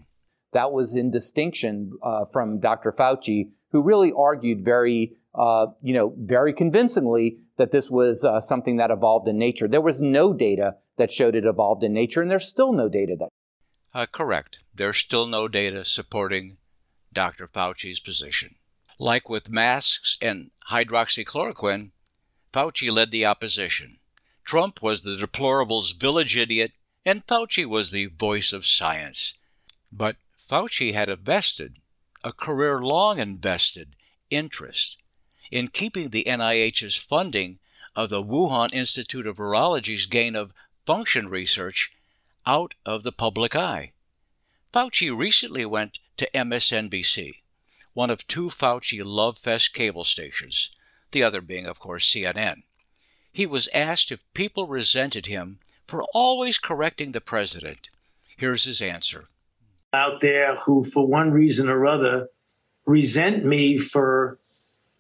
That 0.54 0.72
was 0.72 0.96
in 0.96 1.12
distinction 1.12 1.98
uh, 2.04 2.26
from 2.26 2.60
Dr. 2.60 2.92
Fauci, 2.92 3.50
who 3.72 3.82
really 3.82 4.14
argued 4.16 4.64
very, 4.64 5.14
uh, 5.38 5.68
you 5.82 5.94
know, 5.94 6.14
very 6.18 6.54
convincingly 6.54 7.38
that 7.58 7.72
this 7.72 7.90
was 7.90 8.24
uh, 8.24 8.42
something 8.42 8.78
that 8.78 8.92
evolved 8.92 9.28
in 9.28 9.38
nature. 9.38 9.68
There 9.68 9.82
was 9.82 10.02
no 10.02 10.34
data 10.34 10.76
that 10.98 11.12
showed 11.12 11.36
it 11.36 11.46
evolved 11.46 11.84
in 11.84 11.94
nature, 11.94 12.22
and 12.22 12.32
there's 12.32 12.48
still 12.48 12.72
no 12.72 12.90
data 12.90 13.16
that. 13.20 13.30
Uh, 13.94 14.06
correct. 14.06 14.64
There's 14.74 14.98
still 14.98 15.26
no 15.26 15.48
data 15.48 15.86
supporting 15.86 16.58
Dr. 17.14 17.48
Fauci's 17.48 18.00
position. 18.00 18.56
Like 19.00 19.30
with 19.30 19.50
masks 19.50 20.18
and 20.22 20.52
hydroxychloroquine, 20.70 21.92
Fauci 22.54 22.92
led 22.92 23.12
the 23.12 23.26
opposition. 23.26 23.98
Trump 24.46 24.82
was 24.82 25.02
the 25.02 25.18
deplorable's 25.18 25.92
village 25.92 26.38
idiot, 26.38 26.74
and 27.06 27.26
Fauci 27.26 27.66
was 27.66 27.92
the 27.92 28.08
voice 28.08 28.54
of 28.54 28.66
science. 28.66 29.34
But 29.92 30.18
Fauci 30.38 30.94
had 30.94 31.10
a 31.10 31.16
vested, 31.16 31.78
a 32.24 32.32
career 32.32 32.82
long 32.82 33.20
invested, 33.20 33.96
interest 34.30 35.04
in 35.52 35.68
keeping 35.68 36.10
the 36.10 36.26
NIH's 36.28 36.96
funding 36.96 37.60
of 37.96 38.10
the 38.10 38.24
Wuhan 38.24 38.74
Institute 38.74 39.28
of 39.28 39.38
Virology's 39.38 40.06
gain 40.06 40.36
of 40.36 40.54
function 40.86 41.30
research 41.30 41.92
out 42.46 42.76
of 42.86 43.04
the 43.04 43.12
public 43.12 43.56
eye. 43.56 43.92
Fauci 44.74 45.16
recently 45.16 45.66
went 45.66 46.00
to 46.18 46.30
MSNBC, 46.34 47.34
one 47.94 48.10
of 48.10 48.28
two 48.28 48.50
Fauci 48.50 49.02
Love 49.04 49.38
Fest 49.38 49.74
cable 49.74 50.04
stations, 50.04 50.70
the 51.12 51.24
other 51.24 51.42
being, 51.42 51.66
of 51.66 51.80
course, 51.80 52.10
CNN. 52.10 52.64
He 53.32 53.46
was 53.46 53.70
asked 53.74 54.12
if 54.12 54.24
people 54.34 54.68
resented 54.68 55.26
him 55.26 55.60
for 55.88 56.04
always 56.14 56.58
correcting 56.58 57.12
the 57.12 57.22
president. 57.22 57.90
Here's 58.38 58.66
his 58.66 58.82
answer. 58.82 59.26
Out 59.94 60.22
there 60.22 60.56
who, 60.56 60.84
for 60.84 61.08
one 61.08 61.32
reason 61.32 61.70
or 61.70 61.86
other, 61.86 62.30
resent 62.86 63.46
me 63.46 63.78
for 63.78 64.40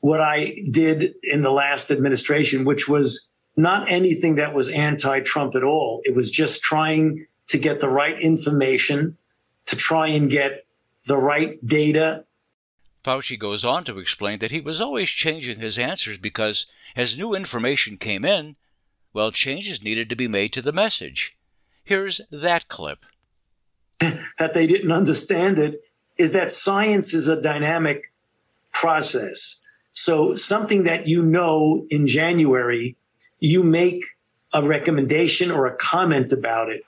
what 0.06 0.22
I 0.22 0.56
did 0.70 1.16
in 1.24 1.41
the 1.41 1.51
last 1.51 1.91
administration, 1.91 2.64
which 2.64 2.88
was 2.88 3.32
not 3.58 3.89
anything 3.89 4.36
that 4.36 4.53
was 4.53 4.70
anti 4.70 5.20
Trump 5.22 5.56
at 5.56 5.64
all. 5.64 6.01
It 6.03 6.16
was 6.16 6.30
just 6.30 6.62
trying 6.62 7.26
to 7.47 7.58
get 7.58 7.80
the 7.80 7.89
right 7.89 8.20
information, 8.20 9.18
to 9.66 9.76
try 9.76 10.08
and 10.10 10.30
get 10.30 10.66
the 11.08 11.18
right 11.18 11.64
data 11.66 12.26
Fauci 13.06 13.38
goes 13.38 13.64
on 13.64 13.84
to 13.84 13.99
explain 13.99 14.39
that 14.39 14.49
he 14.49 14.60
was 14.60 14.82
always 14.82 15.10
changing 15.12 15.60
his 15.60 15.78
answers 15.78 16.18
because 16.18 16.66
as 16.95 17.20
new 17.20 17.36
information 17.36 17.97
came 17.97 18.26
in, 18.26 18.56
well, 19.14 19.30
changes 19.30 19.84
needed 19.84 20.10
to 20.10 20.16
be 20.16 20.28
made 20.28 20.51
to 20.53 20.62
the 20.62 20.74
message. 20.74 21.32
Here's 21.84 22.20
that 22.32 22.68
clip. 22.68 23.06
that 23.99 24.56
they 24.56 24.66
didn't 24.66 24.91
understand 24.91 25.60
it 25.60 25.84
is 26.18 26.32
that 26.32 26.51
science 26.51 27.14
is 27.14 27.28
a 27.28 27.39
dynamic 27.39 28.12
process. 28.74 29.62
So, 29.96 30.36
something 30.36 30.84
that 30.84 31.08
you 31.08 31.24
know 31.24 31.86
in 31.89 32.06
January, 32.06 32.98
you 33.39 33.64
make 33.64 34.04
a 34.54 34.62
recommendation 34.62 35.50
or 35.50 35.66
a 35.66 35.76
comment 35.78 36.34
about 36.34 36.70
it. 36.70 36.84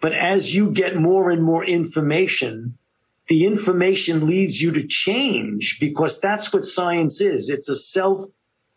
But 0.00 0.14
as 0.14 0.54
you 0.54 0.70
get 0.70 0.96
more 0.96 1.30
and 1.30 1.42
more 1.42 1.64
information, 1.64 2.78
the 3.28 3.44
information 3.44 4.26
leads 4.26 4.62
you 4.62 4.72
to 4.72 4.86
change 4.86 5.78
because 5.78 6.18
that's 6.18 6.50
what 6.50 6.64
science 6.64 7.20
is. 7.20 7.50
It's 7.50 7.68
a 7.68 7.76
self 7.76 8.22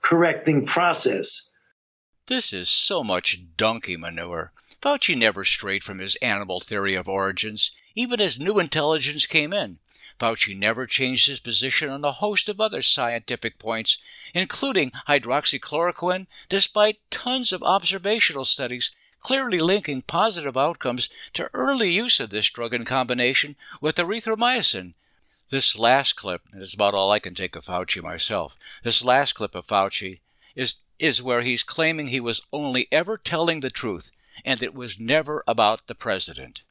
correcting 0.02 0.66
process. 0.66 1.54
This 2.28 2.52
is 2.52 2.68
so 2.68 3.02
much 3.02 3.40
donkey 3.56 3.96
manure. 3.96 4.52
Fauci 4.82 5.18
never 5.18 5.46
strayed 5.46 5.86
from 5.86 6.00
his 6.00 6.18
animal 6.18 6.60
theory 6.60 6.96
of 6.96 7.08
origins, 7.08 7.72
even 7.96 8.20
as 8.20 8.42
new 8.42 8.60
intelligence 8.60 9.26
came 9.26 9.54
in. 9.54 9.80
Fauci 10.20 10.58
never 10.58 10.86
changed 10.86 11.28
his 11.28 11.40
position 11.40 11.90
on 11.90 12.04
a 12.04 12.12
host 12.12 12.50
of 12.50 12.60
other 12.60 12.82
scientific 12.82 13.58
points, 13.58 13.98
including 14.34 14.92
hydroxychloroquine, 15.08 16.28
despite 16.50 17.00
tons 17.10 17.52
of 17.52 17.64
observational 17.64 18.46
studies 18.46 18.92
clearly 19.20 19.60
linking 19.60 20.02
positive 20.02 20.58
outcomes 20.58 21.10
to 21.34 21.50
early 21.54 21.90
use 21.90 22.20
of 22.20 22.30
this 22.30 22.50
drug 22.50 22.74
in 22.74 22.86
combination 22.86 23.56
with 23.82 23.96
erythromycin. 23.96 24.94
This 25.50 25.78
last 25.78 26.14
clip, 26.14 26.42
and 26.54 26.62
it's 26.62 26.74
about 26.74 26.94
all 26.94 27.12
I 27.12 27.20
can 27.20 27.34
take 27.34 27.56
of 27.56 27.66
Fauci 27.66 28.02
myself, 28.04 28.56
this 28.84 29.04
last 29.04 29.34
clip 29.34 29.56
of 29.56 29.66
Fauci 29.66 30.18
is, 30.56 30.84
is 31.00 31.24
where 31.24 31.42
he's 31.42 31.64
claiming 31.64 32.08
he 32.08 32.20
was 32.20 32.42
only 32.54 32.88
ever 32.92 33.18
telling 33.18 33.62
the 33.62 33.70
truth 33.70 34.12
and 34.46 34.64
it 34.64 34.74
was 34.74 35.00
never 35.00 35.44
about 35.48 35.88
the 35.88 35.96
president. 35.96 36.64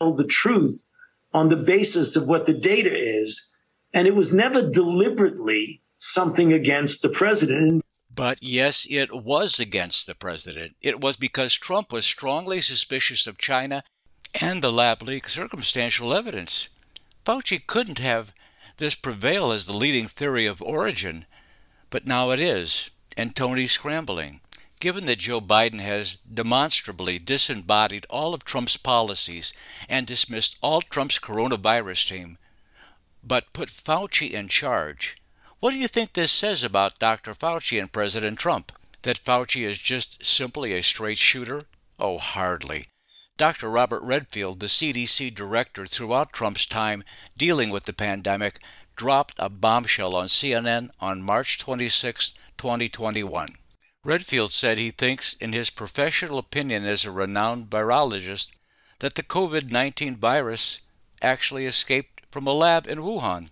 Tell 0.00 0.12
the 0.12 0.24
truth 0.24 0.86
on 1.32 1.48
the 1.48 1.56
basis 1.56 2.16
of 2.16 2.26
what 2.26 2.46
the 2.46 2.54
data 2.54 2.90
is, 2.92 3.52
and 3.92 4.06
it 4.06 4.14
was 4.14 4.34
never 4.34 4.68
deliberately 4.68 5.82
something 5.98 6.52
against 6.52 7.02
the 7.02 7.08
president. 7.08 7.82
But 8.14 8.38
yes, 8.42 8.86
it 8.90 9.24
was 9.24 9.60
against 9.60 10.06
the 10.06 10.14
president. 10.14 10.76
It 10.80 11.00
was 11.00 11.16
because 11.16 11.54
Trump 11.54 11.92
was 11.92 12.04
strongly 12.04 12.60
suspicious 12.60 13.26
of 13.26 13.38
China 13.38 13.84
and 14.40 14.62
the 14.62 14.72
lab 14.72 15.02
leak 15.02 15.28
circumstantial 15.28 16.12
evidence. 16.12 16.68
Fauci 17.24 17.64
couldn't 17.64 17.98
have 17.98 18.32
this 18.78 18.94
prevail 18.94 19.52
as 19.52 19.66
the 19.66 19.72
leading 19.72 20.06
theory 20.06 20.46
of 20.46 20.62
origin, 20.62 21.26
but 21.90 22.06
now 22.06 22.30
it 22.30 22.40
is, 22.40 22.90
and 23.16 23.34
Tony's 23.34 23.72
scrambling. 23.72 24.40
Given 24.80 25.06
that 25.06 25.18
Joe 25.18 25.40
Biden 25.40 25.80
has 25.80 26.16
demonstrably 26.16 27.18
disembodied 27.18 28.06
all 28.08 28.34
of 28.34 28.44
Trump's 28.44 28.76
policies 28.76 29.52
and 29.88 30.06
dismissed 30.06 30.58
all 30.60 30.80
Trump's 30.80 31.18
coronavirus 31.18 32.08
team, 32.08 32.38
but 33.22 33.52
put 33.52 33.68
Fauci 33.68 34.30
in 34.30 34.48
charge, 34.48 35.16
what 35.60 35.72
do 35.72 35.78
you 35.78 35.88
think 35.88 36.12
this 36.12 36.30
says 36.30 36.62
about 36.62 36.98
Dr. 36.98 37.34
Fauci 37.34 37.80
and 37.80 37.92
President 37.92 38.38
Trump? 38.38 38.72
That 39.02 39.22
Fauci 39.24 39.66
is 39.66 39.78
just 39.78 40.24
simply 40.24 40.72
a 40.72 40.82
straight 40.82 41.18
shooter? 41.18 41.62
Oh, 41.98 42.18
hardly. 42.18 42.84
Dr. 43.36 43.70
Robert 43.70 44.02
Redfield, 44.02 44.60
the 44.60 44.66
CDC 44.66 45.34
director 45.34 45.86
throughout 45.86 46.32
Trump's 46.32 46.66
time 46.66 47.04
dealing 47.36 47.70
with 47.70 47.84
the 47.84 47.92
pandemic, 47.92 48.58
dropped 48.96 49.34
a 49.38 49.48
bombshell 49.48 50.14
on 50.16 50.26
CNN 50.26 50.90
on 51.00 51.22
March 51.22 51.58
26, 51.58 52.34
2021. 52.56 53.56
Redfield 54.04 54.52
said 54.52 54.78
he 54.78 54.90
thinks, 54.90 55.34
in 55.34 55.52
his 55.52 55.70
professional 55.70 56.38
opinion 56.38 56.84
as 56.84 57.04
a 57.04 57.10
renowned 57.10 57.68
virologist, 57.68 58.56
that 59.00 59.16
the 59.16 59.22
COVID 59.22 59.70
19 59.70 60.16
virus 60.16 60.82
actually 61.20 61.66
escaped 61.66 62.22
from 62.30 62.46
a 62.46 62.52
lab 62.52 62.86
in 62.86 62.98
Wuhan. 62.98 63.48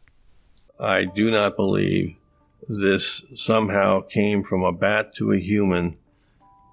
I 0.79 1.05
do 1.05 1.31
not 1.31 1.57
believe 1.57 2.17
this 2.69 3.25
somehow 3.35 4.03
came 4.03 4.43
from 4.43 4.63
a 4.63 4.73
bat 4.73 5.15
to 5.17 5.33
a 5.33 5.39
human. 5.39 5.97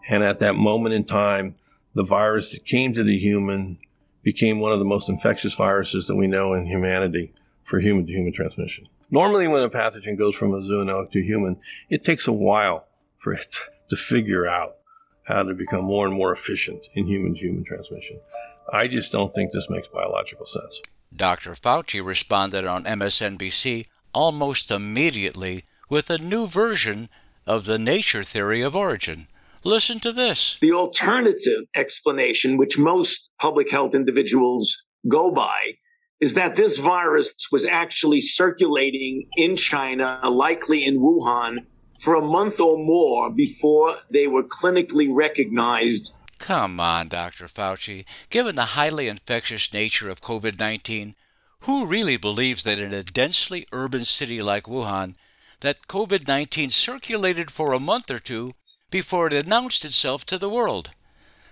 And 0.10 0.24
at 0.24 0.40
that 0.40 0.56
moment 0.56 0.94
in 0.94 1.06
time, 1.06 1.56
the 1.94 2.04
virus 2.04 2.52
that 2.52 2.66
came 2.66 2.94
to 2.94 3.04
the 3.04 3.18
human 3.18 3.78
became 4.22 4.60
one 4.60 4.72
of 4.72 4.80
the 4.80 4.86
most 4.86 5.10
infectious 5.10 5.54
viruses 5.54 6.08
that 6.08 6.16
we 6.16 6.28
know 6.28 6.54
in 6.54 6.66
humanity 6.66 7.34
for 7.64 7.80
human 7.80 8.06
to 8.06 8.14
human 8.14 8.34
transmission. 8.34 8.86
Normally, 9.10 9.48
when 9.48 9.64
a 9.64 9.70
pathogen 9.70 10.18
goes 10.18 10.36
from 10.36 10.54
a 10.54 10.62
zoonotic 10.62 11.12
to 11.12 11.22
human, 11.22 11.58
it 11.90 12.04
takes 12.04 12.28
a 12.28 12.34
while 12.34 12.88
for 13.24 13.34
it 13.34 13.56
to 13.90 13.96
figure 13.96 14.48
out 14.48 14.76
how 15.24 15.44
to 15.44 15.54
become 15.54 15.86
more 15.86 16.06
and 16.06 16.16
more 16.16 16.34
efficient 16.34 16.90
in 16.94 17.08
human 17.08 17.34
to 17.34 17.40
human 17.40 17.64
transmission. 17.64 18.20
I 18.72 18.88
just 18.88 19.12
don't 19.12 19.34
think 19.34 19.52
this 19.52 19.70
makes 19.70 19.88
biological 19.88 20.46
sense. 20.46 20.82
Dr. 21.16 21.52
Fauci 21.52 22.04
responded 22.04 22.68
on 22.68 22.84
MSNBC 22.84 23.86
almost 24.14 24.72
immediately 24.72 25.62
with 25.90 26.10
a 26.10 26.18
new 26.18 26.48
version 26.48 27.10
of 27.48 27.66
the 27.66 27.80
nature 27.80 28.24
theory 28.24 28.62
of 28.62 28.76
origin. 28.76 29.28
Listen 29.64 30.00
to 30.02 30.12
this. 30.12 30.58
The 30.60 30.74
alternative 30.74 31.64
explanation, 31.76 32.58
which 32.58 32.78
most 32.78 33.30
public 33.40 33.72
health 33.72 33.96
individuals 33.96 34.84
go 35.08 35.32
by, 35.32 35.74
is 36.20 36.34
that 36.34 36.56
this 36.56 36.78
virus 36.78 37.34
was 37.52 37.66
actually 37.66 38.22
circulating 38.22 39.28
in 39.38 39.56
China, 39.56 40.20
likely 40.24 40.86
in 40.86 41.00
Wuhan, 41.00 41.66
for 42.04 42.16
a 42.16 42.22
month 42.22 42.60
or 42.60 42.78
more 42.78 43.30
before 43.30 43.96
they 44.10 44.28
were 44.28 44.44
clinically 44.44 45.08
recognized. 45.10 46.14
Come 46.38 46.80
on, 46.80 47.08
Dr. 47.08 47.46
Fauci. 47.46 48.04
Given 48.30 48.56
the 48.56 48.76
highly 48.76 49.08
infectious 49.08 49.72
nature 49.72 50.10
of 50.10 50.20
COVID 50.20 50.60
19, 50.60 51.16
who 51.62 51.86
really 51.86 52.18
believes 52.18 52.66
that 52.66 52.80
in 52.80 52.94
a 52.94 53.04
densely 53.04 53.66
urban 53.72 54.04
city 54.04 54.42
like 54.42 54.66
Wuhan, 54.66 55.16
that 55.62 55.88
COVID 55.88 56.28
19 56.28 56.70
circulated 56.70 57.50
for 57.50 57.74
a 57.74 57.80
month 57.80 58.12
or 58.12 58.20
two 58.20 58.52
before 58.92 59.28
it 59.28 59.34
announced 59.34 59.86
itself 59.86 60.26
to 60.26 60.38
the 60.38 60.50
world? 60.50 60.90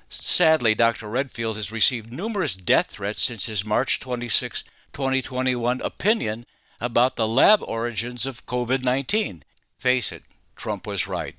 Sadly, 0.09 0.75
Dr. 0.75 1.07
Redfield 1.07 1.55
has 1.55 1.71
received 1.71 2.11
numerous 2.11 2.53
death 2.53 2.87
threats 2.87 3.21
since 3.21 3.45
his 3.45 3.65
March 3.65 4.01
26, 4.01 4.65
2021 4.91 5.79
opinion 5.81 6.45
about 6.81 7.15
the 7.15 7.27
lab 7.27 7.61
origins 7.63 8.25
of 8.25 8.45
COVID 8.45 8.83
19. 8.83 9.43
Face 9.79 10.11
it, 10.11 10.23
Trump 10.61 10.85
was 10.85 11.07
right. 11.07 11.33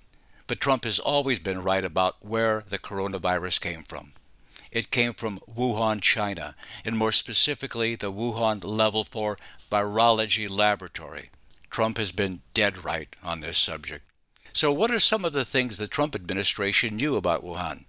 But 0.49 0.59
Trump 0.59 0.83
has 0.83 0.99
always 0.99 1.39
been 1.39 1.62
right 1.62 1.85
about 1.85 2.16
where 2.27 2.64
the 2.68 2.77
coronavirus 2.77 3.61
came 3.61 3.85
from. 3.85 4.14
It 4.73 4.91
came 4.91 5.12
from 5.12 5.39
Wuhan, 5.49 6.01
China, 6.01 6.57
and 6.85 6.97
more 6.97 7.12
specifically, 7.12 7.95
the 7.95 8.12
Wuhan 8.12 8.64
Level 8.64 9.05
4 9.05 9.37
Virology 9.70 10.51
Laboratory. 10.51 11.27
Trump 11.70 11.99
has 11.99 12.11
been 12.11 12.41
dead 12.53 12.83
right 12.85 13.14
on 13.23 13.39
this 13.39 13.59
subject. 13.59 14.05
So, 14.53 14.73
what 14.73 14.91
are 14.91 14.99
some 14.99 15.25
of 15.25 15.33
the 15.33 15.45
things 15.45 15.79
the 15.79 15.87
Trump 15.87 16.16
administration 16.16 16.97
knew 16.97 17.14
about 17.14 17.45
Wuhan? 17.45 17.85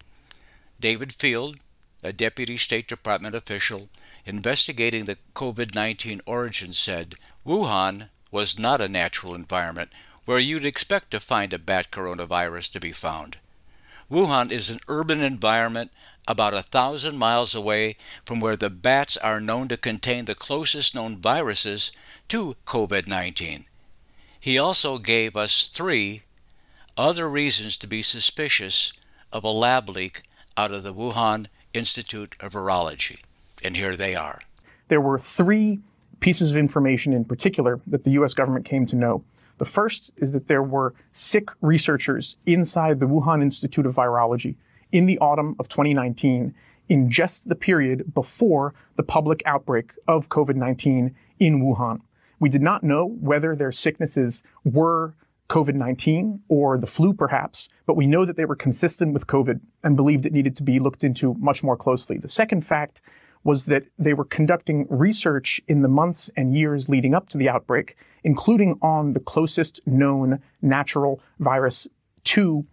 David 0.80 1.10
Feith, 1.10 1.56
a 2.04 2.14
deputy 2.14 2.58
State 2.58 2.88
Department 2.88 3.36
official 3.36 3.90
investigating 4.24 5.06
the 5.06 5.18
COVID 5.34 5.74
19 5.74 6.22
origin, 6.28 6.74
said 6.74 7.16
Wuhan 7.44 8.10
was 8.30 8.60
not 8.60 8.82
a 8.82 8.88
natural 8.88 9.34
environment 9.34 9.90
where 10.26 10.40
you'd 10.40 10.66
expect 10.66 11.12
to 11.12 11.20
find 11.20 11.54
a 11.54 11.60
bat 11.60 11.92
coronavirus 11.92 12.72
to 12.72 12.80
be 12.80 12.92
found. 12.92 13.38
Wuhan 14.10 14.52
is 14.52 14.70
an 14.70 14.80
urban 14.88 15.22
environment 15.22 15.92
about 16.28 16.54
a 16.54 16.64
thousand 16.64 17.18
miles 17.18 17.54
away 17.54 17.96
from 18.26 18.40
where 18.40 18.56
the 18.56 18.70
bats 18.70 19.18
are 19.18 19.42
known 19.42 19.68
to 19.68 19.78
contain 19.78 20.26
the 20.26 20.36
closest 20.36 20.96
known 20.96 21.18
viruses 21.18 21.92
to 22.30 22.56
COVID 22.66 23.08
19. 23.08 23.66
He 24.40 24.58
also 24.58 24.98
gave 24.98 25.36
us 25.36 25.68
three 25.68 26.22
other 26.98 27.30
reasons 27.30 27.78
to 27.78 27.88
be 27.88 28.02
suspicious 28.02 28.94
of 29.32 29.44
a 29.44 29.50
lab 29.50 29.90
leak 29.90 30.22
out 30.56 30.72
of 30.72 30.84
the 30.84 30.94
Wuhan 30.94 31.48
Institute 31.74 32.36
of 32.40 32.54
Virology. 32.54 33.20
And 33.64 33.76
here 33.76 33.96
they 33.96 34.16
are. 34.16 34.42
There 34.90 35.02
were 35.02 35.18
three 35.18 35.80
pieces 36.20 36.52
of 36.52 36.58
information 36.58 37.14
in 37.14 37.26
particular 37.26 37.80
that 37.88 38.04
the 38.04 38.12
US 38.12 38.34
government 38.34 38.66
came 38.66 38.86
to 38.88 38.96
know. 38.96 39.24
The 39.58 39.66
first 39.66 40.12
is 40.18 40.32
that 40.32 40.48
there 40.48 40.64
were 40.64 40.94
sick 41.12 41.50
researchers 41.62 42.36
inside 42.46 43.00
the 43.00 43.06
Wuhan 43.06 43.42
Institute 43.42 43.86
of 43.86 43.96
Virology 43.96 44.56
in 44.92 45.06
the 45.06 45.18
autumn 45.20 45.56
of 45.60 45.70
2019 45.70 46.54
in 46.90 47.10
just 47.10 47.50
the 47.50 47.56
period 47.56 48.14
before 48.14 48.74
the 48.96 49.04
public 49.04 49.42
outbreak 49.46 49.92
of 50.08 50.30
COVID 50.30 50.56
19 50.56 51.16
in 51.40 51.62
Wuhan. 51.62 52.02
We 52.40 52.50
did 52.50 52.62
not 52.62 52.84
know 52.84 53.06
whether 53.06 53.56
their 53.56 53.72
sicknesses 53.72 54.44
were 54.64 55.16
COVID 55.50 55.76
19 55.76 56.42
or 56.48 56.78
the 56.78 56.88
flu, 56.88 57.14
perhaps, 57.14 57.70
but 57.86 57.96
we 57.96 58.08
know 58.08 58.26
that 58.26 58.38
they 58.38 58.46
were 58.46 58.56
consistent 58.56 59.14
with 59.14 59.28
COVID 59.28 59.62
and 59.84 59.96
believed 59.96 60.26
it 60.26 60.34
needed 60.34 60.56
to 60.58 60.64
be 60.64 60.80
looked 60.80 61.04
into 61.04 61.36
much 61.36 61.64
more 61.64 61.78
closely. 61.78 62.18
The 62.18 62.28
second 62.28 62.66
fact 62.66 63.02
was 63.44 63.66
that 63.66 63.84
they 63.98 64.14
were 64.14 64.26
conducting 64.26 64.88
research 64.90 65.60
in 65.68 65.82
the 65.82 65.88
months 65.88 66.30
and 66.36 66.56
years 66.56 66.88
leading 66.88 67.14
up 67.14 67.30
to 67.30 67.38
the 67.38 67.50
outbreak, 67.50 67.98
including 68.24 68.78
on 68.82 69.14
the 69.14 69.20
closest 69.20 69.80
known 69.86 70.42
natural 70.62 71.22
virus 71.40 71.88
to 72.24 72.66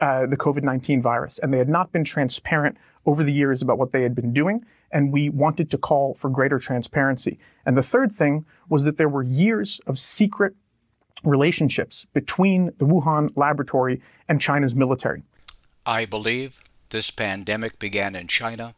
uh, 0.00 0.26
the 0.26 0.36
COVID 0.36 0.62
19 0.62 1.00
virus. 1.00 1.38
And 1.38 1.52
they 1.52 1.58
had 1.58 1.68
not 1.68 1.92
been 1.92 2.04
transparent 2.04 2.76
over 3.06 3.22
the 3.22 3.32
years 3.32 3.62
about 3.62 3.78
what 3.78 3.92
they 3.92 4.02
had 4.02 4.14
been 4.14 4.32
doing. 4.32 4.64
And 4.90 5.12
we 5.12 5.28
wanted 5.28 5.70
to 5.70 5.78
call 5.78 6.14
for 6.14 6.30
greater 6.30 6.58
transparency. 6.58 7.38
And 7.64 7.76
the 7.76 7.82
third 7.82 8.12
thing 8.12 8.44
was 8.68 8.84
that 8.84 8.96
there 8.96 9.08
were 9.08 9.22
years 9.22 9.80
of 9.86 9.98
secret 9.98 10.54
relationships 11.24 12.06
between 12.12 12.66
the 12.78 12.84
Wuhan 12.84 13.30
laboratory 13.36 14.00
and 14.28 14.40
China's 14.40 14.74
military. 14.74 15.22
I 15.84 16.04
believe 16.04 16.60
this 16.90 17.10
pandemic 17.10 17.78
began 17.78 18.14
in 18.14 18.28
China 18.28 18.74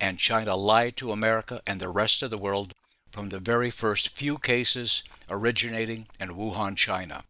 and 0.00 0.18
China 0.18 0.56
lied 0.56 0.96
to 0.96 1.10
America 1.10 1.60
and 1.66 1.80
the 1.80 1.88
rest 1.88 2.22
of 2.22 2.30
the 2.30 2.38
world 2.38 2.74
from 3.10 3.30
the 3.30 3.40
very 3.40 3.70
first 3.70 4.10
few 4.10 4.38
cases 4.38 5.02
originating 5.30 6.06
in 6.20 6.30
Wuhan, 6.30 6.76
China. 6.76 7.24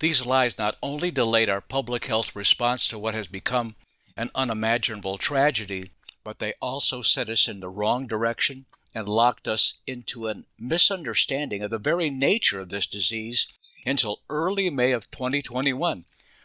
These 0.00 0.26
lies 0.26 0.58
not 0.58 0.76
only 0.82 1.10
delayed 1.10 1.48
our 1.48 1.60
public 1.60 2.06
health 2.06 2.34
response 2.34 2.88
to 2.88 2.98
what 2.98 3.14
has 3.14 3.28
become 3.28 3.76
an 4.16 4.30
unimaginable 4.34 5.16
tragedy, 5.16 5.84
but 6.24 6.38
they 6.38 6.54
also 6.60 7.02
set 7.02 7.28
us 7.28 7.46
in 7.46 7.60
the 7.60 7.68
wrong 7.68 8.06
direction 8.06 8.66
and 8.94 9.08
locked 9.08 9.48
us 9.48 9.78
into 9.86 10.26
a 10.28 10.42
misunderstanding 10.58 11.62
of 11.62 11.70
the 11.70 11.78
very 11.78 12.10
nature 12.10 12.60
of 12.60 12.68
this 12.68 12.86
disease 12.86 13.46
until 13.86 14.20
early 14.28 14.70
May 14.70 14.92
of 14.92 15.10
2021, 15.10 16.04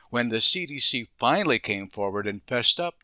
when 0.09 0.29
the 0.29 0.37
CDC 0.37 1.07
finally 1.17 1.59
came 1.59 1.87
forward 1.87 2.27
and 2.27 2.41
fessed 2.43 2.79
up 2.79 2.95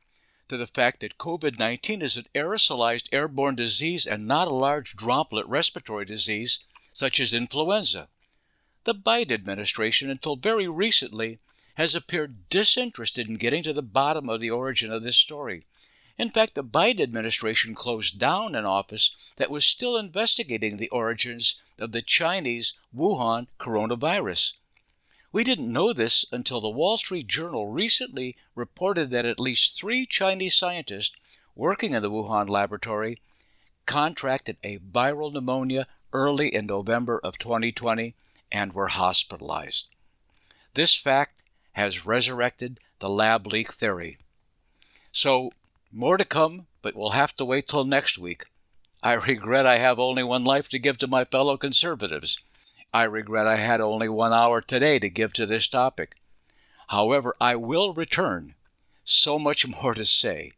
to 0.49 0.57
the 0.57 0.67
fact 0.67 0.99
that 0.99 1.17
COVID 1.17 1.59
19 1.59 2.01
is 2.01 2.17
an 2.17 2.25
aerosolized 2.35 3.09
airborne 3.11 3.55
disease 3.55 4.05
and 4.05 4.27
not 4.27 4.47
a 4.47 4.53
large 4.53 4.95
droplet 4.95 5.47
respiratory 5.47 6.05
disease 6.05 6.63
such 6.91 7.19
as 7.19 7.33
influenza. 7.33 8.09
The 8.83 8.93
Biden 8.93 9.31
administration, 9.31 10.09
until 10.09 10.35
very 10.35 10.67
recently, 10.67 11.39
has 11.75 11.95
appeared 11.95 12.49
disinterested 12.49 13.27
in 13.27 13.35
getting 13.35 13.63
to 13.63 13.73
the 13.73 13.81
bottom 13.81 14.29
of 14.29 14.41
the 14.41 14.51
origin 14.51 14.91
of 14.91 15.03
this 15.03 15.15
story. 15.15 15.61
In 16.17 16.29
fact, 16.29 16.53
the 16.53 16.63
Biden 16.63 17.01
administration 17.01 17.73
closed 17.73 18.19
down 18.19 18.53
an 18.53 18.65
office 18.65 19.15
that 19.37 19.49
was 19.49 19.65
still 19.65 19.97
investigating 19.97 20.77
the 20.77 20.89
origins 20.89 21.61
of 21.79 21.91
the 21.91 22.01
Chinese 22.03 22.77
Wuhan 22.95 23.47
coronavirus. 23.57 24.57
We 25.33 25.43
didn't 25.43 25.73
know 25.73 25.93
this 25.93 26.25
until 26.31 26.61
the 26.61 26.69
Wall 26.69 26.95
Street 26.95 27.25
Journal 27.25 27.67
recently 27.67 28.35
reported 28.53 29.09
that 29.09 29.25
at 29.25 29.39
least 29.39 29.75
three 29.75 30.05
Chinese 30.05 30.55
scientists 30.55 31.17
working 31.55 31.93
in 31.93 32.03
the 32.03 32.11
Wuhan 32.11 32.47
laboratory 32.47 33.15
contracted 33.87 34.57
a 34.63 34.77
viral 34.77 35.33
pneumonia 35.33 35.87
early 36.13 36.53
in 36.53 36.67
November 36.67 37.19
of 37.23 37.39
2020 37.39 38.13
and 38.51 38.73
were 38.73 38.89
hospitalized. 38.89 39.95
This 40.75 40.95
fact 40.95 41.33
has 41.71 42.05
resurrected 42.05 42.79
the 42.99 43.09
lab 43.09 43.47
leak 43.47 43.73
theory. 43.73 44.19
So, 45.11 45.51
more 45.91 46.17
to 46.17 46.25
come, 46.25 46.67
but 46.83 46.95
we'll 46.95 47.11
have 47.11 47.35
to 47.37 47.45
wait 47.45 47.67
till 47.67 47.85
next 47.85 48.19
week. 48.19 48.43
I 49.01 49.13
regret 49.13 49.65
I 49.65 49.79
have 49.79 49.97
only 49.97 50.23
one 50.23 50.43
life 50.43 50.69
to 50.69 50.79
give 50.79 50.99
to 50.99 51.07
my 51.07 51.25
fellow 51.25 51.57
conservatives. 51.57 52.43
I 52.93 53.03
regret 53.05 53.47
I 53.47 53.55
had 53.55 53.81
only 53.81 54.07
one 54.07 54.33
hour 54.33 54.61
today 54.61 54.99
to 54.99 55.09
give 55.09 55.33
to 55.33 55.47
this 55.47 55.67
topic. 55.67 56.13
However, 56.89 57.33
I 57.41 57.55
will 57.55 57.93
return. 57.93 58.53
So 59.03 59.39
much 59.39 59.67
more 59.83 59.95
to 59.95 60.05
say. 60.05 60.51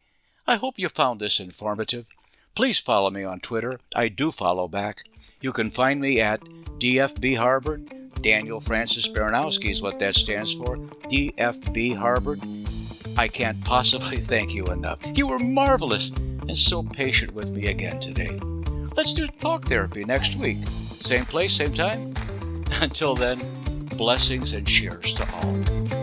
I 0.45 0.57
hope 0.57 0.77
you 0.77 0.89
found 0.89 1.19
this 1.19 1.39
informative. 1.39 2.07
Please 2.53 2.79
follow 2.81 3.09
me 3.09 3.23
on 3.23 3.39
Twitter. 3.39 3.79
I 3.95 4.09
do 4.09 4.31
follow 4.31 4.67
back. 4.67 5.03
You 5.41 5.53
can 5.53 5.69
find 5.69 6.01
me 6.01 6.19
at 6.19 6.41
DFB 6.79 7.37
Harvard. 7.37 7.91
Daniel 8.21 8.59
Francis 8.59 9.07
Baranowski 9.07 9.69
is 9.69 9.81
what 9.81 9.99
that 9.99 10.15
stands 10.15 10.53
for. 10.53 10.75
DFB 11.09 11.95
Harvard. 11.95 12.41
I 13.17 13.27
can't 13.29 13.63
possibly 13.65 14.17
thank 14.17 14.53
you 14.53 14.65
enough. 14.67 14.99
You 15.15 15.27
were 15.27 15.39
marvelous 15.39 16.09
and 16.09 16.57
so 16.57 16.83
patient 16.83 17.33
with 17.33 17.55
me 17.55 17.67
again 17.67 17.99
today. 17.99 18.35
Let's 18.95 19.13
do 19.13 19.27
talk 19.27 19.65
therapy 19.65 20.03
next 20.05 20.35
week. 20.35 20.57
Same 20.99 21.25
place, 21.25 21.53
same 21.53 21.73
time. 21.73 22.13
Until 22.81 23.15
then, 23.15 23.39
blessings 23.97 24.53
and 24.53 24.67
cheers 24.67 25.13
to 25.13 25.23
all. 25.35 25.94